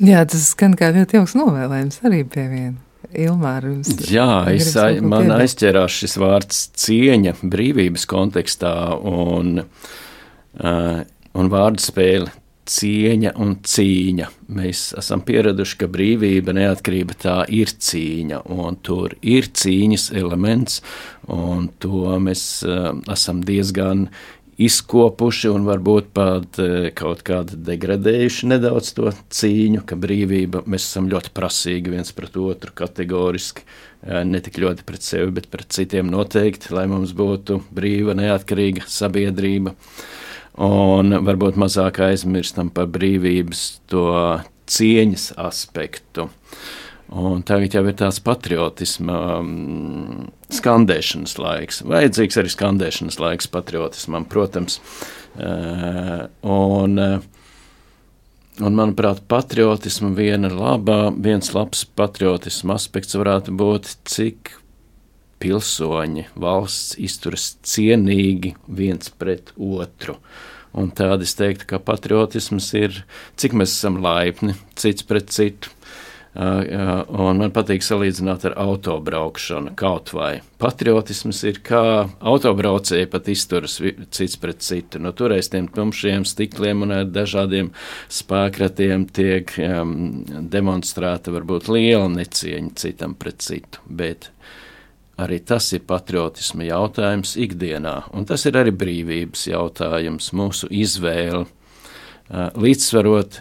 Jā, 0.00 0.22
tas 0.24 0.52
skan 0.54 0.74
kā 0.80 0.90
ļoti 0.94 1.18
jauks 1.18 1.36
novēlējums 1.36 2.00
arī 2.08 2.24
pie 2.24 2.46
viena. 2.50 2.78
Ilmār, 3.10 3.64
Jā, 4.06 4.44
es, 4.52 4.68
man 5.02 5.32
aizķērās 5.34 5.94
šis 6.02 6.12
vārds 6.20 6.58
cieņa 6.78 7.32
brīvības 7.42 8.04
kontekstā 8.06 8.74
un, 8.94 9.64
uh, 9.64 11.00
un 11.34 11.50
vārdu 11.50 11.82
spēle 11.82 12.30
cieņa 12.68 13.34
un 13.40 13.54
cīņa. 13.66 14.28
Mēs 14.56 14.90
esam 14.98 15.22
pieraduši, 15.26 15.78
ka 15.80 15.88
brīvība, 15.90 16.54
neatkarība 16.56 17.16
tā 17.20 17.36
ir 17.52 17.72
cīņa, 17.72 18.44
un 18.50 18.78
tur 18.84 19.16
ir 19.22 19.50
cīņas 19.56 20.10
elements, 20.18 20.80
un 21.30 21.70
to 21.82 22.18
mēs 22.22 22.44
uh, 22.66 22.92
esam 23.10 23.42
diezgan 23.46 24.08
izkopuši 24.60 25.48
un 25.48 25.64
varbūt 25.64 26.10
pat 26.16 26.60
uh, 26.60 26.88
kaut 26.96 27.24
kādā 27.26 27.58
degradējuši 27.70 28.50
nedaudz 28.52 28.94
to 28.98 29.12
cīņu, 29.40 29.84
ka 29.88 29.98
brīvība 30.00 30.64
mēs 30.66 30.90
esam 30.90 31.08
ļoti 31.10 31.32
prasīgi 31.36 31.96
viens 31.96 32.12
pret 32.16 32.36
otru, 32.40 32.74
kategoriski, 32.76 33.64
uh, 33.64 34.22
ne 34.26 34.42
tik 34.44 34.60
ļoti 34.62 34.86
pret 34.86 35.06
sevi, 35.06 35.32
bet 35.40 35.50
pret 35.52 35.70
citiem 35.74 36.12
noteikti, 36.12 36.74
lai 36.76 36.86
mums 36.92 37.16
būtu 37.16 37.62
brīva, 37.74 38.18
neatkarīga 38.18 38.86
sabiedrība. 38.90 39.74
Uh, 39.74 40.18
un 40.58 41.14
varbūt 41.26 41.58
mazāk 41.60 42.00
aizmirstam 42.04 42.70
par 42.74 42.88
brīvības 42.92 43.64
to 43.90 44.06
cieņas 44.70 45.32
aspektu. 45.40 46.28
Un 47.10 47.42
tagad 47.42 47.74
jau 47.74 47.82
ir 47.90 47.96
tāds 47.98 48.20
patriotisma 48.22 49.16
um, 49.40 50.28
skandēšanas 50.54 51.34
laiks. 51.42 51.80
Vajadzīgs 51.82 52.38
arī 52.38 52.52
skandēšanas 52.54 53.18
laiks 53.18 53.50
patriotismam, 53.50 54.28
protams. 54.30 54.78
Uh, 55.34 56.28
un, 56.46 56.94
uh, 57.02 57.18
un, 58.62 58.78
manuprāt, 58.78 59.24
patriotisma 59.30 60.12
viena 60.14 60.52
labā, 60.54 61.00
viens 61.18 61.50
labs 61.56 61.82
patriotisma 61.98 62.78
aspekts 62.78 63.18
varētu 63.18 63.58
būt, 63.58 63.90
cik 64.06 64.54
pilsoņi 65.40 66.28
valsts 66.40 66.96
izturas 67.00 67.54
cienīgi 67.66 68.54
viens 68.68 69.10
pret 69.10 69.54
otru. 69.56 70.18
Un 70.76 70.92
tādi 70.94 71.26
es 71.26 71.34
teiktu, 71.34 71.66
ka 71.72 71.80
patriotisms 71.82 72.68
ir, 72.78 73.02
cik 73.40 73.56
mēs 73.58 73.74
esam 73.74 73.98
laipni 74.04 74.54
cits 74.78 75.02
pret 75.08 75.32
citu 75.34 75.72
Un 76.30 77.40
man 77.40 77.50
patīk 77.50 77.82
salīdzināt 77.82 78.44
ar 78.46 78.54
autobraukšanu 78.62 79.72
kaut 79.78 80.12
vai. 80.14 80.36
Patriotisms 80.62 81.40
ir 81.50 81.58
kā 81.66 82.06
autobraucēji 82.06 83.08
pat 83.10 83.30
izturas 83.32 83.80
cits 84.14 84.38
pret 84.38 84.62
citu. 84.62 85.00
No 85.02 85.10
nu, 85.10 85.16
toreiz 85.18 85.50
tiem 85.50 85.66
tumšiem 85.74 86.22
stikliem 86.28 86.86
un 86.86 86.94
ar 87.00 87.10
dažādiem 87.10 87.72
spēkratiem 88.14 89.08
tiek 89.10 89.50
um, 89.58 89.96
demonstrēta 90.54 91.34
varbūt 91.34 91.66
liela 91.72 92.06
necieņa 92.14 92.76
citam 92.78 93.18
pret 93.18 93.42
citu. 93.42 93.82
Bet 93.90 94.30
arī 95.20 95.40
tas 95.44 95.68
ir 95.76 95.84
patriotisma 95.88 96.66
jautājums 96.68 97.36
ikdienā, 97.40 97.96
un 98.16 98.26
tas 98.28 98.46
ir 98.48 98.58
arī 98.60 98.72
brīvības 98.76 99.46
jautājums, 99.50 100.32
mūsu 100.36 100.70
izvēle 100.72 101.46
līdzsvarot 102.30 103.40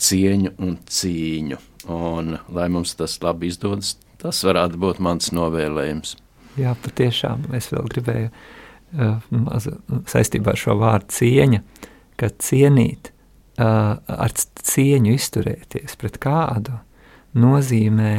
cieņu 0.00 0.54
un 0.58 0.78
cīņu. 0.90 1.60
Un, 1.90 2.34
lai 2.52 2.66
mums 2.70 2.92
tas 2.98 3.16
labi 3.24 3.48
izdodas, 3.50 3.94
tas 4.20 4.42
varētu 4.44 4.78
būt 4.80 5.00
mans 5.02 5.30
novēlējums. 5.34 6.16
Jā, 6.60 6.74
patiešām 6.84 7.48
es 7.56 7.70
vēl 7.72 7.88
gribēju 7.94 8.28
uh, 8.28 9.70
saistībā 10.10 10.52
ar 10.52 10.60
šo 10.60 10.76
vārdu 10.80 11.14
cieņa, 11.16 11.62
ka 12.20 12.28
cienīt, 12.42 13.12
ar 13.60 14.32
cieņu 14.36 15.12
izturēties 15.16 15.96
pret 16.00 16.16
kādu 16.22 16.78
nozīmē 17.36 18.14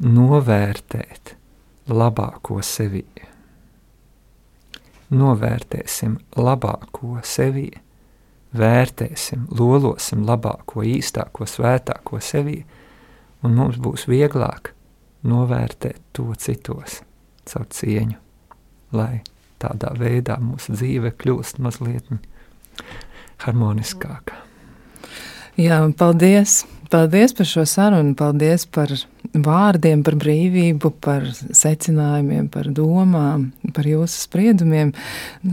novērtēt 0.00 1.34
labāko 1.92 2.60
sevi. 2.64 3.04
Novērtēsim 5.10 6.16
labāko 6.38 7.18
sevi, 7.26 7.68
vērtēsim, 8.56 9.48
lolosim 9.58 10.22
labāko, 10.26 10.84
īstāko, 10.86 11.46
svētāko 11.50 12.20
sevi 12.22 12.60
un 13.42 13.56
mums 13.58 13.80
būs 13.82 14.06
vieglāk 14.10 14.72
novērtēt 15.26 16.00
to 16.16 16.30
citos 16.38 17.00
caur 17.50 17.66
cieņu, 17.74 18.18
lai 18.94 19.22
tādā 19.60 19.92
veidā 19.98 20.38
mūsu 20.42 20.76
dzīve 20.76 21.12
kļūst 21.18 21.58
mazliet 21.62 22.10
harmoniskāka. 23.44 24.38
Jā, 25.60 25.82
paldies! 25.98 26.62
Paldies 26.90 27.30
par 27.38 27.46
šo 27.46 27.62
sarunu, 27.70 28.16
paldies 28.18 28.64
par 28.66 28.90
vārdiem, 29.30 30.00
par 30.02 30.16
brīvību, 30.18 30.90
par 30.98 31.28
secinājumiem, 31.38 32.48
par 32.50 32.66
domām, 32.74 33.52
par 33.76 33.86
jūsu 33.86 34.24
spriedumiem. 34.24 34.90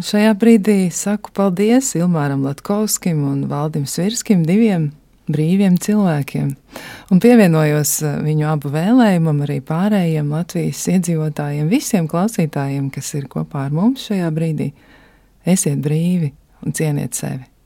Šajā 0.02 0.32
brīdī 0.42 0.80
saku 0.90 1.30
paldies 1.38 1.92
Ilmāram 2.00 2.42
Latkovskim 2.48 3.22
un 3.30 3.44
Valdim 3.52 3.86
Svirskim, 3.86 4.42
diviem 4.50 4.90
brīviem 5.30 5.76
cilvēkiem. 5.84 6.50
Un 7.14 7.22
pievienojos 7.22 7.92
eh, 8.02 8.16
viņu 8.26 8.48
abu 8.56 8.72
vēlējumam, 8.74 9.44
arī 9.46 9.60
pārējiem 9.68 10.32
Latvijas 10.34 10.88
iedzīvotājiem, 10.96 11.68
visiem 11.70 12.08
klausītājiem, 12.10 12.90
kas 12.96 13.14
ir 13.20 13.30
kopā 13.32 13.68
ar 13.68 13.78
mums 13.78 14.08
šajā 14.10 14.32
brīdī. 14.34 14.72
Esiet 15.48 15.84
brīvi 15.84 16.32
un 16.66 16.76
cieniet 16.76 17.14
sevi! 17.20 17.57